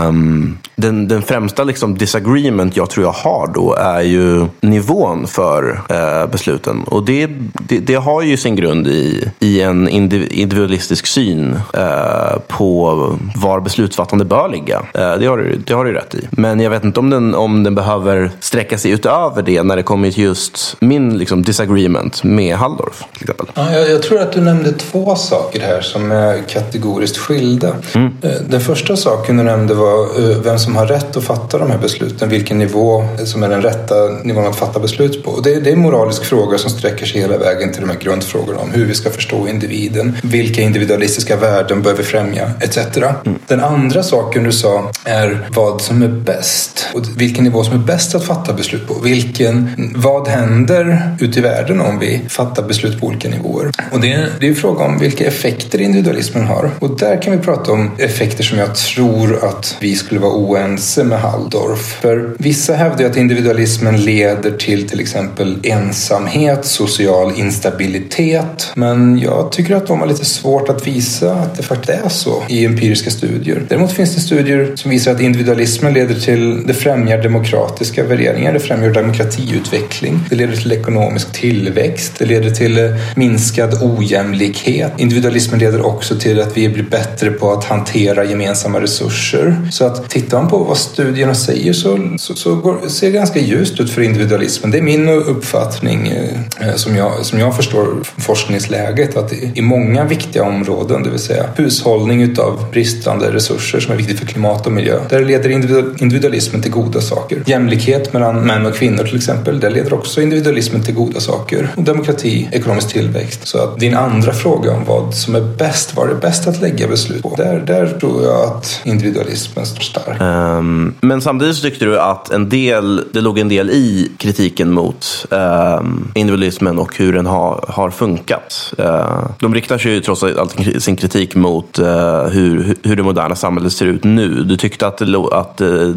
Um, 0.08 0.58
den, 0.76 1.08
den 1.08 1.22
främsta 1.22 1.64
liksom 1.64 1.98
disagreement 1.98 2.78
jag 2.78 2.90
tror 2.90 3.06
jag 3.06 3.12
har 3.12 3.52
då 3.54 3.74
är 3.74 4.02
ju 4.02 4.46
nivån 4.62 5.28
för 5.28 5.82
uh, 5.92 6.32
besluten. 6.32 6.84
Och 6.84 7.06
det, 7.06 7.30
det, 7.68 7.80
det, 7.80 7.96
har 7.96 8.22
ju 8.22 8.38
sin 8.38 8.56
grund 8.56 8.88
i, 8.88 9.32
i 9.40 9.62
en 9.62 9.90
individualistisk 9.90 11.08
syn 11.08 11.54
uh, 11.78 12.40
på 12.48 12.96
var 13.36 13.60
beslutsfattande 13.60 14.26
bör 14.26 14.50
ligga. 14.50 14.80
Uh, 14.80 15.20
det, 15.20 15.26
har 15.26 15.38
du, 15.38 15.62
det 15.66 15.74
har 15.74 15.86
du 15.86 15.94
rätt 15.94 16.16
i. 16.16 16.28
Men 16.32 16.60
jag 16.60 16.70
vet 16.70 16.84
inte 16.84 17.00
om 17.00 17.10
den, 17.10 17.36
om 17.36 17.64
den 17.64 17.76
behöver 17.76 18.32
sträcka 18.40 18.78
sig 18.78 18.92
utöver 18.92 19.42
det 19.42 19.64
när 19.64 19.76
det 19.76 19.84
kommer 19.84 20.12
till 20.12 20.24
just 20.24 20.76
min 20.80 21.18
liksom, 21.18 21.42
disagreement 21.42 22.24
med 22.30 22.56
Halldorf. 22.56 23.04
Till 23.14 23.22
exempel. 23.22 23.46
Ja, 23.56 23.74
jag, 23.74 23.90
jag 23.90 24.02
tror 24.02 24.22
att 24.22 24.32
du 24.32 24.42
nämnde 24.42 24.72
två 24.72 25.16
saker 25.16 25.60
här 25.60 25.82
som 25.82 26.12
är 26.12 26.42
kategoriskt 26.50 27.18
skilda. 27.18 27.76
Mm. 27.96 28.14
Den 28.50 28.62
första 28.62 28.98
saken 28.98 29.38
du 29.38 29.44
nämnde 29.44 29.74
var 29.74 30.20
vem 30.44 30.60
som 30.60 30.76
har 30.76 30.86
rätt 30.86 31.18
att 31.18 31.24
fatta 31.24 31.58
de 31.58 31.72
här 31.72 31.78
besluten. 31.78 32.30
Vilken 32.30 32.58
nivå 32.58 33.06
som 33.26 33.44
är 33.44 33.50
den 33.50 33.62
rätta 33.62 33.96
nivån 34.24 34.48
att 34.48 34.56
fatta 34.56 34.80
beslut 34.80 35.24
på. 35.24 35.40
Det, 35.40 35.60
det 35.60 35.70
är 35.70 35.74
en 35.74 35.80
moralisk 35.80 36.24
fråga 36.24 36.58
som 36.58 36.70
sträcker 36.70 37.06
sig 37.06 37.22
hela 37.22 37.38
vägen 37.38 37.72
till 37.72 37.82
de 37.82 37.90
här 37.90 38.00
grundfrågorna 38.00 38.60
om 38.60 38.72
hur 38.72 38.86
vi 38.86 38.96
ska 38.96 39.10
förstå 39.10 39.48
individen. 39.48 40.18
Vilka 40.24 40.62
individualistiska 40.62 41.36
värden 41.36 41.82
bör 41.82 41.94
vi 41.94 42.04
främja? 42.04 42.52
Etc. 42.62 42.78
Mm. 42.78 43.40
Den 43.48 43.60
andra 43.60 44.04
saken 44.04 44.44
du 44.44 44.52
sa 44.52 44.92
är 45.04 45.50
vad 45.56 45.82
som 45.82 46.02
är 46.02 46.08
bäst. 46.08 46.86
Och 46.94 47.02
vilken 47.18 47.44
nivå 47.44 47.64
som 47.64 47.74
är 47.74 47.86
bäst 47.86 48.16
att 48.16 48.24
fatta 48.24 48.54
beslut 48.54 48.88
på. 48.88 48.94
Vilken, 48.94 49.70
vad 49.96 50.28
händer 50.28 51.16
ute 51.20 51.40
i 51.40 51.42
världen 51.42 51.82
om 51.82 52.00
vi 52.00 52.19
fattar 52.28 52.64
beslut 52.64 53.00
på 53.00 53.08
olika 53.08 53.30
nivåer? 53.30 53.72
Och 53.92 54.02
det, 54.02 54.28
det 54.40 54.46
är 54.46 54.50
en 54.50 54.56
fråga 54.56 54.86
om 54.86 55.00
vilka 55.00 55.26
effekter 55.28 55.82
individualismen 55.82 56.46
har. 56.46 56.72
Och 56.80 56.98
där 56.98 57.22
kan 57.22 57.38
vi 57.38 57.44
prata 57.44 57.72
om 57.72 57.92
effekter 57.98 58.44
som 58.44 58.58
jag 58.58 58.76
tror 58.76 59.46
att 59.46 59.78
vi 59.80 59.96
skulle 59.96 60.20
vara 60.20 60.34
oense 60.34 61.04
med 61.04 61.20
Halldorf. 61.20 61.98
För 62.02 62.36
vissa 62.38 62.74
hävdar 62.74 63.00
ju 63.00 63.06
att 63.10 63.18
individualismen 63.18 64.02
leder 64.02 64.52
till 64.52 64.90
till 64.90 65.00
exempel 65.00 65.58
ensamhet, 65.64 66.66
social 66.66 67.34
instabilitet. 67.36 68.72
Men 68.76 69.20
jag 69.20 69.52
tycker 69.52 69.76
att 69.76 69.88
de 69.88 70.00
har 70.00 70.08
lite 70.08 70.26
svårt 70.26 70.70
att 70.70 70.88
visa 70.88 71.34
att 71.34 71.58
det 71.58 71.64
faktiskt 71.64 71.90
är 71.90 72.10
så 72.10 72.44
i 72.48 72.66
empiriska 72.66 73.10
studier. 73.10 73.66
Däremot 73.70 73.92
finns 73.92 74.16
det 74.16 74.22
studier 74.22 74.72
som 74.76 74.92
visar 74.92 75.12
att 75.12 75.22
individualismen 75.22 75.94
leder 75.94 76.16
till, 76.16 76.68
det 76.68 76.74
främjar 76.74 77.24
demokratiska 77.24 78.04
värderingar, 78.04 78.54
det 78.54 78.60
främjar 78.60 78.90
demokratiutveckling, 78.90 80.20
det 80.30 80.36
leder 80.36 80.56
till 80.56 80.72
ekonomisk 80.72 81.32
tillväxt, 81.32 82.09
det 82.18 82.26
leder 82.26 82.50
till 82.50 82.78
eh, 82.78 82.84
minskad 83.16 83.78
ojämlikhet. 83.82 84.94
Individualismen 84.98 85.60
leder 85.60 85.86
också 85.86 86.16
till 86.16 86.42
att 86.42 86.58
vi 86.58 86.70
blir 86.70 86.84
bättre 86.84 87.32
på 87.32 87.52
att 87.52 87.64
hantera 87.64 88.26
gemensamma 88.26 88.82
resurser. 88.82 89.68
Så 89.72 89.86
att 89.86 90.10
tittar 90.10 90.38
man 90.38 90.50
på 90.50 90.58
vad 90.58 90.78
studierna 90.78 91.36
säger 91.36 91.74
så, 91.74 92.10
så, 92.18 92.36
så 92.36 92.56
går, 92.56 92.88
ser 92.88 93.08
det 93.08 93.14
ganska 93.14 93.40
ljust 93.40 93.80
ut 93.80 93.90
för 93.90 94.02
individualismen. 94.02 94.72
Det 94.72 94.78
är 94.78 94.82
min 94.82 95.10
uppfattning 95.10 96.08
eh, 96.08 96.68
eh, 96.68 96.76
som, 96.76 96.96
jag, 96.96 97.26
som 97.26 97.40
jag 97.40 97.56
förstår 97.56 97.88
forskningsläget 98.18 99.18
att 99.18 99.34
i 99.54 99.62
många 99.62 100.04
viktiga 100.04 100.44
områden, 100.44 101.04
det 101.04 101.10
vill 101.10 101.20
säga 101.20 101.46
hushållning 101.56 102.22
utav 102.22 102.66
bristande 102.72 103.34
resurser 103.34 103.80
som 103.80 103.94
är 103.94 103.98
viktigt 103.98 104.20
för 104.20 104.26
klimat 104.26 104.66
och 104.66 104.72
miljö, 104.72 105.00
där 105.10 105.26
leder 105.26 105.50
individualismen 105.50 106.62
till 106.62 106.72
goda 106.72 107.02
saker. 107.02 107.44
Jämlikhet 107.46 108.14
mellan 108.14 108.48
män 108.48 108.66
och 108.66 108.76
kvinnor 108.76 109.04
till 109.04 109.18
exempel, 109.18 109.60
där 109.60 109.70
leder 109.70 109.94
också 109.94 110.22
individualismen 110.22 110.84
till 110.84 110.96
goda 110.96 111.20
saker. 111.20 111.70
Och 111.76 111.84
demokrati, 112.00 112.50
ekonomisk 112.52 112.88
tillväxt. 112.88 113.48
Så 113.48 113.64
att 113.64 113.80
din 113.80 113.96
andra 113.96 114.34
fråga 114.34 114.72
om 114.72 114.86
vad 114.86 115.14
som 115.14 115.36
är 115.36 115.42
bäst, 115.42 115.96
var 115.96 116.08
det 116.08 116.14
är 116.14 116.16
bäst 116.16 116.48
att 116.48 116.62
lägga 116.62 116.88
beslut 116.88 117.24
på, 117.24 117.36
där, 117.36 117.60
där 117.60 117.88
tror 118.00 118.24
jag 118.24 118.44
att 118.44 118.82
individualismen 118.84 119.66
står 119.66 119.82
stark. 119.82 120.22
Um, 120.22 120.96
men 121.02 121.22
samtidigt 121.22 121.56
så 121.56 121.62
tyckte 121.62 121.86
du 121.86 122.00
att 122.00 122.32
en 122.32 122.50
del, 122.50 123.04
det 123.14 123.22
låg 123.22 123.40
en 123.40 123.50
del 123.50 123.70
i 123.70 124.12
kritiken 124.18 124.72
mot 124.72 125.26
um, 125.30 126.12
individualismen 126.16 126.80
och 126.80 126.98
hur 126.98 127.14
den 127.14 127.26
har, 127.26 127.66
har 127.68 127.90
funkat. 127.90 128.74
Uh, 128.80 129.28
de 129.40 129.54
riktar 129.54 129.78
sig 129.78 129.92
ju 129.92 130.02
trots 130.02 130.24
allt 130.24 130.56
sin 130.84 130.96
kritik 130.96 131.36
mot 131.36 131.80
uh, 131.80 131.86
hur, 132.28 132.76
hur 132.84 132.96
det 132.96 133.04
moderna 133.04 133.36
samhället 133.36 133.74
ser 133.74 133.86
ut 133.86 134.04
nu. 134.04 134.44
Du 134.44 134.58
tyckte 134.58 134.88
att 134.88 134.98
det, 134.98 135.18
att, 135.32 135.62
uh, 135.62 135.96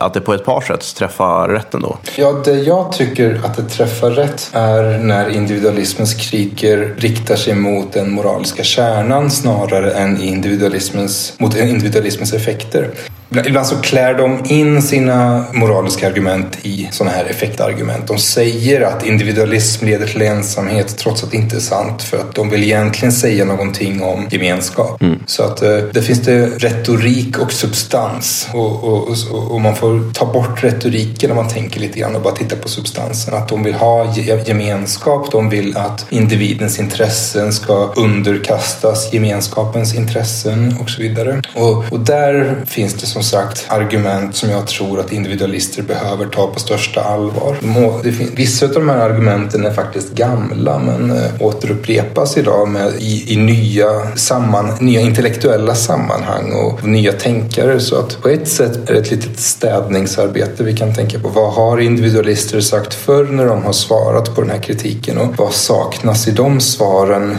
att 0.00 0.14
det 0.14 0.20
på 0.20 0.34
ett 0.34 0.44
par 0.44 0.60
sätt 0.60 0.94
träffar 0.96 1.48
rätt 1.48 1.74
ändå? 1.74 1.98
Ja, 2.16 2.42
det 2.44 2.52
jag 2.52 2.92
tycker 2.92 3.40
att 3.44 3.56
det 3.56 3.62
träffar 3.62 4.10
rätt 4.10 4.50
är 4.52 4.98
när 4.98 5.28
individualismens 5.44 6.14
kritiker 6.14 6.94
riktar 6.98 7.36
sig 7.36 7.54
mot 7.54 7.92
den 7.92 8.10
moraliska 8.10 8.64
kärnan 8.64 9.30
snarare 9.30 9.92
än 9.92 10.22
individualismens, 10.22 11.34
mot 11.38 11.56
individualismens 11.56 12.32
effekter. 12.32 12.90
Ibland 13.30 13.66
så 13.66 13.76
klär 13.76 14.14
de 14.14 14.44
in 14.44 14.82
sina 14.82 15.44
moraliska 15.52 16.06
argument 16.06 16.58
i 16.62 16.88
sådana 16.90 17.16
här 17.16 17.24
effektargument. 17.24 18.06
De 18.06 18.18
säger 18.18 18.80
att 18.80 19.06
individualism 19.06 19.86
leder 19.86 20.06
till 20.06 20.22
ensamhet 20.22 20.96
trots 20.98 21.24
att 21.24 21.30
det 21.30 21.36
inte 21.36 21.56
är 21.56 21.60
sant 21.60 22.02
för 22.02 22.16
att 22.16 22.34
de 22.34 22.50
vill 22.50 22.62
egentligen 22.64 23.12
säga 23.12 23.44
någonting 23.44 24.02
om 24.02 24.26
gemenskap. 24.30 25.02
Mm. 25.02 25.18
Så 25.26 25.42
att 25.42 25.62
eh, 25.62 25.76
det 25.76 26.02
finns 26.02 26.22
det 26.22 26.46
retorik 26.46 27.38
och 27.38 27.52
substans 27.52 28.48
och, 28.52 28.84
och, 28.84 29.08
och, 29.08 29.52
och, 29.52 29.60
man 29.60 29.76
får 29.76 30.12
ta 30.12 30.32
bort 30.32 30.64
retoriken 30.64 31.28
när 31.28 31.36
man 31.36 31.48
tänker 31.48 31.80
lite 31.80 31.98
grann 31.98 32.16
och 32.16 32.22
bara 32.22 32.34
titta 32.34 32.56
på 32.56 32.68
substansen. 32.68 33.34
Att 33.34 33.48
de 33.48 33.62
vill 33.62 33.74
ha 33.74 34.14
gemenskap, 34.46 35.30
de 35.30 35.50
vill 35.50 35.76
att 35.76 36.06
individens 36.10 36.78
intressen 36.78 37.52
ska 37.52 37.92
underkastas 37.96 39.12
gemenskapens 39.12 39.94
intressen 39.94 40.76
och 40.80 40.90
så 40.90 41.02
vidare. 41.02 41.42
Och, 41.54 41.92
och 41.92 42.00
där 42.00 42.56
finns 42.66 42.94
det 42.94 43.06
som 43.14 43.22
sagt 43.22 43.66
argument 43.68 44.36
som 44.36 44.50
jag 44.50 44.66
tror 44.66 45.00
att 45.00 45.12
individualister 45.12 45.82
behöver 45.82 46.26
ta 46.26 46.46
på 46.46 46.60
största 46.60 47.00
allvar. 47.00 47.56
Vissa 48.36 48.66
av 48.66 48.72
de 48.72 48.88
här 48.88 49.10
argumenten 49.10 49.66
är 49.66 49.70
faktiskt 49.70 50.14
gamla 50.14 50.78
men 50.78 51.10
äh, 51.10 51.30
återupprepas 51.40 52.36
idag 52.36 52.68
med, 52.68 52.92
i, 52.98 53.32
i 53.32 53.36
nya, 53.36 54.16
samman, 54.16 54.70
nya 54.80 55.00
intellektuella 55.00 55.74
sammanhang 55.74 56.52
och 56.52 56.88
nya 56.88 57.12
tänkare. 57.12 57.80
Så 57.80 57.96
att 57.96 58.22
på 58.22 58.28
ett 58.28 58.48
sätt 58.48 58.90
är 58.90 58.94
det 58.94 59.00
ett 59.00 59.10
litet 59.10 59.40
städningsarbete 59.40 60.64
vi 60.64 60.76
kan 60.76 60.94
tänka 60.94 61.18
på. 61.18 61.28
Vad 61.28 61.52
har 61.52 61.78
individualister 61.78 62.60
sagt 62.60 62.94
förr 62.94 63.24
när 63.24 63.46
de 63.46 63.62
har 63.62 63.72
svarat 63.72 64.34
på 64.34 64.40
den 64.40 64.50
här 64.50 64.58
kritiken 64.58 65.18
och 65.18 65.36
vad 65.36 65.52
saknas 65.52 66.28
i 66.28 66.30
de 66.30 66.60
svaren 66.60 67.36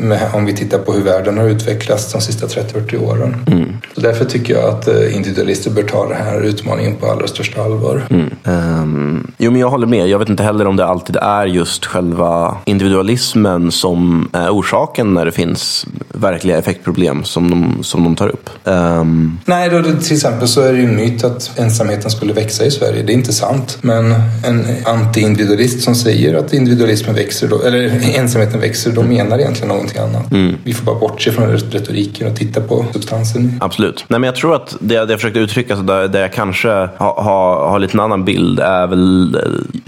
med, 0.00 0.30
om 0.32 0.44
vi 0.44 0.52
tittar 0.52 0.78
på 0.78 0.92
hur 0.92 1.02
världen 1.02 1.38
har 1.38 1.48
utvecklats 1.48 2.12
de 2.12 2.20
sista 2.20 2.46
30-40 2.46 3.04
åren. 3.04 3.36
Mm. 3.46 3.68
Så 3.94 4.00
därför 4.00 4.24
tycker 4.24 4.54
jag 4.54 4.64
att 4.64 4.88
eh, 4.88 4.97
individualister 5.06 5.70
bör 5.70 5.82
ta 5.82 6.08
den 6.08 6.16
här 6.16 6.40
utmaningen 6.40 6.94
på 6.94 7.06
allra 7.06 7.26
största 7.26 7.62
allvar. 7.62 8.02
Mm. 8.10 8.30
Um, 8.44 9.32
jo, 9.38 9.50
men 9.50 9.60
jag 9.60 9.70
håller 9.70 9.86
med. 9.86 10.08
Jag 10.08 10.18
vet 10.18 10.28
inte 10.28 10.42
heller 10.42 10.66
om 10.66 10.76
det 10.76 10.86
alltid 10.86 11.16
är 11.16 11.46
just 11.46 11.86
själva 11.86 12.56
individualismen 12.64 13.72
som 13.72 14.28
är 14.32 14.50
orsaken 14.50 15.14
när 15.14 15.24
det 15.24 15.32
finns 15.32 15.86
verkliga 16.08 16.58
effektproblem 16.58 17.24
som 17.24 17.50
de, 17.50 17.84
som 17.84 18.04
de 18.04 18.16
tar 18.16 18.28
upp. 18.28 18.50
Um... 18.64 19.38
Nej, 19.44 19.70
då, 19.70 19.82
till 19.82 20.16
exempel 20.16 20.48
så 20.48 20.60
är 20.60 20.72
det 20.72 20.78
ju 20.78 20.84
en 20.84 20.96
myt 20.96 21.24
att 21.24 21.58
ensamheten 21.58 22.10
skulle 22.10 22.32
växa 22.32 22.64
i 22.64 22.70
Sverige. 22.70 23.02
Det 23.02 23.12
är 23.12 23.14
inte 23.14 23.32
sant. 23.32 23.78
Men 23.80 24.14
en 24.46 24.64
anti-individualist 24.84 25.82
som 25.82 25.94
säger 25.94 26.34
att 26.34 26.52
individualismen 26.52 27.14
växer, 27.14 27.48
då, 27.48 27.62
eller 27.62 28.00
ensamheten 28.18 28.60
växer, 28.60 28.92
då 28.92 29.02
menar 29.02 29.38
egentligen 29.38 29.68
någonting 29.68 29.98
annat. 29.98 30.32
Mm. 30.32 30.56
Vi 30.64 30.74
får 30.74 30.84
bara 30.84 30.98
bortse 30.98 31.32
från 31.32 31.48
retoriken 31.48 32.30
och 32.30 32.36
titta 32.36 32.60
på 32.60 32.84
substansen. 32.92 33.58
Absolut 33.60 33.88
absolut. 33.88 34.04
Nej, 34.08 34.20
men 34.20 34.26
jag 34.26 34.36
tror 34.36 34.54
att 34.54 34.76
det, 34.88 35.04
det 35.04 35.12
jag 35.12 35.20
försökte 35.20 35.40
uttrycka, 35.40 35.76
så 35.76 35.82
där, 35.82 36.08
där 36.08 36.20
jag 36.20 36.32
kanske 36.32 36.68
har 36.68 37.18
ha, 37.22 37.68
ha 37.68 37.78
lite 37.78 37.96
en 37.96 38.00
annan 38.00 38.24
bild, 38.24 38.60
är 38.60 38.86
väl 38.86 39.34
eh, 39.34 39.40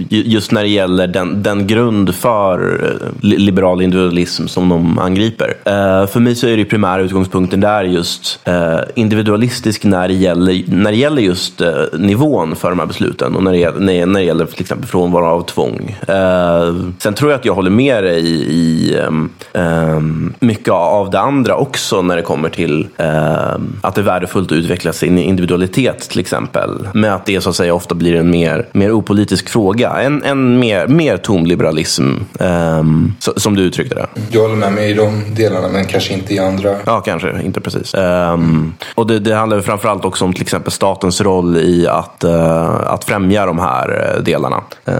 just 0.08 0.52
när 0.52 0.62
det 0.62 0.68
gäller 0.68 1.06
den, 1.06 1.42
den 1.42 1.66
grund 1.66 2.14
för 2.14 2.80
eh, 2.84 3.08
liberal 3.20 3.82
individualism 3.82 4.46
som 4.46 4.68
de 4.68 4.98
angriper. 4.98 5.48
Uh, 5.48 6.06
för 6.06 6.20
mig 6.20 6.34
så 6.34 6.46
är 6.46 6.56
det 6.56 6.64
primära 6.64 7.02
utgångspunkten 7.02 7.60
där 7.60 7.84
just 7.84 8.40
uh, 8.48 8.80
individualistisk 8.94 9.84
när 9.84 10.08
det 10.08 10.14
gäller, 10.14 10.62
när 10.66 10.90
det 10.90 10.96
gäller 10.96 11.22
just 11.22 11.60
uh, 11.60 11.68
nivån 11.92 12.56
för 12.56 12.70
de 12.70 12.78
här 12.78 12.86
besluten 12.86 13.36
och 13.36 13.42
när 13.42 13.52
det 13.52 13.58
gäller, 13.58 14.06
när 14.06 14.20
det 14.20 14.26
gäller 14.26 14.46
till 14.46 14.60
exempel 14.60 14.88
frånvaro 14.88 15.26
av 15.26 15.42
tvång. 15.42 15.96
sen 16.98 17.14
tror 17.14 17.30
jag 17.30 17.38
att 17.38 17.44
jag 17.44 17.54
håller 17.54 17.70
med 17.70 18.04
dig 18.04 18.20
i, 18.20 18.34
i 18.34 18.96
um, 18.96 19.30
um, 19.52 20.34
mycket 20.40 20.72
av 20.72 21.10
det 21.10 21.20
andra 21.20 21.56
också 21.56 22.02
när 22.02 22.16
det 22.16 22.22
kommer 22.22 22.48
till 22.48 22.88
att 23.80 23.94
det 23.94 24.00
är 24.00 24.04
värdefullt 24.04 24.52
att 24.52 24.58
utveckla 24.58 24.89
sin 24.92 25.18
individualitet 25.18 26.00
till 26.10 26.20
exempel. 26.20 26.88
Men 26.94 27.12
att 27.12 27.26
det 27.26 27.40
så 27.40 27.50
att 27.50 27.56
säga 27.56 27.74
ofta 27.74 27.94
blir 27.94 28.14
en 28.14 28.30
mer, 28.30 28.68
mer 28.72 28.92
opolitisk 28.92 29.48
fråga. 29.48 29.90
En, 29.90 30.22
en 30.22 30.58
mer, 30.58 30.86
mer 30.86 31.16
tom 31.16 31.46
liberalism, 31.46 32.12
um, 32.38 33.14
som 33.36 33.56
du 33.56 33.62
uttryckte 33.62 33.94
det. 33.94 34.06
Jag 34.30 34.40
håller 34.40 34.56
med 34.56 34.72
mig 34.72 34.90
i 34.90 34.94
de 34.94 35.34
delarna, 35.34 35.68
men 35.68 35.84
kanske 35.84 36.12
inte 36.12 36.34
i 36.34 36.38
andra. 36.38 36.76
Ja, 36.84 37.00
kanske. 37.00 37.42
Inte 37.42 37.60
precis. 37.60 37.94
Um, 37.94 38.74
och 38.94 39.06
det, 39.06 39.18
det 39.18 39.34
handlar 39.34 39.60
framförallt 39.60 40.04
också 40.04 40.24
om 40.24 40.32
till 40.32 40.42
exempel 40.42 40.72
statens 40.72 41.20
roll 41.20 41.56
i 41.56 41.86
att, 41.86 42.24
uh, 42.24 42.92
att 42.92 43.04
främja 43.04 43.46
de 43.46 43.58
här 43.58 44.14
eh, 44.16 44.22
delarna. 44.22 44.62
Uh, 44.88 44.94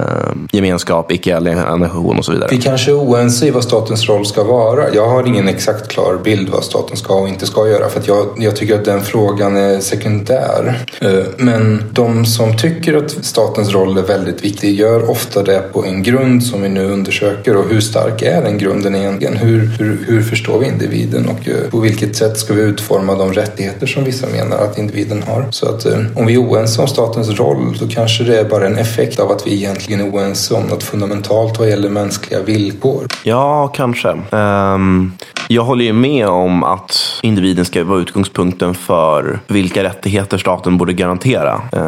gemenskap, 0.52 1.12
icke-alienation 1.12 2.18
och 2.18 2.24
så 2.24 2.32
vidare. 2.32 2.48
Vi 2.50 2.58
kanske 2.62 2.90
är 2.90 2.98
oense 2.98 3.46
i 3.46 3.50
vad 3.50 3.64
statens 3.64 4.08
roll 4.08 4.26
ska 4.26 4.44
vara. 4.44 4.94
Jag 4.94 5.08
har 5.08 5.26
ingen 5.26 5.48
exakt 5.48 5.88
klar 5.88 6.18
bild 6.24 6.48
vad 6.48 6.64
staten 6.64 6.96
ska 6.96 7.14
och 7.14 7.28
inte 7.28 7.46
ska 7.46 7.68
göra. 7.68 7.88
För 7.88 8.02
jag, 8.06 8.26
jag 8.36 8.56
tycker 8.56 8.74
att 8.74 8.84
den 8.84 9.00
frågan 9.00 9.56
är 9.56 9.79
Eh, 9.80 9.84
sekundär. 9.90 10.78
Eh, 11.00 11.24
men 11.36 11.82
de 11.92 12.24
som 12.26 12.56
tycker 12.56 12.96
att 12.96 13.10
statens 13.10 13.72
roll 13.72 13.98
är 13.98 14.02
väldigt 14.02 14.44
viktig 14.44 14.74
gör 14.74 15.10
ofta 15.10 15.42
det 15.42 15.72
på 15.72 15.84
en 15.84 16.02
grund 16.02 16.42
som 16.42 16.62
vi 16.62 16.68
nu 16.68 16.84
undersöker. 16.84 17.56
Och 17.56 17.64
hur 17.68 17.80
stark 17.80 18.22
är 18.22 18.42
den 18.42 18.58
grunden 18.58 18.94
egentligen? 18.94 19.36
Hur, 19.36 19.70
hur, 19.78 20.04
hur 20.06 20.22
förstår 20.22 20.58
vi 20.58 20.66
individen 20.66 21.28
och 21.28 21.48
eh, 21.48 21.70
på 21.70 21.80
vilket 21.80 22.16
sätt 22.16 22.38
ska 22.38 22.54
vi 22.54 22.62
utforma 22.62 23.14
de 23.14 23.32
rättigheter 23.32 23.86
som 23.86 24.04
vissa 24.04 24.26
menar 24.26 24.58
att 24.58 24.78
individen 24.78 25.22
har? 25.22 25.46
Så 25.50 25.68
att 25.68 25.86
om 26.16 26.26
vi 26.26 26.34
är 26.34 26.42
oense 26.42 26.80
om 26.82 26.88
statens 26.88 27.28
roll 27.28 27.76
då 27.80 27.88
kanske 27.88 28.24
det 28.24 28.40
är 28.40 28.44
bara 28.44 28.66
en 28.66 28.78
effekt 28.78 29.20
av 29.20 29.30
att 29.30 29.46
vi 29.46 29.54
egentligen 29.54 30.00
är 30.00 30.10
oense 30.10 30.54
om 30.54 30.62
något 30.62 30.82
fundamentalt 30.82 31.58
vad 31.58 31.68
gäller 31.68 31.90
mänskliga 31.90 32.42
villkor. 32.42 33.06
Ja, 33.24 33.68
kanske. 33.68 34.08
Um, 34.30 35.12
jag 35.52 35.64
håller 35.64 35.84
ju 35.84 35.92
med 35.92 36.28
om 36.28 36.64
att 36.64 37.20
individen 37.22 37.64
ska 37.64 37.84
vara 37.84 38.00
utgångspunkten 38.00 38.74
för 38.74 39.40
vilka 39.46 39.69
vilka 39.70 39.84
rättigheter 39.84 40.38
staten 40.38 40.78
borde 40.78 40.92
garantera. 40.92 41.62
Eh, 41.72 41.82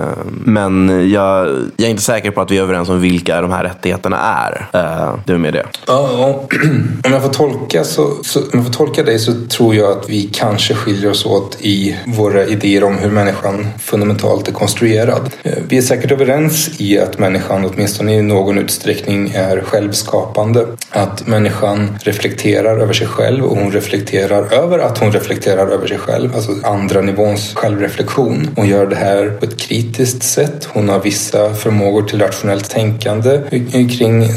men 0.44 0.88
jag, 1.10 1.48
jag, 1.76 1.86
är 1.86 1.90
inte 1.90 2.02
säker 2.02 2.30
på 2.30 2.40
att 2.40 2.50
vi 2.50 2.58
är 2.58 2.62
överens 2.62 2.88
om 2.88 3.00
vilka 3.00 3.40
de 3.40 3.50
här 3.50 3.64
rättigheterna 3.64 4.18
är. 4.18 4.66
Eh, 4.72 5.14
det 5.24 5.32
är 5.32 5.38
med 5.38 5.52
det. 5.52 5.66
Ja, 5.86 6.08
om 7.04 7.12
jag 7.12 7.22
får 7.22 7.28
tolka 7.28 7.84
så, 7.84 8.10
så, 8.22 8.40
om 8.40 8.48
jag 8.52 8.64
får 8.64 8.72
tolka 8.72 9.02
dig 9.02 9.18
så 9.18 9.32
tror 9.48 9.74
jag 9.74 9.92
att 9.92 10.10
vi 10.10 10.30
kanske 10.32 10.74
skiljer 10.74 11.10
oss 11.10 11.26
åt 11.26 11.56
i 11.60 11.96
våra 12.06 12.44
idéer 12.44 12.84
om 12.84 12.98
hur 12.98 13.10
människan 13.10 13.66
fundamentalt 13.78 14.48
är 14.48 14.52
konstruerad. 14.52 15.30
Eh, 15.42 15.52
vi 15.68 15.78
är 15.78 15.82
säkert 15.82 16.12
överens 16.12 16.80
i 16.80 16.98
att 16.98 17.18
människan 17.18 17.70
åtminstone 17.74 18.14
i 18.14 18.22
någon 18.22 18.58
utsträckning 18.58 19.32
är 19.34 19.60
självskapande. 19.60 20.66
Att 20.90 21.26
människan 21.26 21.98
reflekterar 22.02 22.78
över 22.78 22.92
sig 22.92 23.06
själv 23.06 23.44
och 23.44 23.56
hon 23.56 23.72
reflekterar 23.72 24.52
över 24.52 24.78
att 24.78 24.98
hon 24.98 25.12
reflekterar 25.12 25.66
över 25.68 25.86
sig 25.86 25.98
själv. 25.98 26.34
Alltså 26.34 26.52
andra 26.62 27.00
nivåns 27.00 27.54
självreflektion. 27.72 28.48
Hon 28.56 28.68
gör 28.68 28.86
det 28.86 28.96
här 28.96 29.30
på 29.40 29.44
ett 29.44 29.56
kritiskt 29.56 30.22
sätt. 30.22 30.68
Hon 30.72 30.88
har 30.88 31.00
vissa 31.00 31.54
förmågor 31.54 32.02
till 32.02 32.20
rationellt 32.20 32.70
tänkande 32.70 33.40
kring, 33.70 34.28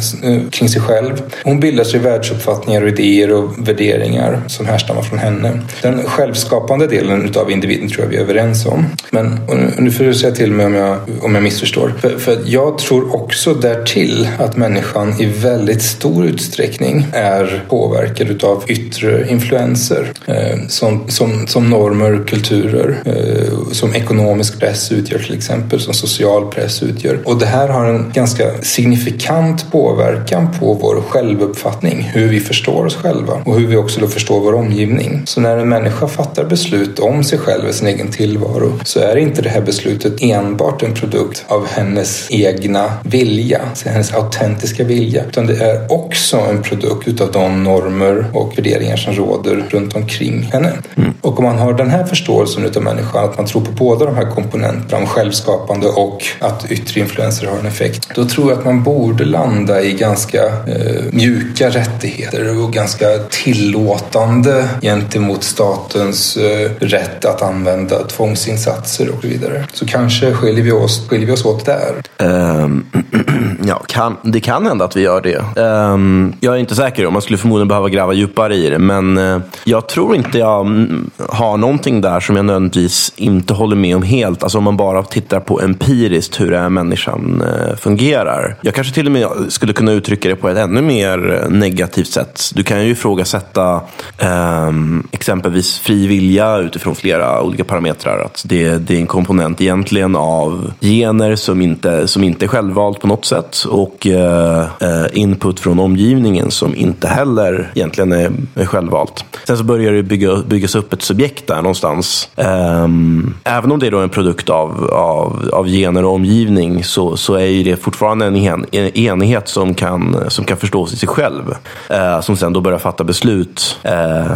kring 0.51 0.69
sig 0.69 0.81
själv. 0.81 1.21
Hon 1.43 1.59
bildar 1.59 1.83
sig 1.83 1.99
världsuppfattningar 1.99 2.81
och 2.81 2.87
idéer 2.87 3.31
och 3.31 3.67
värderingar 3.67 4.41
som 4.47 4.65
härstammar 4.65 5.01
från 5.01 5.19
henne. 5.19 5.61
Den 5.81 6.03
självskapande 6.03 6.87
delen 6.87 7.33
av 7.35 7.51
individen 7.51 7.89
tror 7.89 8.03
jag 8.03 8.09
vi 8.09 8.17
är 8.17 8.21
överens 8.21 8.65
om. 8.65 8.85
Men 9.11 9.39
nu 9.77 9.91
får 9.91 10.03
du 10.03 10.13
säga 10.13 10.35
till 10.35 10.51
mig 10.51 10.65
om 10.65 10.73
jag, 10.73 10.97
om 11.21 11.35
jag 11.35 11.43
missförstår. 11.43 11.93
För, 11.99 12.17
för 12.17 12.37
jag 12.45 12.77
tror 12.77 13.15
också 13.15 13.53
därtill 13.53 14.29
att 14.39 14.57
människan 14.57 15.21
i 15.21 15.25
väldigt 15.25 15.81
stor 15.81 16.25
utsträckning 16.25 17.07
är 17.13 17.65
påverkad 17.69 18.43
av 18.43 18.63
yttre 18.67 19.29
influenser 19.29 20.11
eh, 20.25 20.67
som, 20.67 21.03
som, 21.07 21.47
som 21.47 21.69
normer, 21.69 22.23
kulturer, 22.27 22.95
eh, 23.05 23.24
som 23.71 23.95
ekonomisk 23.95 24.59
press 24.59 24.91
utgör 24.91 25.19
till 25.19 25.35
exempel, 25.35 25.79
som 25.79 25.93
social 25.93 26.45
press 26.45 26.83
utgör. 26.83 27.19
Och 27.25 27.39
det 27.39 27.45
här 27.45 27.67
har 27.67 27.85
en 27.85 28.11
ganska 28.13 28.43
signifikant 28.61 29.71
påverkan 29.71 30.47
på 30.59 30.73
vår 30.73 31.01
självuppfattning, 31.09 32.01
hur 32.13 32.27
vi 32.27 32.39
förstår 32.39 32.85
oss 32.85 32.95
själva 32.95 33.33
och 33.45 33.59
hur 33.59 33.67
vi 33.67 33.75
också 33.75 33.99
då 33.99 34.07
förstår 34.07 34.39
vår 34.39 34.53
omgivning. 34.53 35.21
Så 35.25 35.41
när 35.41 35.57
en 35.57 35.69
människa 35.69 36.07
fattar 36.07 36.43
beslut 36.43 36.99
om 36.99 37.23
sig 37.23 37.39
själv 37.39 37.67
och 37.67 37.73
sin 37.73 37.87
egen 37.87 38.11
tillvaro 38.11 38.71
så 38.83 38.99
är 38.99 39.15
inte 39.15 39.41
det 39.41 39.49
här 39.49 39.61
beslutet 39.61 40.13
enbart 40.21 40.83
en 40.83 40.93
produkt 40.93 41.45
av 41.47 41.67
hennes 41.67 42.27
egna 42.31 42.93
vilja, 43.03 43.61
hennes 43.85 44.13
autentiska 44.13 44.83
vilja, 44.83 45.23
utan 45.25 45.47
det 45.47 45.63
är 45.63 45.91
också 45.91 46.37
en 46.37 46.61
produkt 46.61 47.21
av 47.21 47.31
de 47.31 47.63
normer 47.63 48.25
och 48.33 48.57
värderingar 48.57 48.97
som 48.97 49.13
råder 49.13 49.65
runt 49.69 49.95
omkring 49.95 50.41
henne. 50.41 50.73
Mm. 50.95 51.13
Och 51.21 51.39
om 51.39 51.45
man 51.45 51.57
har 51.57 51.73
den 51.73 51.89
här 51.89 52.03
förståelsen 52.03 52.65
av 52.75 52.83
människan, 52.83 53.14
att 53.23 53.37
man 53.37 53.45
tror 53.45 53.61
på 53.61 53.71
båda 53.71 54.05
de 54.05 54.15
här 54.15 54.31
komponenterna, 54.31 55.01
om 55.01 55.07
självskapande 55.07 55.87
och 55.87 56.23
att 56.39 56.71
yttre 56.71 57.01
influenser 57.01 57.47
har 57.47 57.57
en 57.57 57.65
effekt, 57.65 58.09
då 58.15 58.25
tror 58.25 58.49
jag 58.49 58.59
att 58.59 58.65
man 58.65 58.83
borde 58.83 59.25
landa 59.25 59.81
i 59.81 59.93
ganska 59.93 60.45
eh, 60.45 61.03
mjuka 61.11 61.69
rättigheter 61.69 62.63
och 62.63 62.73
ganska 62.73 63.05
tillåtande 63.29 64.69
gentemot 64.81 65.43
statens 65.43 66.37
eh, 66.37 66.71
rätt 66.79 67.25
att 67.25 67.41
använda 67.41 68.03
tvångsinsatser 68.03 69.09
och 69.09 69.21
så 69.21 69.27
vidare. 69.27 69.65
Så 69.73 69.85
kanske 69.85 70.33
skiljer 70.33 70.63
vi 70.63 70.71
oss, 70.71 71.07
skiljer 71.07 71.27
vi 71.27 71.33
oss 71.33 71.45
åt 71.45 71.65
där. 71.65 71.93
Um, 72.17 72.85
ja, 73.67 73.81
kan, 73.87 74.17
det 74.21 74.39
kan 74.39 74.65
hända 74.65 74.85
att 74.85 74.95
vi 74.95 75.01
gör 75.01 75.21
det. 75.21 75.61
Um, 75.61 76.33
jag 76.39 76.55
är 76.55 76.59
inte 76.59 76.75
säker, 76.75 77.09
man 77.09 77.21
skulle 77.21 77.37
förmodligen 77.37 77.67
behöva 77.67 77.89
gräva 77.89 78.13
djupare 78.13 78.55
i 78.55 78.69
det. 78.69 78.79
Men 78.79 79.17
uh, 79.17 79.41
jag 79.63 79.87
tror 79.89 80.15
inte 80.15 80.37
jag 80.37 80.65
mm, 80.65 81.09
har 81.29 81.57
någonting 81.57 82.01
där 82.01 82.19
som 82.19 82.35
jag 82.35 82.45
nödvändigtvis 82.45 82.94
inte 83.15 83.53
håller 83.53 83.75
med 83.75 83.95
om 83.95 84.03
helt. 84.03 84.43
Alltså 84.43 84.57
om 84.57 84.63
man 84.63 84.77
bara 84.77 85.03
tittar 85.03 85.39
på 85.39 85.61
empiriskt 85.61 86.41
hur 86.41 86.53
är 86.53 86.69
människan 86.69 87.43
eh, 87.45 87.75
fungerar. 87.75 88.55
Jag 88.61 88.73
kanske 88.73 88.93
till 88.93 89.05
och 89.05 89.11
med 89.11 89.27
skulle 89.49 89.73
kunna 89.73 89.91
uttrycka 89.91 90.29
det 90.29 90.35
på 90.35 90.49
ett 90.49 90.57
ännu 90.57 90.81
mer 90.81 91.41
eh, 91.43 91.49
negativt 91.49 92.07
sätt. 92.07 92.51
Du 92.55 92.63
kan 92.63 92.83
ju 92.83 92.91
ifrågasätta 92.91 93.81
eh, 94.17 94.71
exempelvis 95.11 95.79
fri 95.79 96.07
vilja 96.07 96.57
utifrån 96.57 96.95
flera 96.95 97.41
olika 97.41 97.63
parametrar. 97.63 98.19
Att 98.19 98.43
det, 98.45 98.77
det, 98.77 98.95
är 98.95 98.99
en 98.99 99.07
komponent 99.07 99.61
egentligen 99.61 100.15
av 100.15 100.71
gener 100.81 101.35
som 101.35 101.61
inte, 101.61 102.07
som 102.07 102.23
inte 102.23 102.45
är 102.45 102.47
självvalt 102.47 102.99
på 102.99 103.07
något 103.07 103.25
sätt 103.25 103.65
och 103.69 104.07
eh, 104.07 104.65
eh 104.79 105.05
input 105.13 105.59
från 105.59 105.79
omgivningen 105.79 106.51
som 106.51 106.75
inte 106.75 107.07
heller 107.07 107.71
egentligen 107.75 108.11
är, 108.11 108.31
är 108.55 108.65
självvalt. 108.65 109.25
Sen 109.47 109.57
så 109.57 109.63
börjar 109.63 109.93
det 109.93 110.03
bygga, 110.03 110.35
byggas 110.47 110.75
upp 110.75 110.93
ett 110.93 111.01
subjekt 111.01 111.47
där 111.47 111.55
någonstans. 111.55 112.29
Ehm, 112.35 112.84
Um, 112.85 113.33
även 113.43 113.71
om 113.71 113.79
det 113.79 113.87
är 113.87 113.91
då 113.91 113.99
en 113.99 114.09
produkt 114.09 114.49
av, 114.49 114.89
av, 114.93 115.49
av 115.53 115.67
gener 115.67 116.05
och 116.05 116.13
omgivning 116.13 116.83
så, 116.83 117.17
så 117.17 117.33
är 117.33 117.63
det 117.63 117.75
fortfarande 117.75 118.25
en, 118.25 118.65
en 118.71 118.97
enhet 118.97 119.47
som 119.47 119.73
kan, 119.73 120.17
som 120.27 120.45
kan 120.45 120.57
förstås 120.57 120.93
i 120.93 120.97
sig 120.97 121.09
själv. 121.09 121.55
Uh, 121.91 122.21
som 122.21 122.37
sen 122.37 122.53
då 122.53 122.61
börjar 122.61 122.79
fatta 122.79 123.03
beslut 123.03 123.79
uh, 123.85 124.31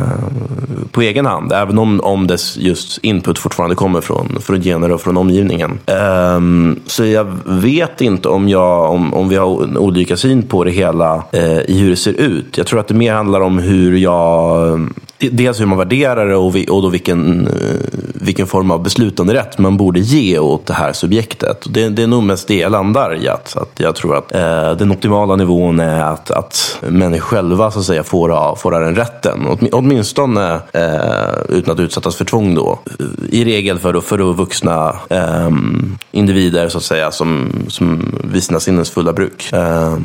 på 0.92 1.02
egen 1.02 1.26
hand. 1.26 1.52
Även 1.52 1.78
om, 1.78 2.00
om 2.00 2.28
dess 2.28 2.58
just 2.58 2.98
input 2.98 3.40
fortfarande 3.40 3.76
kommer 3.76 4.02
från, 4.02 4.38
från 4.42 4.62
gener 4.62 4.92
och 4.92 5.02
från 5.02 5.18
omgivningen. 5.18 5.80
Um, 6.36 6.80
så 6.86 7.06
jag 7.06 7.28
vet 7.46 8.02
inte 8.02 8.30
om, 8.30 8.50
jag, 8.50 8.92
om, 8.92 9.14
om 9.14 9.30
vi 9.30 9.36
har 9.36 9.78
olika 9.78 10.18
syn 10.18 10.44
på 10.44 10.64
det 10.64 10.72
hela 10.72 11.16
uh, 11.16 11.60
i 11.60 11.80
hur 11.80 11.90
det 11.90 11.96
ser 11.96 12.14
ut. 12.14 12.58
Jag 12.58 12.68
tror 12.68 12.80
att 12.80 12.88
det 12.88 12.94
mer 12.94 13.14
handlar 13.14 13.42
om 13.42 13.60
hur 13.60 13.98
jag 13.98 14.90
dels 15.20 15.60
hur 15.60 15.66
man 15.66 15.78
värderar 15.78 16.28
det 16.28 16.36
och, 16.36 16.56
och 16.76 16.82
då 16.82 16.90
vilken, 16.90 17.48
eh, 17.48 17.54
vilken 18.14 18.48
form 18.48 18.72
av 18.72 18.84
beslutanderätt 18.84 19.58
man 19.58 19.78
borde 19.78 20.00
ge 20.00 20.40
åt 20.40 20.66
det 20.66 20.74
här 20.74 20.94
subjektet. 20.94 21.66
Det, 21.70 21.90
det 21.90 22.04
är 22.04 22.08
nog 22.08 22.24
mest 22.24 22.48
det 22.48 22.58
jag 22.58 22.72
landar 22.72 23.24
i. 23.24 23.28
Att, 23.28 23.58
att 23.58 23.72
jag 23.78 23.96
tror 23.96 24.18
att 24.18 24.36
eh, 24.36 24.72
den 24.72 24.92
optimala 24.92 25.36
nivån 25.36 25.80
är 25.80 26.04
att, 26.04 26.32
att 26.32 26.78
människor 26.82 27.30
själva 27.30 27.72
så 27.72 27.80
att 27.80 27.86
säga, 27.86 28.04
får, 28.04 28.32
eh, 28.32 28.56
får 28.56 28.72
den 28.72 28.96
rätten. 28.96 29.48
Åt, 29.48 29.60
åtminstone 29.72 30.60
eh, 30.74 31.40
utan 31.50 31.74
att 31.74 31.80
utsättas 31.80 32.16
för 32.16 32.26
tvång. 32.26 32.56
Då. 32.56 32.80
I 33.30 33.46
regel 33.46 33.80
för, 33.80 34.02
för 34.02 34.18
vuxna 34.34 34.96
eh, 35.10 35.50
individer 36.12 36.70
så 36.70 36.78
att 36.78 36.84
säga, 36.84 37.12
som, 37.12 37.50
som 37.68 38.16
vid 38.24 38.44
sina 38.44 38.60
sinnens 38.60 38.92
fulla 38.92 39.14
bruk. 39.14 39.54
Eh, 39.54 39.98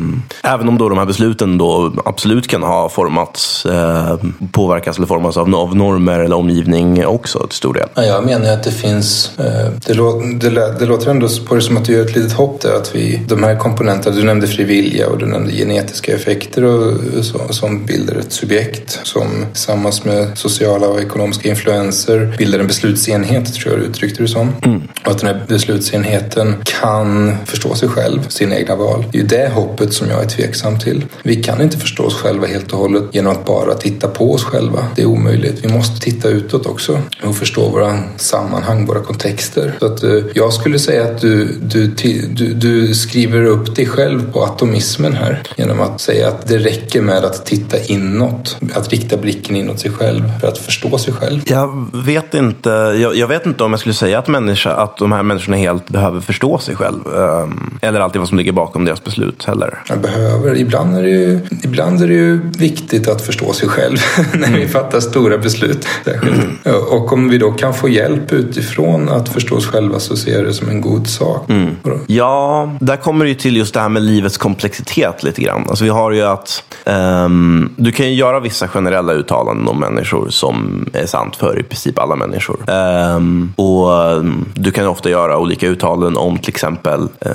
även 0.42 0.68
om 0.68 0.78
då 0.78 0.88
de 0.88 0.98
här 0.98 1.06
besluten 1.06 1.58
då 1.58 1.92
absolut 2.04 2.46
kan 2.46 2.62
ha 2.62 2.88
formats, 2.88 3.66
eh, 3.66 4.16
påverkas 4.52 4.98
eller 5.04 5.08
formas 5.08 5.36
av, 5.36 5.54
av 5.54 5.76
normer 5.76 6.20
eller 6.20 6.36
omgivning 6.36 7.06
också 7.06 7.46
till 7.46 7.56
stor 7.56 7.74
del. 7.74 7.88
Ja, 7.94 8.02
jag 8.02 8.24
menar 8.24 8.52
att 8.52 8.62
det 8.62 8.70
finns, 8.70 9.38
eh, 9.38 9.70
det, 9.86 9.94
lå, 9.94 10.22
det, 10.40 10.78
det, 10.78 10.86
låter 10.86 11.10
ändå 11.10 11.28
på 11.48 11.54
det 11.54 11.62
som 11.62 11.76
att 11.76 11.84
du 11.84 11.92
gör 11.92 12.04
ett 12.04 12.16
litet 12.16 12.32
hopp 12.32 12.60
där 12.60 12.76
att 12.76 12.94
vi, 12.94 13.20
de 13.28 13.42
här 13.42 13.56
komponenterna, 13.56 14.16
du 14.16 14.22
nämnde 14.22 14.46
fri 14.46 14.64
vilja 14.64 15.08
och 15.08 15.18
du 15.18 15.26
nämnde 15.26 15.52
genetiska 15.52 16.14
effekter 16.14 16.64
och, 16.64 17.24
så, 17.24 17.38
som 17.50 17.86
bildar 17.86 18.14
ett 18.14 18.32
subjekt 18.32 19.00
som 19.02 19.26
tillsammans 19.52 20.04
med 20.04 20.38
sociala 20.38 20.86
och 20.88 21.00
ekonomiska 21.00 21.48
influenser 21.48 22.34
bildar 22.38 22.58
en 22.58 22.66
beslutsenhet, 22.66 23.54
tror 23.54 23.72
jag 23.72 23.82
du 23.82 23.86
uttryckte 23.86 24.22
det 24.22 24.28
som. 24.28 24.52
Mm. 24.62 24.82
Och 25.04 25.10
att 25.10 25.18
den 25.18 25.34
här 25.34 25.44
beslutsenheten 25.48 26.54
kan 26.64 27.36
förstå 27.44 27.74
sig 27.74 27.88
själv, 27.88 28.28
sina 28.28 28.56
egna 28.56 28.76
val. 28.76 29.04
Det 29.12 29.18
är 29.18 29.22
ju 29.22 29.26
det 29.26 29.50
hoppet 29.54 29.92
som 29.92 30.08
jag 30.10 30.22
är 30.22 30.28
tveksam 30.28 30.78
till. 30.78 31.04
Vi 31.22 31.42
kan 31.42 31.62
inte 31.62 31.76
förstå 31.78 32.04
oss 32.04 32.14
själva 32.14 32.46
helt 32.46 32.72
och 32.72 32.78
hållet 32.78 33.02
genom 33.12 33.32
att 33.32 33.44
bara 33.44 33.74
titta 33.74 34.08
på 34.08 34.32
oss 34.32 34.44
själva. 34.44 34.86
Det 34.96 35.02
är 35.02 35.06
omöjligt. 35.06 35.64
Vi 35.64 35.72
måste 35.72 36.00
titta 36.00 36.28
utåt 36.28 36.66
också 36.66 37.00
och 37.22 37.36
förstå 37.36 37.68
våra 37.68 37.98
sammanhang, 38.16 38.86
våra 38.86 39.00
kontexter. 39.00 39.74
Så 39.78 39.86
att, 39.86 40.04
uh, 40.04 40.24
jag 40.34 40.52
skulle 40.52 40.78
säga 40.78 41.02
att 41.02 41.20
du, 41.20 41.58
du, 41.62 41.86
du, 41.86 42.54
du 42.54 42.94
skriver 42.94 43.44
upp 43.44 43.76
dig 43.76 43.86
själv 43.86 44.32
på 44.32 44.44
atomismen 44.44 45.12
här 45.12 45.42
genom 45.56 45.80
att 45.80 46.00
säga 46.00 46.28
att 46.28 46.48
det 46.48 46.58
räcker 46.58 47.02
med 47.02 47.24
att 47.24 47.46
titta 47.46 47.76
inåt, 47.78 48.56
att 48.74 48.88
rikta 48.88 49.16
blicken 49.16 49.56
inåt 49.56 49.80
sig 49.80 49.90
själv 49.90 50.22
för 50.40 50.48
att 50.48 50.58
förstå 50.58 50.98
sig 50.98 51.14
själv. 51.14 51.40
Jag 51.46 51.86
vet 51.92 52.34
inte, 52.34 52.68
jag, 52.70 53.16
jag 53.16 53.28
vet 53.28 53.46
inte 53.46 53.64
om 53.64 53.70
jag 53.70 53.80
skulle 53.80 53.94
säga 53.94 54.18
att, 54.18 54.28
människa, 54.28 54.70
att 54.70 54.96
de 54.96 55.12
här 55.12 55.22
människorna 55.22 55.56
helt 55.56 55.88
behöver 55.88 56.20
förstå 56.20 56.58
sig 56.58 56.76
själv. 56.76 57.06
Um, 57.06 57.78
eller 57.82 58.00
alltid 58.00 58.18
vad 58.18 58.28
som 58.28 58.38
ligger 58.38 58.52
bakom 58.52 58.84
deras 58.84 59.04
beslut 59.04 59.44
heller. 59.44 59.82
Jag 59.88 60.00
behöver. 60.00 60.56
Ibland 60.56 60.96
är 60.96 61.02
det 61.02 61.08
ju, 61.08 61.40
ibland 61.64 62.02
är 62.02 62.08
det 62.08 62.14
ju 62.14 62.50
viktigt 62.58 63.08
att 63.08 63.22
förstå 63.22 63.52
sig 63.52 63.68
själv 63.68 63.96
när 64.34 64.58
vi 64.58 64.68
fattar 64.68 64.83
stora 65.00 65.38
beslut. 65.38 65.86
Mm. 66.06 66.58
Och 66.90 67.12
om 67.12 67.28
vi 67.28 67.38
då 67.38 67.52
kan 67.52 67.74
få 67.74 67.88
hjälp 67.88 68.32
utifrån 68.32 69.08
att 69.08 69.28
förstå 69.28 69.56
oss 69.56 69.66
själva 69.66 69.98
så 69.98 70.16
ser 70.16 70.32
jag 70.32 70.44
det 70.44 70.52
som 70.54 70.68
en 70.68 70.80
god 70.80 71.06
sak. 71.06 71.50
Mm. 71.50 71.76
Ja, 72.06 72.70
där 72.80 72.96
kommer 72.96 73.24
det 73.24 73.28
ju 73.28 73.34
till 73.34 73.56
just 73.56 73.74
det 73.74 73.80
här 73.80 73.88
med 73.88 74.02
livets 74.02 74.38
komplexitet 74.38 75.22
lite 75.22 75.42
grann. 75.42 75.66
Alltså 75.68 75.84
vi 75.84 75.90
har 75.90 76.10
ju 76.10 76.22
att 76.22 76.64
um, 76.84 77.74
du 77.76 77.92
kan 77.92 78.06
ju 78.06 78.14
göra 78.14 78.40
vissa 78.40 78.68
generella 78.68 79.12
uttalanden 79.12 79.68
om 79.68 79.80
människor 79.80 80.28
som 80.30 80.86
är 80.92 81.06
sant 81.06 81.36
för 81.36 81.58
i 81.60 81.62
princip 81.62 81.98
alla 81.98 82.16
människor. 82.16 82.56
Um, 82.70 83.52
och 83.56 84.24
du 84.54 84.70
kan 84.70 84.86
ofta 84.86 85.10
göra 85.10 85.38
olika 85.38 85.68
uttalanden 85.68 86.16
om 86.16 86.38
till 86.38 86.50
exempel 86.50 87.00
uh, 87.00 87.32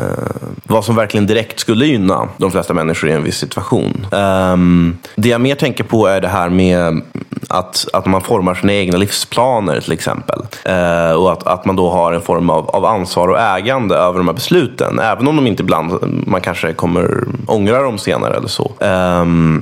vad 0.63 0.85
som 0.85 0.95
verkligen 0.95 1.27
direkt 1.27 1.59
skulle 1.59 1.85
gynna 1.85 2.27
de 2.37 2.51
flesta 2.51 2.73
människor 2.73 3.09
i 3.09 3.13
en 3.13 3.23
viss 3.23 3.37
situation. 3.37 4.05
Um, 4.11 4.97
det 5.15 5.29
jag 5.29 5.41
mer 5.41 5.55
tänker 5.55 5.83
på 5.83 6.07
är 6.07 6.21
det 6.21 6.27
här 6.27 6.49
med 6.49 7.01
att, 7.47 7.85
att 7.93 8.05
man 8.05 8.21
formar 8.21 8.55
sina 8.55 8.73
egna 8.73 8.97
livsplaner 8.97 9.81
till 9.81 9.93
exempel. 9.93 10.39
Eh, 10.65 11.11
och 11.11 11.31
att, 11.31 11.47
att 11.47 11.65
man 11.65 11.75
då 11.75 11.89
har 11.89 12.13
en 12.13 12.21
form 12.21 12.49
av, 12.49 12.69
av 12.69 12.85
ansvar 12.85 13.27
och 13.27 13.39
ägande 13.39 13.95
över 13.95 14.17
de 14.17 14.27
här 14.27 14.35
besluten. 14.35 14.99
Även 14.99 15.27
om 15.27 15.35
de 15.35 15.47
inte 15.47 15.63
ibland, 15.63 15.93
man 16.27 16.41
kanske 16.41 16.73
kommer 16.73 17.23
ångra 17.47 17.81
dem 17.81 17.97
senare 17.97 18.35
eller 18.35 18.47
så. 18.47 18.71
Eh, 18.79 18.89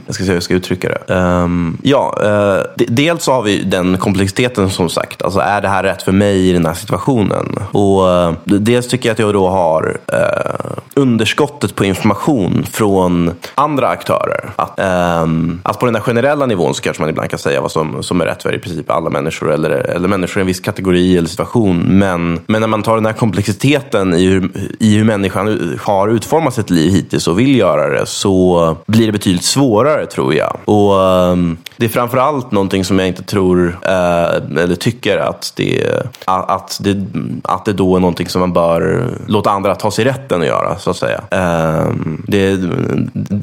jag 0.05 0.15
ska 0.15 0.23
se 0.23 0.28
hur 0.28 0.34
jag 0.34 0.43
ska 0.43 0.53
uttrycka 0.53 0.89
det. 0.89 1.13
Ehm, 1.13 1.78
eh, 1.84 1.89
ja, 1.89 2.17
uh, 2.23 2.86
dels 2.88 3.23
så 3.23 3.32
har 3.32 3.41
vi 3.41 3.63
den 3.63 3.97
komplexiteten 3.97 4.69
som 4.69 4.89
sagt. 4.89 5.21
Alltså 5.21 5.39
är 5.39 5.61
det 5.61 5.67
här 5.67 5.84
rätt 5.84 6.03
för 6.03 6.11
mig 6.11 6.49
i 6.49 6.53
den 6.53 6.65
här 6.65 6.73
situationen? 6.73 7.59
Och 7.71 8.09
eh, 8.09 8.34
dels 8.43 8.88
tycker 8.88 9.09
jag 9.09 9.13
att 9.13 9.19
jag 9.19 9.34
då 9.34 9.47
har 9.47 9.97
eh, 10.13 10.78
underskottet 10.95 11.75
på 11.75 11.86
information 11.86 12.65
från 12.71 13.32
andra 13.55 13.88
aktörer. 13.88 14.49
Att, 14.55 14.80
alltså 14.80 15.80
på 15.80 15.86
den 15.86 15.95
här 15.95 16.01
generella 16.01 16.45
nivån 16.45 16.73
så 16.73 16.82
kanske 16.82 17.03
man 17.03 17.09
ibland 17.09 17.30
kan 17.30 17.39
säga 17.39 17.61
vad 17.68 17.72
som, 17.72 18.03
som 18.03 18.22
är 18.22 18.26
rätt 18.26 18.43
för 18.43 18.55
i 18.55 18.59
princip 18.59 18.91
alla 18.91 19.09
människor 19.09 19.53
eller, 19.53 19.70
eller 19.70 20.07
människor 20.07 20.39
i 20.39 20.41
en 20.41 20.47
viss 20.47 20.59
kategori 20.59 21.18
eller 21.18 21.28
situation. 21.28 21.80
Men, 21.80 22.39
men 22.47 22.61
när 22.61 22.68
man 22.68 22.84
tar 22.84 22.95
den 22.95 23.05
här 23.05 23.13
komplexiteten 23.13 24.13
i 24.13 24.26
hur, 24.26 24.51
i 24.80 24.95
hur 24.95 25.03
människan 25.03 25.78
har 25.82 26.07
utformat 26.07 26.53
sitt 26.53 26.70
liv 26.70 26.91
hittills 26.91 27.28
och 27.28 27.39
vill 27.39 27.55
göra 27.55 27.89
det 27.89 28.05
så 28.05 28.78
blir 28.86 29.05
det 29.05 29.11
betydligt 29.11 29.43
svårare 29.43 30.05
tror 30.05 30.34
jag. 30.34 30.57
Och 30.65 30.93
um, 30.93 31.57
det 31.78 31.86
är 31.86 31.89
framförallt 31.89 32.51
någonting 32.51 32.86
som 32.86 32.99
jag 32.99 33.07
inte 33.07 33.24
tror 33.24 33.68
uh, 33.68 34.61
eller 34.63 34.76
tycker 34.76 35.18
att 35.18 35.53
det, 35.55 35.84
att, 36.26 36.80
det, 36.84 37.05
att 37.43 37.65
det 37.65 37.74
då 37.74 37.95
är 37.95 37.99
någonting 37.99 38.28
som 38.28 38.39
man 38.39 38.53
bör 38.53 39.07
låta 39.28 39.49
andra 39.49 39.76
ta 39.76 39.91
sig 39.91 40.05
rätten 40.05 40.41
att 40.41 40.47
göra 40.47 40.80
så 40.80 40.89
att 40.89 40.97
säga. 40.97 41.22
Um, 41.32 42.24
det, 42.28 42.59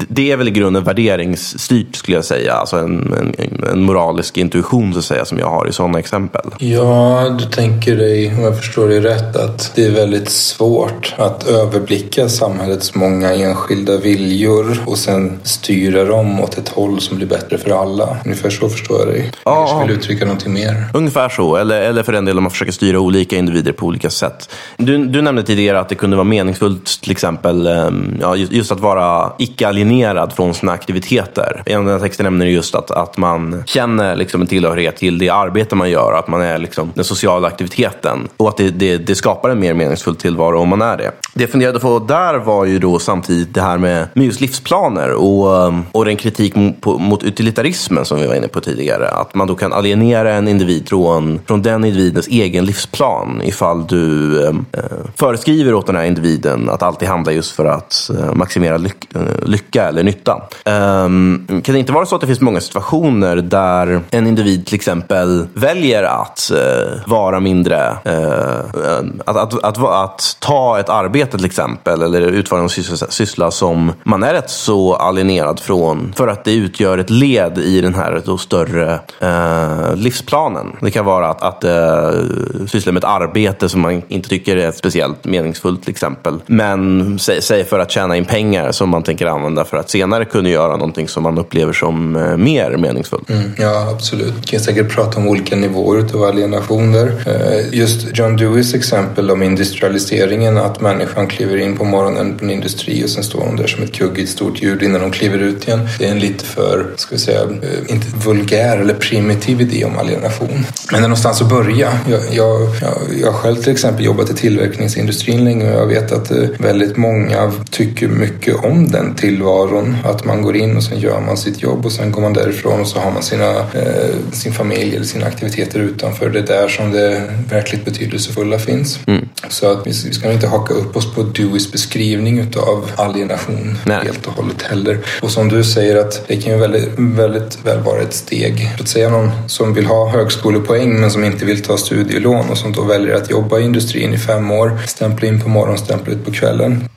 det 0.09 0.31
är 0.31 0.37
väl 0.37 0.47
i 0.47 0.51
grunden 0.51 0.83
värderingsstyrt 0.83 1.95
skulle 1.95 2.17
jag 2.17 2.25
säga. 2.25 2.53
Alltså 2.53 2.77
en, 2.77 3.13
en, 3.37 3.63
en, 3.71 3.85
moralisk 4.05 4.37
intuition 4.37 4.93
så 4.93 4.99
att 4.99 5.05
säga 5.05 5.25
som 5.25 5.39
jag 5.39 5.49
har 5.49 5.67
i 5.69 5.73
sådana 5.73 5.99
exempel. 5.99 6.41
Ja, 6.57 7.29
du 7.39 7.45
tänker 7.45 7.95
dig, 7.95 8.33
om 8.35 8.43
jag 8.43 8.57
förstår 8.57 8.87
dig 8.87 8.99
rätt, 8.99 9.35
att 9.35 9.71
det 9.75 9.85
är 9.85 9.91
väldigt 9.91 10.29
svårt 10.29 11.15
att 11.17 11.47
överblicka 11.47 12.29
samhällets 12.29 12.95
många 12.95 13.33
enskilda 13.33 13.97
viljor 13.97 14.77
och 14.85 14.97
sen 14.97 15.39
styra 15.43 16.03
dem 16.05 16.39
åt 16.39 16.57
ett 16.57 16.69
håll 16.69 17.01
som 17.01 17.17
blir 17.17 17.27
bättre 17.27 17.57
för 17.57 17.81
alla. 17.81 18.17
Ungefär 18.25 18.49
så 18.49 18.69
förstår 18.69 18.99
jag 18.99 19.07
dig. 19.07 19.31
Ja, 19.45 19.67
jag 19.69 19.87
vill 19.87 19.97
uttrycka 19.97 20.25
någonting 20.25 20.53
mer. 20.53 20.85
Ungefär 20.93 21.29
så, 21.29 21.55
eller, 21.55 21.81
eller 21.81 22.03
för 22.03 22.11
den 22.11 22.25
delen 22.25 22.37
om 22.37 22.43
man 22.43 22.51
försöker 22.51 22.71
styra 22.71 22.99
olika 22.99 23.35
individer 23.35 23.71
på 23.71 23.85
olika 23.85 24.09
sätt. 24.09 24.49
Du, 24.77 25.05
du 25.05 25.21
nämnde 25.21 25.43
tidigare 25.43 25.79
att 25.79 25.89
det 25.89 25.95
kunde 25.95 26.15
vara 26.15 26.23
meningsfullt 26.23 27.01
till 27.01 27.11
exempel 27.11 27.67
ehm, 27.67 28.17
ja, 28.21 28.35
just 28.35 28.71
att 28.71 28.79
vara 28.79 29.31
icke-alienerad 29.37 30.33
från 30.33 30.53
sina 30.53 30.71
aktiviteter. 30.71 31.63
I 31.65 31.71
en 31.71 31.89
av 31.89 31.99
texten 31.99 32.23
nämner 32.23 32.45
just 32.45 32.75
att, 32.75 32.91
att 32.91 33.17
man 33.17 33.63
känner 33.65 33.94
Eh, 33.99 34.15
liksom 34.15 34.41
en 34.41 34.47
tillhörighet 34.47 34.97
till 34.97 35.17
det 35.17 35.29
arbete 35.29 35.75
man 35.75 35.89
gör, 35.89 36.13
att 36.13 36.27
man 36.27 36.41
är 36.41 36.57
liksom 36.57 36.91
den 36.95 37.03
sociala 37.03 37.47
aktiviteten 37.47 38.27
och 38.37 38.49
att 38.49 38.57
det, 38.57 38.69
det, 38.69 38.97
det 38.97 39.15
skapar 39.15 39.49
en 39.49 39.59
mer 39.59 39.73
meningsfull 39.73 40.15
tillvaro 40.15 40.59
om 40.59 40.69
man 40.69 40.81
är 40.81 40.97
det. 40.97 41.11
Det 41.33 41.41
jag 41.43 41.49
funderade 41.49 41.79
på 41.79 41.99
där 41.99 42.37
var 42.37 42.65
ju 42.65 42.79
då 42.79 42.99
samtidigt 42.99 43.53
det 43.53 43.61
här 43.61 43.77
med, 43.77 44.07
med 44.13 44.25
just 44.25 44.41
livsplaner 44.41 45.13
och, 45.13 45.55
eh, 45.55 45.79
och 45.91 46.05
den 46.05 46.17
kritik 46.17 46.55
mot, 46.55 46.85
mot 46.85 47.23
utilitarismen 47.23 48.05
som 48.05 48.19
vi 48.19 48.27
var 48.27 48.35
inne 48.35 48.47
på 48.47 48.59
tidigare. 48.59 49.09
Att 49.09 49.35
man 49.35 49.47
då 49.47 49.55
kan 49.55 49.73
alienera 49.73 50.33
en 50.33 50.47
individ 50.47 50.89
från, 50.89 51.39
från 51.47 51.61
den 51.61 51.85
individens 51.85 52.27
egen 52.27 52.65
livsplan 52.65 53.41
ifall 53.43 53.87
du 53.87 54.39
eh, 54.43 54.49
eh 54.49 54.81
föreskriver 55.15 55.73
åt 55.73 55.87
den 55.87 55.95
här 55.95 56.03
individen 56.03 56.69
att 56.69 56.83
alltid 56.83 57.07
handla 57.07 57.31
just 57.31 57.51
för 57.51 57.65
att 57.65 58.09
eh, 58.19 58.33
maximera 58.33 58.77
lyck, 58.77 59.15
eh, 59.15 59.47
lycka 59.47 59.87
eller 59.87 60.03
nytta. 60.03 60.43
Eh, 60.65 61.05
kan 61.47 61.73
det 61.73 61.79
inte 61.79 61.91
vara 61.91 62.05
så 62.05 62.15
att 62.15 62.21
det 62.21 62.27
finns 62.27 62.41
många 62.41 62.59
situationer 62.59 63.35
där 63.35 63.84
en 64.11 64.27
individ 64.27 64.65
till 64.65 64.75
exempel 64.75 65.47
väljer 65.53 66.03
att 66.03 66.51
eh, 66.51 66.99
vara 67.05 67.39
mindre, 67.39 67.97
eh, 68.03 68.23
eh 68.23 69.03
att, 69.25 69.37
att, 69.37 69.63
att, 69.63 69.77
att, 69.77 70.37
ta 70.39 70.79
ett 70.79 70.89
arbete 70.89 71.37
till 71.37 71.45
exempel 71.45 72.01
eller 72.01 72.21
utföra 72.21 72.59
en 72.59 72.69
syssla, 72.69 73.07
syssla 73.09 73.51
som 73.51 73.93
man 74.03 74.23
är 74.23 74.33
rätt 74.33 74.49
så 74.49 74.95
alienerad 74.95 75.59
från 75.59 76.13
för 76.15 76.27
att 76.27 76.43
det 76.43 76.53
utgör 76.53 76.97
ett 76.97 77.09
led 77.09 77.57
i 77.57 77.81
den 77.81 77.95
här 77.95 78.21
då 78.25 78.37
större 78.37 78.99
eh, 79.19 79.95
livsplanen. 79.95 80.75
Det 80.81 80.91
kan 80.91 81.05
vara 81.05 81.27
att, 81.27 81.41
att 81.41 81.63
eh, 81.63 82.67
syssla 82.67 82.91
med 82.91 83.03
ett 83.03 83.09
arbete 83.09 83.69
som 83.69 83.81
man 83.81 84.01
inte 84.07 84.29
tycker 84.29 84.57
är 84.57 84.71
speciellt 84.71 85.25
meningsfullt 85.25 85.81
till 85.81 85.91
exempel. 85.91 86.39
Men 86.45 87.19
säg, 87.19 87.41
säg 87.41 87.63
för 87.63 87.79
att 87.79 87.91
tjäna 87.91 88.17
in 88.17 88.25
pengar 88.25 88.71
som 88.71 88.89
man 88.89 89.03
tänker 89.03 89.25
använda 89.25 89.65
för 89.65 89.77
att 89.77 89.89
senare 89.89 90.25
kunna 90.25 90.49
göra 90.49 90.71
någonting 90.71 91.07
som 91.07 91.23
man 91.23 91.37
upplever 91.37 91.73
som 91.73 92.15
eh, 92.15 92.37
mer 92.37 92.77
meningsfullt. 92.77 93.29
Mm, 93.29 93.51
ja, 93.57 93.74
absolut. 93.77 94.33
Vi 94.41 94.47
kan 94.47 94.59
säkert 94.59 94.89
prata 94.89 95.17
om 95.19 95.27
olika 95.27 95.55
nivåer 95.55 96.05
av 96.13 96.23
alienationer. 96.23 97.23
Eh, 97.25 97.79
just 97.79 98.17
John 98.17 98.37
Deweys 98.37 98.73
exempel 98.73 99.31
om 99.31 99.43
industrialiseringen, 99.43 100.57
att 100.57 100.81
människan 100.81 101.27
kliver 101.27 101.57
in 101.57 101.77
på 101.77 101.83
morgonen 101.83 102.37
på 102.37 102.45
en 102.45 102.51
industri 102.51 103.05
och 103.05 103.09
sen 103.09 103.23
står 103.23 103.39
hon 103.39 103.55
där 103.55 103.67
som 103.67 103.83
ett 103.83 103.93
kuggigt 103.93 104.29
stort 104.29 104.61
ljud 104.61 104.83
innan 104.83 105.01
hon 105.01 105.11
kliver 105.11 105.39
ut 105.39 105.67
igen. 105.67 105.87
Det 105.99 106.05
är 106.05 106.11
en 106.11 106.19
lite 106.19 106.45
för, 106.45 106.85
ska 106.95 107.15
vi 107.15 107.21
säga, 107.21 107.41
eh, 107.41 107.93
inte 107.93 108.07
vulgär 108.25 108.77
eller 108.77 108.93
primitiv 108.93 109.61
idé 109.61 109.85
om 109.85 109.97
alienation. 109.97 110.65
Men 110.91 110.93
det 110.93 110.97
är 110.97 111.01
någonstans 111.01 111.41
att 111.41 111.49
börja. 111.49 111.99
Jag, 112.09 112.21
jag, 112.31 112.61
jag, 112.81 112.97
jag 113.21 113.33
själv 113.33 113.55
till 113.55 113.71
exempel 113.71 114.05
jobbat 114.05 114.29
i 114.29 114.33
tillverkningsindustrin 114.33 115.43
länge 115.43 115.73
och 115.73 115.81
jag 115.81 115.87
vet 115.87 116.11
att 116.11 116.31
eh, 116.31 116.37
väldigt 116.59 116.97
många 116.97 117.51
tycker 117.71 118.07
mycket 118.07 118.55
om 118.55 118.87
den 118.91 119.15
tillvaron. 119.15 119.97
Att 120.03 120.25
man 120.25 120.41
går 120.41 120.55
in 120.55 120.77
och 120.77 120.83
sen 120.83 120.99
gör 120.99 121.21
man 121.21 121.37
sitt 121.37 121.61
jobb 121.61 121.85
och 121.85 121.91
sen 121.91 122.11
går 122.11 122.21
man 122.21 122.33
därifrån 122.33 122.79
och 122.81 122.87
så 122.87 122.99
har 122.99 123.11
man 123.11 123.23
sina, 123.23 123.64
eh, 123.73 124.31
sin 124.31 124.53
familj 124.53 124.95
eller 124.95 125.05
sina 125.05 125.25
aktiviteter 125.25 125.79
utanför. 125.79 126.29
Det 126.29 126.39
är 126.39 126.47
där 126.47 126.67
som 126.67 126.91
det 126.91 127.21
verkligt 127.49 127.85
betydelsefulla 127.85 128.59
finns. 128.59 128.99
Mm. 129.07 129.29
Så 129.49 129.71
att 129.71 129.87
vi, 129.87 129.91
vi 129.91 130.13
ska 130.13 130.31
inte 130.31 130.47
haka 130.47 130.73
upp 130.73 130.95
oss 130.95 131.13
på 131.13 131.23
Deweys 131.23 131.71
beskrivning 131.71 132.39
utav 132.39 132.91
alienation 132.95 133.77
Nej. 133.85 134.05
helt 134.05 134.27
och 134.27 134.33
hållet 134.33 134.61
heller. 134.61 134.99
Och 135.21 135.31
som 135.31 135.49
du 135.49 135.63
säger 135.63 135.95
att 135.95 136.27
det 136.27 136.35
kan 136.41 136.53
ju 136.53 136.59
väldigt, 136.59 136.89
väldigt 136.97 137.65
väl 137.65 137.79
vara 137.79 138.01
ett 138.01 138.13
steg. 138.13 138.71
Att 138.79 138.87
säga 138.87 139.09
någon 139.09 139.31
som 139.47 139.73
vill 139.73 139.85
ha 139.85 140.09
högskolepoäng 140.09 140.99
men 140.99 141.11
som 141.11 141.23
inte 141.23 141.45
vill 141.45 141.63
ta 141.63 141.77
studielån 141.77 142.49
och 142.49 142.57
som 142.57 142.71
då 142.71 142.83
väljer 142.83 143.15
att 143.15 143.29
jobba 143.29 143.59
i 143.59 143.63
industrin 143.63 144.13
i 144.13 144.17
fem 144.17 144.51
år, 144.51 144.77
stämpla 144.87 145.27
in 145.27 145.41
på 145.41 145.49
morgonen, 145.49 145.77
stämpla 145.77 146.13
ut 146.13 146.25
på 146.25 146.31
kvällen 146.31 146.87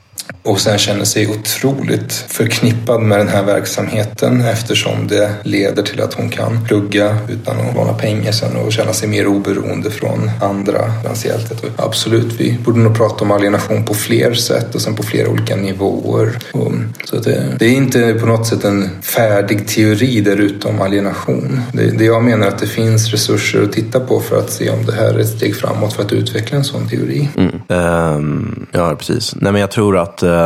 och 0.49 0.59
sen 0.59 0.77
känner 0.77 1.05
sig 1.05 1.27
otroligt 1.27 2.13
förknippad 2.13 3.01
med 3.01 3.19
den 3.19 3.27
här 3.27 3.43
verksamheten 3.43 4.41
eftersom 4.41 5.07
det 5.07 5.31
leder 5.43 5.83
till 5.83 6.01
att 6.01 6.13
hon 6.13 6.29
kan 6.29 6.65
plugga 6.65 7.17
utan 7.29 7.59
att 7.59 7.75
låna 7.75 7.93
pengar 7.93 8.31
sen 8.31 8.55
och 8.55 8.71
känna 8.71 8.93
sig 8.93 9.09
mer 9.09 9.27
oberoende 9.27 9.91
från 9.91 10.31
andra 10.41 10.93
finansiellt. 11.01 11.65
Absolut, 11.75 12.33
vi 12.39 12.57
borde 12.65 12.79
nog 12.79 12.97
prata 12.97 13.23
om 13.23 13.31
alienation 13.31 13.85
på 13.85 13.93
fler 13.93 14.33
sätt 14.33 14.75
och 14.75 14.81
sen 14.81 14.95
på 14.95 15.03
flera 15.03 15.29
olika 15.29 15.55
nivåer. 15.55 16.37
Och, 16.51 16.71
så 17.03 17.15
det, 17.15 17.55
det, 17.59 17.65
är 17.65 17.73
inte 17.73 18.13
på 18.13 18.25
något 18.25 18.47
sätt 18.47 18.63
en 18.63 18.89
färdig 19.01 19.67
teori 19.67 20.21
där 20.21 20.37
ute 20.37 20.67
om 20.67 20.81
alienation. 20.81 21.61
Det, 21.73 21.97
det 21.97 22.05
jag 22.05 22.23
menar 22.23 22.47
är 22.47 22.51
att 22.51 22.59
det 22.59 22.67
finns 22.67 23.11
resurser 23.11 23.63
att 23.63 23.71
titta 23.71 23.99
på 23.99 24.19
för 24.19 24.39
att 24.39 24.51
se 24.51 24.69
om 24.69 24.85
det 24.85 24.93
här 24.93 25.13
är 25.13 25.19
ett 25.19 25.37
steg 25.37 25.55
framåt 25.55 25.93
för 25.93 26.03
att 26.03 26.13
utveckla 26.13 26.57
en 26.57 26.63
sån 26.63 26.89
teori. 26.89 27.29
Mm. 27.37 27.51
Um, 27.67 28.67
ja, 28.71 28.95
precis. 28.95 29.35
Nej, 29.35 29.51
men 29.51 29.61
jag 29.61 29.71
tror 29.71 29.97
att 29.97 30.23
uh 30.23 30.38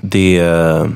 det, 0.00 0.38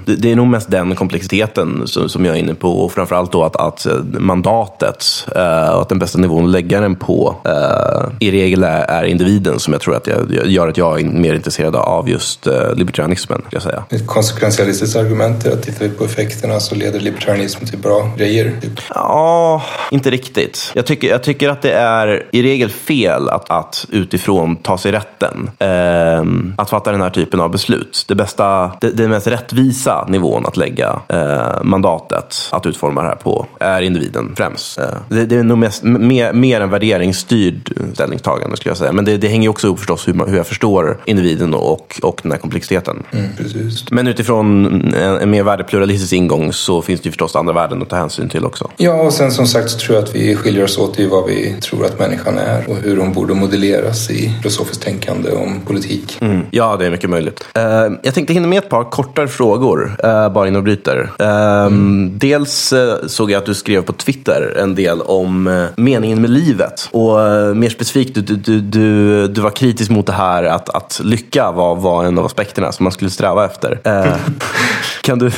det, 0.04 0.16
det, 0.16 0.32
är 0.32 0.36
nog 0.36 0.46
mest 0.46 0.70
den 0.70 0.94
komplexiteten 0.94 1.82
som, 1.86 2.08
som 2.08 2.24
jag 2.24 2.36
är 2.36 2.40
inne 2.40 2.54
på 2.54 2.72
och 2.72 2.92
framförallt 2.92 3.32
då 3.32 3.44
att, 3.44 3.56
att 3.56 3.86
mandatet 4.02 5.26
uh, 5.36 5.68
och 5.74 5.82
att 5.82 5.88
den 5.88 5.98
bästa 5.98 6.18
nivån 6.18 6.44
att 6.44 6.50
lägga 6.50 6.80
den 6.80 6.96
på 6.96 7.36
uh, 7.46 8.12
i 8.20 8.30
regel 8.30 8.64
är, 8.64 8.80
är, 8.80 9.04
individen 9.04 9.58
som 9.58 9.72
jag 9.72 9.82
tror 9.82 9.96
att 9.96 10.06
jag, 10.06 10.46
gör 10.46 10.68
att 10.68 10.76
jag 10.76 11.00
är 11.00 11.04
mer 11.04 11.34
intresserad 11.34 11.76
av 11.76 12.08
just 12.08 12.48
libertarianismen. 12.74 13.42
Jag 13.50 13.62
säga. 13.62 13.84
Ett 13.90 14.06
konsekventialistiskt 14.06 14.96
argument 14.96 15.46
är 15.46 15.52
att 15.52 15.62
tittar 15.62 15.84
vi 15.84 15.90
på 15.90 16.04
effekterna 16.04 16.60
så 16.60 16.74
leder 16.74 17.00
libertarianism 17.00 17.64
till 17.64 17.78
bra 17.78 18.10
grejer. 18.16 18.52
Typ. 18.62 18.80
Ja, 18.94 19.62
inte 19.90 20.10
riktigt. 20.10 20.72
Jag 20.74 20.86
tycker, 20.86 21.08
jag 21.08 21.22
tycker 21.22 21.48
att 21.48 21.62
det 21.62 21.72
är 21.72 22.26
i 22.32 22.42
regel 22.42 22.70
fel 22.70 23.28
att, 23.28 23.50
att 23.50 23.86
utifrån 23.90 24.56
ta 24.56 24.78
sig 24.78 24.92
rätten 24.92 25.50
eh, 25.58 26.24
att 26.56 26.70
fatta 26.70 26.92
den 26.92 27.00
här 27.00 27.10
typen 27.10 27.40
av 27.40 27.50
beslut. 27.50 28.04
Det 28.08 28.14
bästa, 28.28 28.72
det, 28.80 28.90
det 28.90 29.08
mest 29.08 29.26
rättvisa 29.26 30.04
nivån 30.08 30.46
att 30.46 30.56
lägga 30.56 31.00
eh, 31.08 31.62
mandatet 31.62 32.36
att 32.50 32.66
utforma 32.66 33.02
det 33.02 33.08
här 33.08 33.14
på 33.14 33.46
är 33.60 33.82
individen 33.82 34.34
främst. 34.36 34.78
Eh, 34.78 34.84
det, 35.08 35.26
det, 35.26 35.36
är 35.36 35.42
nog 35.42 35.58
mest, 35.58 35.82
mer, 35.82 36.32
mer 36.32 36.60
en 36.60 36.70
värderingsstyrd 36.70 37.72
ställningstagande 37.94 38.56
skulle 38.56 38.70
jag 38.70 38.76
säga. 38.76 38.92
Men 38.92 39.04
det, 39.04 39.16
det 39.16 39.28
hänger 39.28 39.48
också 39.48 39.66
ihop 39.66 39.78
förstås 39.78 40.08
hur, 40.08 40.14
man, 40.14 40.28
hur 40.28 40.36
jag 40.36 40.46
förstår 40.46 40.98
individen 41.04 41.54
och, 41.54 42.00
och 42.02 42.20
den 42.22 42.32
här 42.32 42.38
komplexiteten. 42.38 43.02
Mm, 43.10 43.28
Men 43.90 44.06
utifrån 44.06 44.66
en, 44.94 44.94
en 44.94 45.30
mer 45.30 45.42
värdepluralistisk 45.42 46.12
ingång 46.12 46.52
så 46.52 46.82
finns 46.82 47.00
det 47.00 47.06
ju 47.06 47.10
förstås 47.10 47.36
andra 47.36 47.52
värden 47.52 47.82
att 47.82 47.88
ta 47.88 47.96
hänsyn 47.96 48.28
till 48.28 48.44
också. 48.44 48.70
Ja, 48.76 49.02
och 49.02 49.12
sen 49.12 49.30
som 49.30 49.46
sagt 49.46 49.70
så 49.70 49.78
tror 49.78 49.96
jag 49.96 50.04
att 50.04 50.14
vi 50.14 50.36
skiljer 50.36 50.64
oss 50.64 50.78
åt 50.78 50.98
i 51.00 51.06
vad 51.06 51.26
vi 51.26 51.56
tror 51.60 51.84
att 51.84 51.98
människan 51.98 52.38
är 52.38 52.70
och 52.70 52.76
hur 52.76 52.96
hon 52.96 53.12
borde 53.12 53.34
modelleras 53.34 54.10
i 54.10 54.32
filosofiskt 54.42 54.82
tänkande 54.82 55.32
om 55.32 55.60
politik. 55.66 56.18
Mm. 56.20 56.40
Ja, 56.50 56.76
det 56.76 56.86
är 56.86 56.90
mycket 56.90 57.10
möjligt. 57.10 57.44
Uh, 57.58 57.98
jag 58.02 58.14
tänkte 58.18 58.34
hinna 58.34 58.48
med 58.48 58.58
ett 58.58 58.68
par 58.68 58.84
kortare 58.84 59.28
frågor, 59.28 59.96
uh, 60.04 60.28
bara 60.32 60.48
innan 60.48 60.64
vi 60.64 60.64
bryter. 60.64 61.10
Uh, 61.20 61.28
mm. 61.66 62.18
Dels 62.18 62.74
såg 63.06 63.30
jag 63.30 63.38
att 63.38 63.46
du 63.46 63.54
skrev 63.54 63.82
på 63.82 63.92
Twitter 63.92 64.54
en 64.58 64.74
del 64.74 65.00
om 65.00 65.66
meningen 65.76 66.20
med 66.20 66.30
livet. 66.30 66.88
Och 66.92 67.16
mer 67.56 67.68
specifikt, 67.68 68.14
du, 68.14 68.20
du, 68.20 68.60
du, 68.60 69.28
du 69.28 69.40
var 69.40 69.50
kritisk 69.50 69.90
mot 69.90 70.06
det 70.06 70.12
här 70.12 70.44
att, 70.44 70.68
att 70.68 71.00
lycka 71.04 71.50
var, 71.50 71.76
var 71.76 72.04
en 72.04 72.18
av 72.18 72.24
aspekterna 72.24 72.72
som 72.72 72.84
man 72.84 72.92
skulle 72.92 73.10
sträva 73.10 73.44
efter. 73.44 73.80
kan 75.02 75.18
du, 75.18 75.30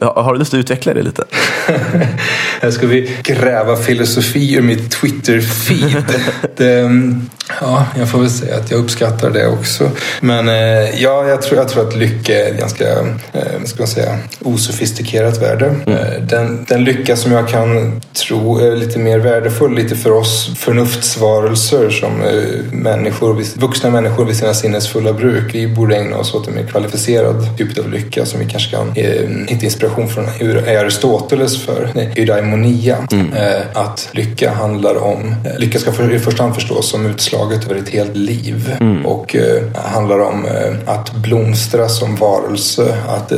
har 0.00 0.32
du 0.32 0.38
lust 0.38 0.54
att 0.54 0.58
utveckla 0.58 0.94
det 0.94 1.02
lite? 1.02 1.24
Här 2.60 2.70
ska 2.70 2.86
vi 2.86 3.16
gräva 3.22 3.76
filosofi 3.76 4.54
ur 4.54 4.62
mitt 4.62 4.90
Twitter-feed. 4.90 6.14
ja, 7.60 7.86
jag 7.98 8.10
får 8.10 8.18
väl 8.18 8.30
säga 8.30 8.56
att 8.56 8.70
jag 8.70 8.80
uppskattar 8.80 9.30
det 9.30 9.46
också. 9.46 9.90
Men 10.20 10.48
eh, 10.48 11.02
ja, 11.02 11.28
jag 11.28 11.42
tror, 11.42 11.58
jag 11.58 11.68
tror 11.68 11.88
att 11.88 11.96
lycka 11.96 12.46
är 12.46 12.50
ett 12.50 12.58
ganska 12.58 12.88
eh, 13.32 13.64
ska 13.64 13.78
man 13.78 13.88
säga, 13.88 14.18
osofistikerat 14.40 15.42
värde. 15.42 15.66
Mm. 15.66 15.98
Eh, 15.98 16.20
den, 16.20 16.64
den 16.68 16.84
lycka 16.84 17.16
som 17.16 17.32
jag 17.32 17.48
kan 17.48 18.00
tro 18.12 18.58
är 18.58 18.76
lite 18.76 18.98
mer 18.98 19.18
värdefull 19.18 19.74
lite 19.74 19.96
för 19.96 20.10
oss 20.10 20.50
förnuftsvarelser 20.56 21.90
som 21.90 22.22
eh, 22.22 22.72
människor, 22.72 23.42
vuxna 23.58 23.90
människor 23.90 24.24
vid 24.24 24.36
sina 24.36 24.54
sinnesfulla 24.54 25.12
bruk. 25.12 25.54
Vi 25.54 25.68
borde 25.68 25.96
ägna 25.96 26.16
oss 26.16 26.34
åt 26.34 26.48
en 26.48 26.54
mer 26.54 26.66
kvalificerad 26.66 27.58
typ 27.58 27.78
av 27.78 27.90
lycka 27.90 28.26
som 28.26 28.40
vi 28.40 28.46
kanske 28.46 28.76
kan 28.76 28.92
eh, 28.94 29.28
hitta 29.48 29.64
inspiration 29.64 30.08
från 30.08 30.24
Aristoteles 30.68 31.62
för. 31.62 31.90
Eudaimonia. 32.16 32.96
Mm. 33.12 33.32
Eh, 33.32 33.62
att 33.72 34.08
lycka 34.12 34.50
handlar 34.50 35.02
om, 35.02 35.34
eh, 35.44 35.58
lycka 35.58 35.78
ska 35.78 35.92
för, 35.92 36.12
i 36.12 36.18
första 36.18 36.42
hand 36.42 36.54
förstås 36.54 36.90
som 36.90 37.06
utslaget 37.36 37.64
över 37.64 37.80
ett 37.80 37.88
helt 37.88 38.16
liv 38.16 38.76
mm. 38.80 39.06
och 39.06 39.36
eh, 39.36 39.62
handlar 39.74 40.18
om 40.18 40.46
att 40.86 41.14
blomstra 41.14 41.88
som 41.88 42.16
varelse, 42.16 42.96
att 43.08 43.32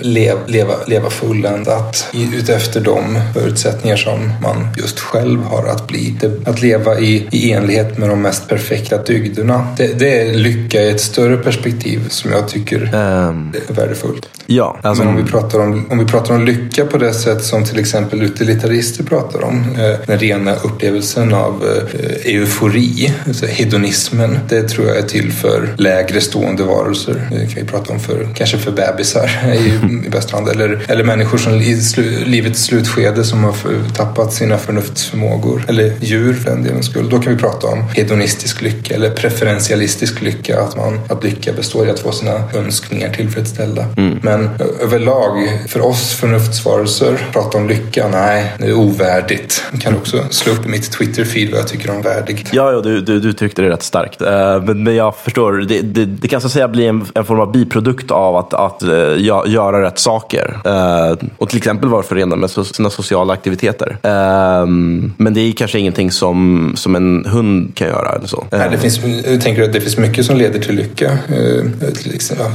leva, 0.00 0.40
leva, 0.46 0.74
leva 0.86 1.10
fulländat 1.10 2.08
utefter 2.34 2.80
de 2.80 3.20
förutsättningar 3.34 3.96
som 3.96 4.32
man 4.42 4.68
just 4.76 5.00
själv 5.00 5.42
har 5.42 5.66
att 5.66 5.86
bli. 5.86 6.16
Att 6.46 6.62
leva 6.62 6.98
i, 6.98 7.28
i 7.30 7.52
enlighet 7.52 7.98
med 7.98 8.08
de 8.08 8.22
mest 8.22 8.48
perfekta 8.48 9.02
dygderna. 9.02 9.66
Det, 9.76 9.98
det 9.98 10.20
är 10.20 10.34
lycka 10.34 10.82
i 10.82 10.90
ett 10.90 11.00
större 11.00 11.36
perspektiv 11.36 12.08
som 12.08 12.32
jag 12.32 12.48
tycker 12.48 12.82
um, 12.82 13.54
är 13.68 13.74
värdefullt. 13.74 14.28
Ja, 14.46 14.78
alltså, 14.82 15.04
Men 15.04 15.14
om 15.14 15.24
vi, 15.24 15.30
pratar 15.30 15.58
om, 15.58 15.86
om 15.90 15.98
vi 15.98 16.04
pratar 16.04 16.34
om 16.34 16.44
lycka 16.44 16.84
på 16.84 16.98
det 16.98 17.14
sätt 17.14 17.44
som 17.44 17.64
till 17.64 17.78
exempel 17.78 18.22
utilitarister 18.22 19.04
pratar 19.04 19.44
om, 19.44 19.64
eh, 19.78 20.06
den 20.06 20.18
rena 20.18 20.54
upplevelsen 20.54 21.34
av 21.34 21.64
eh, 21.64 22.34
eufori, 22.34 23.12
alltså 23.26 23.46
hedonismen, 23.46 24.38
det 24.48 24.62
tror 24.62 24.86
jag 24.88 24.96
är 24.96 25.02
till 25.02 25.32
för 25.32 25.74
lägre 25.76 26.20
stående 26.20 26.62
varelser. 26.62 27.28
Det 27.30 27.46
kan 27.46 27.62
vi 27.62 27.64
prata 27.64 27.92
om 27.92 28.00
för, 28.00 28.28
kanske 28.34 28.58
för 28.58 28.70
bebisar 28.70 29.30
i, 29.54 30.06
i 30.06 30.10
bästa 30.10 30.36
hand, 30.36 30.48
eller, 30.48 30.84
eller 30.88 31.04
människor 31.04 31.38
som 31.38 31.52
i 31.54 31.80
slu, 31.80 32.24
livets 32.24 32.62
slutskede 32.62 33.24
som 33.24 33.44
har 33.44 33.54
tappat 33.94 34.32
sina 34.32 34.58
förnuftsförmågor, 34.58 35.64
eller 35.68 35.92
djur 36.00 36.34
för 36.34 36.50
den 36.50 36.62
delen 36.62 36.82
skull. 36.82 37.08
Då 37.08 37.18
kan 37.18 37.32
vi 37.32 37.38
prata 37.38 37.66
om 37.66 37.84
hedonistisk 37.94 38.62
lycka 38.62 38.94
eller 38.94 39.10
preferentialistisk 39.10 40.22
lycka, 40.22 40.60
att, 40.60 40.76
man, 40.76 41.00
att 41.08 41.24
lycka 41.24 41.52
består 41.52 41.86
i 41.86 41.90
att 41.90 42.00
få 42.00 42.12
sina 42.12 42.42
önskningar 42.54 43.12
tillfredsställda. 43.14 43.86
Mm. 43.96 44.18
Men 44.22 44.48
överlag, 44.80 45.60
för 45.68 45.80
oss 45.80 46.14
förnuftsvarelser, 46.14 47.28
prata 47.32 47.58
om 47.58 47.68
lycka, 47.68 48.08
nej, 48.08 48.52
det 48.58 48.66
är 48.66 48.74
ovärdigt. 48.74 49.64
Jag 49.72 49.80
kan 49.80 49.96
också 49.96 50.24
slå 50.30 50.52
upp 50.52 50.66
i 50.66 50.68
mitt 50.68 50.90
Twitter-feed 50.90 51.50
vad 51.50 51.60
jag 51.60 51.68
tycker 51.68 51.90
om 51.90 52.02
värdigt. 52.02 52.48
Ja, 52.52 52.72
ja 52.72 52.80
du, 52.80 53.00
du, 53.00 53.11
du 53.20 53.32
tyckte 53.32 53.62
det 53.62 53.70
rätt 53.70 53.82
starkt. 53.82 54.22
Uh, 54.22 54.28
men, 54.64 54.82
men 54.82 54.94
jag 54.94 55.16
förstår, 55.16 55.52
det, 55.52 55.80
det, 55.80 56.04
det 56.04 56.28
kan 56.28 56.40
så 56.40 56.46
att 56.46 56.52
säga 56.52 56.68
bli 56.68 56.86
en, 56.86 57.06
en 57.14 57.24
form 57.24 57.40
av 57.40 57.52
biprodukt 57.52 58.10
av 58.10 58.36
att, 58.36 58.54
att 58.54 58.82
uh, 58.82 59.22
göra 59.46 59.82
rätt 59.82 59.98
saker. 59.98 60.60
Uh, 60.66 61.28
och 61.38 61.48
till 61.48 61.58
exempel 61.58 61.88
vara 61.88 62.02
förenad 62.02 62.38
med 62.38 62.50
so 62.50 62.64
sina 62.64 62.90
sociala 62.90 63.32
aktiviteter. 63.32 63.98
Ehm, 64.02 65.12
men 65.16 65.34
det 65.34 65.40
är 65.40 65.52
kanske 65.52 65.78
ingenting 65.78 66.10
som, 66.10 66.72
som 66.76 66.94
en 66.94 67.24
hund 67.24 67.74
kan 67.74 67.88
göra. 67.88 68.12
Eller 68.12 68.26
så. 68.26 68.44
Nej, 68.50 68.68
det 68.70 68.78
finns, 68.78 69.00
jag 69.26 69.40
tänker 69.40 69.62
att 69.62 69.72
det 69.72 69.80
finns 69.80 69.98
mycket 69.98 70.26
som 70.26 70.36
leder 70.36 70.58
till 70.58 70.74
lycka. 70.74 71.18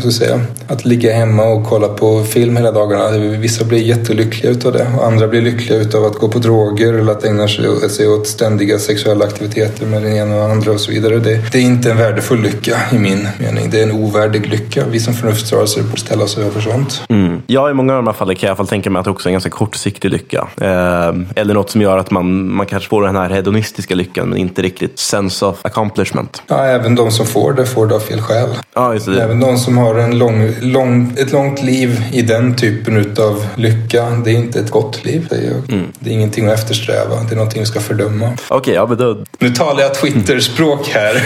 Till 0.01 0.14
säga, 0.14 0.39
att 0.68 0.86
ligga 0.86 1.14
hemma 1.14 1.43
och 1.43 1.66
kolla 1.66 1.88
på 1.88 2.24
film 2.24 2.58
hela 2.58 2.72
dagarna. 2.72 3.18
Vissa 3.18 3.66
blir 3.66 3.82
jättelyckliga 3.82 4.51
utav 4.51 4.74
det 4.74 4.88
och 4.97 5.05
andra 5.05 5.28
blir 5.28 5.41
lyckliga 5.41 5.80
utav 5.80 6.05
att 6.05 6.16
gå 6.16 6.28
på 6.28 6.39
droger 6.39 6.93
eller 6.93 7.12
att 7.12 7.24
ägna 7.24 7.47
sig 7.89 8.08
åt 8.08 8.28
ständiga 8.28 8.80
sexuella 8.80 9.26
aktiviteter 9.26 9.86
med 9.86 10.03
den 10.03 10.14
ena 10.14 10.36
och 10.36 10.46
andra 10.51 10.71
och 10.71 10.79
så 10.79 10.91
vidare. 10.91 11.19
Det, 11.19 11.51
det 11.51 11.57
är 11.57 11.61
inte 11.61 11.91
en 11.91 11.97
värdefull 11.97 12.41
lycka 12.41 12.77
i 12.91 12.97
min 12.99 13.27
mening. 13.39 13.69
Det 13.69 13.79
är 13.79 13.83
en 13.83 13.91
ovärdig 13.91 14.47
lycka. 14.47 14.83
Vi 14.91 14.99
som 14.99 15.13
förnuftsrörelser 15.13 15.83
borde 15.83 16.01
ställa 16.01 16.23
oss 16.23 16.37
över 16.37 16.61
sånt. 16.61 17.01
Mm. 17.09 17.41
Ja, 17.47 17.69
i 17.69 17.73
många 17.73 17.93
av 17.93 17.97
de 17.97 18.07
här 18.07 18.13
fallen 18.13 18.35
kan 18.35 18.47
jag 18.47 18.49
i 18.49 18.51
alla 18.51 18.55
fall 18.57 18.67
tänka 18.67 18.89
mig 18.89 18.99
att 18.99 19.05
det 19.05 19.11
också 19.11 19.27
är 19.27 19.31
en 19.31 19.33
ganska 19.33 19.49
kortsiktig 19.49 20.11
lycka. 20.11 20.47
Eh, 20.61 21.13
eller 21.35 21.53
något 21.53 21.69
som 21.69 21.81
gör 21.81 21.97
att 21.97 22.11
man, 22.11 22.51
man 22.51 22.65
kanske 22.65 22.89
får 22.89 23.01
den 23.01 23.15
här 23.15 23.29
hedonistiska 23.29 23.95
lyckan 23.95 24.29
men 24.29 24.37
inte 24.37 24.61
riktigt 24.61 24.99
sense 24.99 25.45
of 25.45 25.65
accomplishment. 25.65 26.41
Ja, 26.47 26.65
även 26.65 26.95
de 26.95 27.11
som 27.11 27.25
får 27.25 27.53
det 27.53 27.65
får 27.65 27.87
det 27.87 27.95
av 27.95 27.99
fel 27.99 28.21
skäl. 28.21 28.49
Ja, 28.75 28.93
just 28.93 29.05
det. 29.05 29.23
Även 29.23 29.39
de 29.39 29.57
som 29.57 29.77
har 29.77 29.95
en 29.95 30.17
lång, 30.17 30.53
lång, 30.61 31.13
ett 31.17 31.31
långt 31.31 31.63
liv 31.63 32.03
i 32.13 32.21
den 32.21 32.55
typen 32.55 33.15
av 33.19 33.45
lycka, 33.55 34.09
det 34.25 34.31
är 34.31 34.35
inte 34.35 34.59
ett 34.59 34.71
gott 34.71 35.05
liv. 35.05 35.27
säger 35.29 35.51
jag. 35.51 35.73
Mm. 35.73 35.87
Det 35.99 36.09
är 36.09 36.13
ingenting 36.13 36.47
att 36.47 36.53
eftersträva. 36.53 37.15
Det 37.15 37.33
är 37.33 37.35
någonting 37.35 37.59
vi 37.59 37.65
ska 37.65 37.79
fördöma. 37.79 38.25
Okej, 38.25 38.57
okay, 38.57 38.73
ja, 38.73 38.85
men 38.87 38.97
då... 38.97 39.17
Nu 39.39 39.49
talar 39.49 39.81
jag 39.81 39.93
Twitter-språk 40.28 40.88
här. 40.88 41.23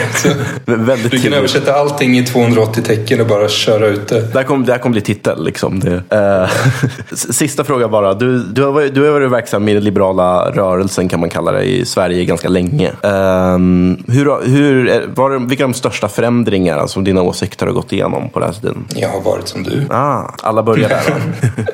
du 1.09 1.19
kan 1.19 1.33
översätta 1.33 1.73
allting 1.73 2.17
i 2.17 2.25
280 2.25 2.83
tecken 2.83 3.21
och 3.21 3.27
bara 3.27 3.47
köra 3.49 3.87
ut 3.87 4.07
det. 4.07 4.21
Det 4.21 4.37
här 4.37 4.43
kommer, 4.43 4.65
det 4.65 4.71
här 4.71 4.79
kommer 4.79 4.93
bli 4.93 5.01
titel. 5.01 5.45
Liksom. 5.45 5.79
Det, 5.79 5.91
uh... 6.15 6.49
Sista 7.15 7.63
fråga 7.63 7.87
bara. 7.87 8.13
Du, 8.13 8.39
du, 8.39 8.63
har 8.63 8.71
varit, 8.71 8.95
du 8.95 9.03
har 9.03 9.11
varit 9.11 9.31
verksam 9.31 9.67
i 9.69 9.73
den 9.73 9.83
liberala 9.83 10.51
rörelsen 10.51 11.09
kan 11.09 11.19
man 11.19 11.29
kalla 11.29 11.51
det 11.51 11.63
i 11.63 11.85
Sverige 11.85 12.25
ganska 12.25 12.49
länge. 12.49 12.87
Uh, 12.89 13.57
hur, 14.07 14.47
hur, 14.47 15.07
var, 15.15 15.47
vilka 15.47 15.63
är 15.63 15.67
de 15.67 15.73
största 15.73 16.07
förändringar 16.07 16.87
som 16.87 17.03
dina 17.03 17.21
åsikter 17.21 17.65
har 17.65 17.73
gått 17.73 17.93
igenom 17.93 18.29
på 18.29 18.39
den 18.39 18.49
här 18.49 18.61
tiden? 18.61 18.85
Jag 18.95 19.09
har 19.09 19.21
varit 19.21 19.47
som 19.47 19.63
du. 19.63 19.85
Ah, 19.89 20.35
alla 20.41 20.63
börjar 20.63 20.89
där. 20.89 21.13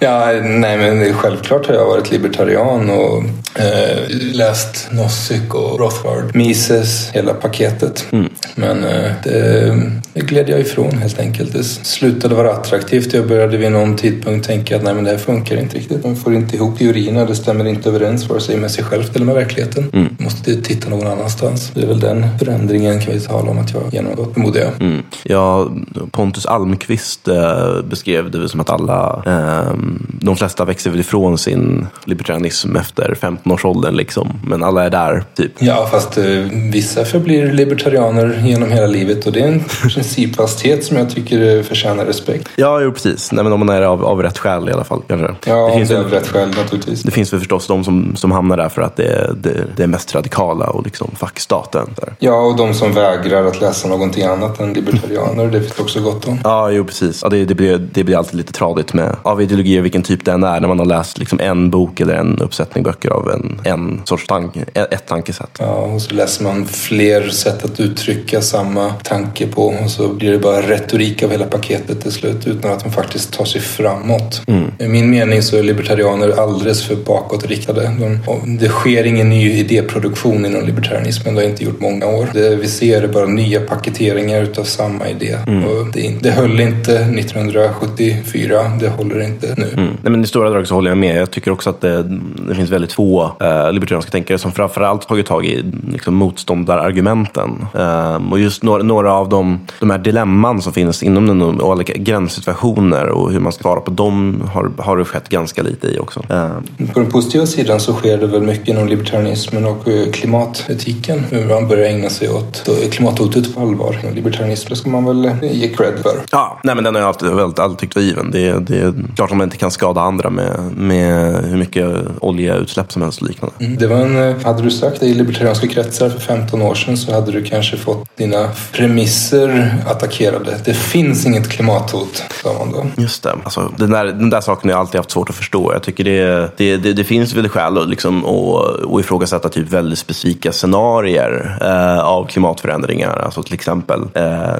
Ja, 0.00 0.32
nej 0.42 0.78
men 0.78 1.14
självklart 1.14 1.66
har 1.66 1.74
jag 1.74 1.86
varit 1.86 2.10
libertarian 2.10 2.90
och 2.90 3.24
eh, 3.60 4.08
läst 4.32 4.88
Nozick 4.90 5.54
och 5.54 5.80
Rothbard, 5.80 6.34
Mises, 6.46 7.10
hela 7.12 7.34
paketet. 7.34 8.06
Mm. 8.12 8.28
Men 8.54 8.84
eh, 8.84 9.12
det, 9.24 9.92
det 10.12 10.20
gled 10.20 10.48
jag 10.48 10.60
ifrån 10.60 10.98
helt 10.98 11.18
enkelt. 11.18 11.52
Det 11.52 11.64
slutade 11.64 12.34
vara 12.34 12.52
attraktivt. 12.52 13.12
Jag 13.14 13.28
började 13.28 13.56
vid 13.56 13.72
någon 13.72 13.96
tidpunkt 13.96 14.46
tänka 14.46 14.76
att 14.76 14.82
nej 14.82 14.94
men 14.94 15.04
det 15.04 15.10
här 15.10 15.18
funkar 15.18 15.56
inte 15.56 15.76
riktigt. 15.76 16.04
Man 16.04 16.16
får 16.16 16.34
inte 16.34 16.56
ihop 16.56 16.78
teorierna. 16.78 17.24
Det 17.24 17.34
stämmer 17.34 17.64
inte 17.64 17.88
överens 17.88 18.28
vare 18.28 18.40
sig 18.40 18.56
med 18.56 18.70
sig 18.70 18.84
själv 18.84 19.04
eller 19.14 19.26
med 19.26 19.34
verkligheten. 19.34 19.90
Mm. 19.92 20.16
Måste 20.18 20.62
titta 20.62 20.88
någon 20.88 21.06
annanstans. 21.06 21.70
Det 21.74 21.82
är 21.82 21.86
väl 21.86 22.00
den 22.00 22.38
förändringen 22.38 23.00
kan 23.00 23.14
vi 23.14 23.20
tala 23.20 23.50
om 23.50 23.58
att 23.58 23.74
jag 23.74 23.82
genomgått, 23.94 24.34
förmodar 24.34 24.60
jag. 24.60 24.80
Mm. 24.80 25.02
Ja, 25.22 25.70
Pontus 26.10 26.46
Almqvist 26.46 27.28
eh, 27.28 27.82
beskrev 27.82 28.30
det 28.30 28.48
som 28.48 28.60
att 28.60 28.70
alla, 28.70 29.22
eh, 29.26 29.74
de 30.20 30.36
flesta 30.36 30.64
växer 30.64 30.90
väl 30.90 31.00
ifrån 31.00 31.38
sin 31.38 31.86
libertarianism 32.04 32.76
efter 32.76 33.14
15-årsåldern 33.20 33.96
liksom. 33.96 34.32
Men 34.44 34.62
alla 34.62 34.84
är 34.84 34.90
där, 34.90 35.24
typ. 35.34 35.52
Ja, 35.58 35.88
fast 35.90 36.18
eh, 36.18 36.35
vissa 36.72 37.04
förblir 37.04 37.52
libertarianer 37.52 38.42
genom 38.44 38.72
hela 38.72 38.86
livet 38.86 39.26
och 39.26 39.32
det 39.32 39.40
är 39.40 39.48
en 39.48 39.64
principfasthet 39.64 40.84
som 40.84 40.96
jag 40.96 41.10
tycker 41.10 41.62
förtjänar 41.62 42.04
respekt. 42.04 42.48
Ja, 42.56 42.80
jo, 42.80 42.92
precis. 42.92 43.32
Nej, 43.32 43.44
men 43.44 43.52
om 43.52 43.60
man 43.60 43.68
är 43.68 43.82
av, 43.82 44.04
av 44.04 44.22
rätt 44.22 44.38
skäl 44.38 44.68
i 44.68 44.72
alla 44.72 44.84
fall. 44.84 45.02
Kanske. 45.08 45.34
Ja, 45.50 45.66
det, 45.66 45.76
finns 45.76 45.88
det 45.88 45.94
är 45.94 46.00
av 46.00 46.10
rätt 46.10 46.28
skäl 46.28 46.48
naturligtvis. 46.48 47.02
Det 47.02 47.10
finns 47.10 47.32
väl 47.32 47.40
förstås 47.40 47.66
de 47.66 47.84
som, 47.84 48.16
som 48.16 48.32
hamnar 48.32 48.56
där 48.56 48.68
för 48.68 48.82
att 48.82 48.96
det, 48.96 49.34
det, 49.40 49.64
det 49.76 49.82
är 49.82 49.86
mest 49.86 50.14
radikala 50.14 50.66
och 50.66 50.84
liksom 50.84 51.10
fuck 51.16 51.38
staten. 51.38 51.86
Där. 51.96 52.14
Ja, 52.18 52.40
och 52.40 52.56
de 52.56 52.74
som 52.74 52.92
vägrar 52.92 53.44
att 53.44 53.60
läsa 53.60 53.88
någonting 53.88 54.24
annat 54.24 54.60
än 54.60 54.72
libertarianer. 54.72 55.46
Det 55.46 55.60
finns 55.60 55.80
också 55.80 56.00
gott 56.00 56.28
om. 56.28 56.38
Ja, 56.44 56.70
jo 56.70 56.84
precis. 56.84 57.20
Ja, 57.22 57.28
det, 57.28 57.44
det, 57.44 57.54
blir, 57.54 57.78
det 57.92 58.04
blir 58.04 58.16
alltid 58.16 58.34
lite 58.34 58.52
tradigt 58.52 58.92
med 58.92 59.16
av 59.22 59.42
ideologier, 59.42 59.82
vilken 59.82 60.02
typ 60.02 60.24
det 60.24 60.32
än 60.32 60.44
är, 60.44 60.60
när 60.60 60.68
man 60.68 60.78
har 60.78 60.86
läst 60.86 61.18
liksom 61.18 61.40
en 61.40 61.70
bok 61.70 62.00
eller 62.00 62.14
en 62.14 62.38
uppsättning 62.38 62.84
böcker 62.84 63.10
av 63.10 63.30
en, 63.30 63.60
en 63.64 64.00
sorts 64.04 64.26
tanke, 64.26 64.64
ett 64.74 65.06
tankesätt. 65.06 65.50
Ja, 65.58 65.66
och 65.66 66.02
så 66.02 66.14
läser 66.26 66.44
man 66.44 66.66
fler 66.66 67.28
sätt 67.28 67.64
att 67.64 67.80
uttrycka 67.80 68.40
samma 68.40 68.90
tanke 68.90 69.46
på 69.46 69.62
och 69.62 69.90
så 69.90 70.08
blir 70.08 70.32
det 70.32 70.38
bara 70.38 70.62
retorik 70.62 71.22
av 71.22 71.30
hela 71.30 71.44
paketet 71.44 72.00
till 72.00 72.12
slut 72.12 72.46
utan 72.46 72.72
att 72.72 72.84
man 72.84 72.92
faktiskt 72.92 73.32
tar 73.32 73.44
sig 73.44 73.60
framåt. 73.60 74.42
Mm. 74.46 74.70
I 74.78 74.88
min 74.88 75.10
mening 75.10 75.42
så 75.42 75.56
är 75.56 75.62
libertarianer 75.62 76.40
alldeles 76.40 76.82
för 76.82 76.96
bakåtriktade. 76.96 77.90
De, 78.00 78.58
det 78.58 78.68
sker 78.68 79.04
ingen 79.04 79.28
ny 79.30 79.52
idéproduktion 79.52 80.46
inom 80.46 80.66
libertarianismen. 80.66 81.34
Det 81.34 81.40
har 81.40 81.48
inte 81.48 81.64
gjort 81.64 81.80
många 81.80 82.06
år. 82.06 82.28
Det 82.32 82.56
vi 82.56 82.68
ser 82.68 83.02
är 83.02 83.08
bara 83.08 83.26
nya 83.26 83.60
paketeringar 83.60 84.42
utav 84.42 84.64
samma 84.64 85.08
idé. 85.08 85.36
Mm. 85.46 85.64
Och 85.64 85.86
det, 85.92 86.14
det 86.20 86.30
höll 86.30 86.60
inte 86.60 86.92
1974. 86.94 88.70
Det 88.80 88.88
håller 88.88 89.22
inte 89.22 89.54
nu. 89.56 89.68
Mm. 89.72 89.86
Nej, 90.02 90.10
men 90.10 90.24
I 90.24 90.26
stora 90.26 90.50
drag 90.50 90.66
så 90.66 90.74
håller 90.74 90.90
jag 90.90 90.98
med. 90.98 91.20
Jag 91.20 91.30
tycker 91.30 91.50
också 91.50 91.70
att 91.70 91.80
det, 91.80 92.02
det 92.48 92.54
finns 92.54 92.70
väldigt 92.70 92.92
få 92.92 93.32
eh, 93.40 93.72
libertarianska 93.72 94.10
tänkare 94.10 94.38
som 94.38 94.52
framförallt 94.52 95.08
tagit 95.08 95.26
tag 95.26 95.46
i 95.46 95.64
liksom, 95.92 96.15
motståndarargumenten. 96.16 97.66
Eh, 97.74 98.32
och 98.32 98.38
just 98.38 98.62
några, 98.62 99.12
av 99.12 99.28
de, 99.28 99.60
de 99.80 99.90
här 99.90 99.98
dilemman 99.98 100.62
som 100.62 100.72
finns 100.72 101.02
inom 101.02 101.26
den 101.26 101.42
och 101.42 101.70
olika 101.70 101.92
gränssituationer 101.92 103.06
och 103.06 103.32
hur 103.32 103.40
man 103.40 103.52
ska 103.52 103.62
svara 103.62 103.80
på 103.80 103.90
dem 103.90 104.42
har, 104.52 104.70
har 104.78 104.96
det 104.96 105.04
skett 105.04 105.28
ganska 105.28 105.62
lite 105.62 105.86
i 105.86 105.98
också. 105.98 106.20
Eh. 106.30 106.50
På 106.92 107.00
den 107.00 107.10
positiva 107.10 107.46
sidan 107.46 107.80
så 107.80 107.92
sker 107.92 108.18
det 108.18 108.26
väl 108.26 108.42
mycket 108.42 108.68
inom 108.68 108.88
libertarianismen 108.88 109.64
och 109.64 109.88
eh, 109.88 110.10
klimatetiken. 110.10 111.24
Hur 111.30 111.48
man 111.48 111.68
börjar 111.68 111.84
ägna 111.84 112.08
sig 112.08 112.30
åt 112.30 112.68
klimathotet 112.90 113.54
på 113.54 113.60
allvar. 113.60 113.96
Libertarianism, 114.14 114.68
det 114.68 114.76
ska 114.76 114.90
man 114.90 115.04
väl 115.04 115.30
ge 115.42 115.68
cred 115.68 115.94
för. 116.02 116.16
Ja, 116.30 116.60
nej 116.64 116.74
men 116.74 116.84
den 116.84 116.94
har 116.94 117.02
jag 117.02 117.08
alltid, 117.08 117.28
alltid, 117.28 117.60
alltid 117.60 117.78
tyckt 117.78 117.94
var 117.94 118.02
given. 118.02 118.30
Det, 118.30 118.66
det 118.66 118.78
är 118.78 118.94
klart 119.16 119.30
att 119.30 119.36
man 119.36 119.44
inte 119.44 119.56
kan 119.56 119.70
skada 119.70 120.00
andra 120.00 120.30
med, 120.30 120.72
med 120.76 121.44
hur 121.44 121.56
mycket 121.56 121.86
oljeutsläpp 122.20 122.92
som 122.92 123.02
helst 123.02 123.22
och 123.22 123.28
liknande. 123.28 123.54
Mm, 123.60 123.76
det 123.76 123.86
var 123.86 123.96
en, 123.96 124.40
hade 124.44 124.62
du 124.62 124.70
sagt 124.70 125.00
det 125.00 125.06
i 125.06 125.14
libertarianska 125.14 125.66
kretsar 125.66 126.05
för 126.10 126.20
15 126.20 126.62
år 126.62 126.74
sedan 126.74 126.96
så 126.96 127.12
hade 127.12 127.32
du 127.32 127.44
kanske 127.44 127.76
fått 127.76 128.16
dina 128.16 128.48
premisser 128.72 129.74
attackerade. 129.86 130.58
Det 130.64 130.74
finns 130.74 131.26
inget 131.26 131.48
klimathot, 131.48 132.22
sa 132.42 132.52
man 132.52 132.72
då. 132.72 133.02
Just 133.02 133.22
det. 133.22 133.34
Alltså, 133.44 133.72
den, 133.78 133.90
där, 133.90 134.04
den 134.04 134.30
där 134.30 134.40
saken 134.40 134.70
har 134.70 134.74
jag 134.74 134.80
alltid 134.80 134.98
haft 134.98 135.10
svårt 135.10 135.30
att 135.30 135.36
förstå. 135.36 135.72
Jag 135.72 135.82
tycker 135.82 136.04
det, 136.04 136.50
det, 136.56 136.76
det, 136.76 136.92
det 136.92 137.04
finns 137.04 137.34
väl 137.34 137.48
skäl 137.48 137.78
att, 137.78 137.88
liksom, 137.88 138.24
att, 138.24 138.84
att 138.84 139.00
ifrågasätta 139.00 139.48
typ 139.48 139.70
väldigt 139.70 139.98
specifika 139.98 140.52
scenarier 140.52 141.58
eh, 141.60 142.04
av 142.04 142.26
klimatförändringar. 142.26 143.18
Alltså 143.24 143.42
till 143.42 143.54
exempel 143.54 144.00
eh, 144.14 144.54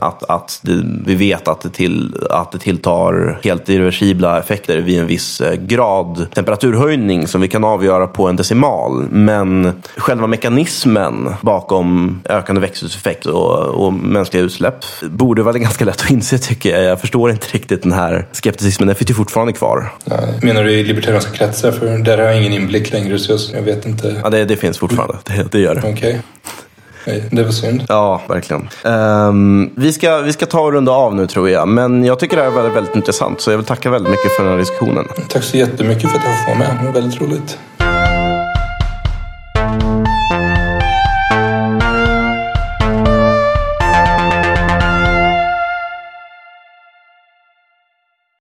att, 0.00 0.30
att 0.30 0.60
det, 0.62 0.82
vi 1.06 1.14
vet 1.14 1.48
att 1.48 1.60
det, 1.60 1.70
till, 1.70 2.14
att 2.30 2.52
det 2.52 2.58
tilltar 2.58 3.38
helt 3.42 3.68
irreversibla 3.68 4.38
effekter 4.38 4.78
vid 4.78 4.98
en 4.98 5.06
viss 5.06 5.40
eh, 5.40 5.54
grad 5.54 6.26
temperaturhöjning 6.34 7.26
som 7.26 7.40
vi 7.40 7.48
kan 7.48 7.64
avgöra 7.64 8.06
på 8.06 8.28
en 8.28 8.36
decimal. 8.36 9.06
Men 9.10 9.82
själva 9.96 10.26
mekanismen 10.26 10.87
bakom 11.40 12.20
ökande 12.24 12.60
växthuseffekt 12.60 13.26
och, 13.26 13.58
och 13.58 13.92
mänskliga 13.92 14.42
utsläpp 14.42 14.84
borde 15.02 15.42
vara 15.42 15.58
ganska 15.58 15.84
lätt 15.84 16.00
att 16.00 16.10
inse 16.10 16.38
tycker 16.38 16.76
jag. 16.76 16.84
Jag 16.84 17.00
förstår 17.00 17.30
inte 17.30 17.46
riktigt 17.50 17.82
den 17.82 17.92
här 17.92 18.26
skepticismen. 18.32 18.86
Den 18.86 18.96
finns 18.96 19.10
ju 19.10 19.14
fortfarande 19.14 19.52
kvar. 19.52 19.92
Nej. 20.04 20.18
Menar 20.42 20.64
du 20.64 20.70
i 20.70 20.84
libertarianska 20.84 21.32
kretsar? 21.32 21.72
För 21.72 21.98
där 21.98 22.18
har 22.18 22.24
jag 22.24 22.36
ingen 22.36 22.52
inblick 22.52 22.92
längre 22.92 23.18
så 23.18 23.38
jag 23.54 23.62
vet 23.62 23.86
inte. 23.86 24.20
Ja, 24.22 24.30
det, 24.30 24.44
det 24.44 24.56
finns 24.56 24.78
fortfarande. 24.78 25.16
Det, 25.24 25.52
det 25.52 25.58
gör 25.58 25.74
det. 25.74 25.92
Okay. 25.92 26.16
Det 27.30 27.42
var 27.42 27.50
synd. 27.50 27.84
Ja, 27.88 28.22
verkligen. 28.28 28.68
Um, 28.84 29.70
vi, 29.74 29.92
ska, 29.92 30.18
vi 30.18 30.32
ska 30.32 30.46
ta 30.46 30.60
och 30.60 30.72
runda 30.72 30.92
av 30.92 31.14
nu 31.14 31.26
tror 31.26 31.50
jag. 31.50 31.68
Men 31.68 32.04
jag 32.04 32.18
tycker 32.18 32.36
det 32.36 32.42
här 32.42 32.50
är 32.50 32.54
väldigt, 32.54 32.76
väldigt 32.76 32.96
intressant. 32.96 33.40
Så 33.40 33.50
jag 33.50 33.56
vill 33.56 33.66
tacka 33.66 33.90
väldigt 33.90 34.10
mycket 34.10 34.32
för 34.36 34.42
den 34.42 34.52
här 34.52 34.58
diskussionen. 34.58 35.04
Tack 35.28 35.42
så 35.42 35.56
jättemycket 35.56 36.10
för 36.10 36.18
att 36.18 36.24
jag 36.24 36.38
får 36.38 36.46
vara 36.46 36.58
med. 36.58 36.78
Det 36.80 36.86
var 36.86 36.92
väldigt 36.92 37.20
roligt. 37.20 37.58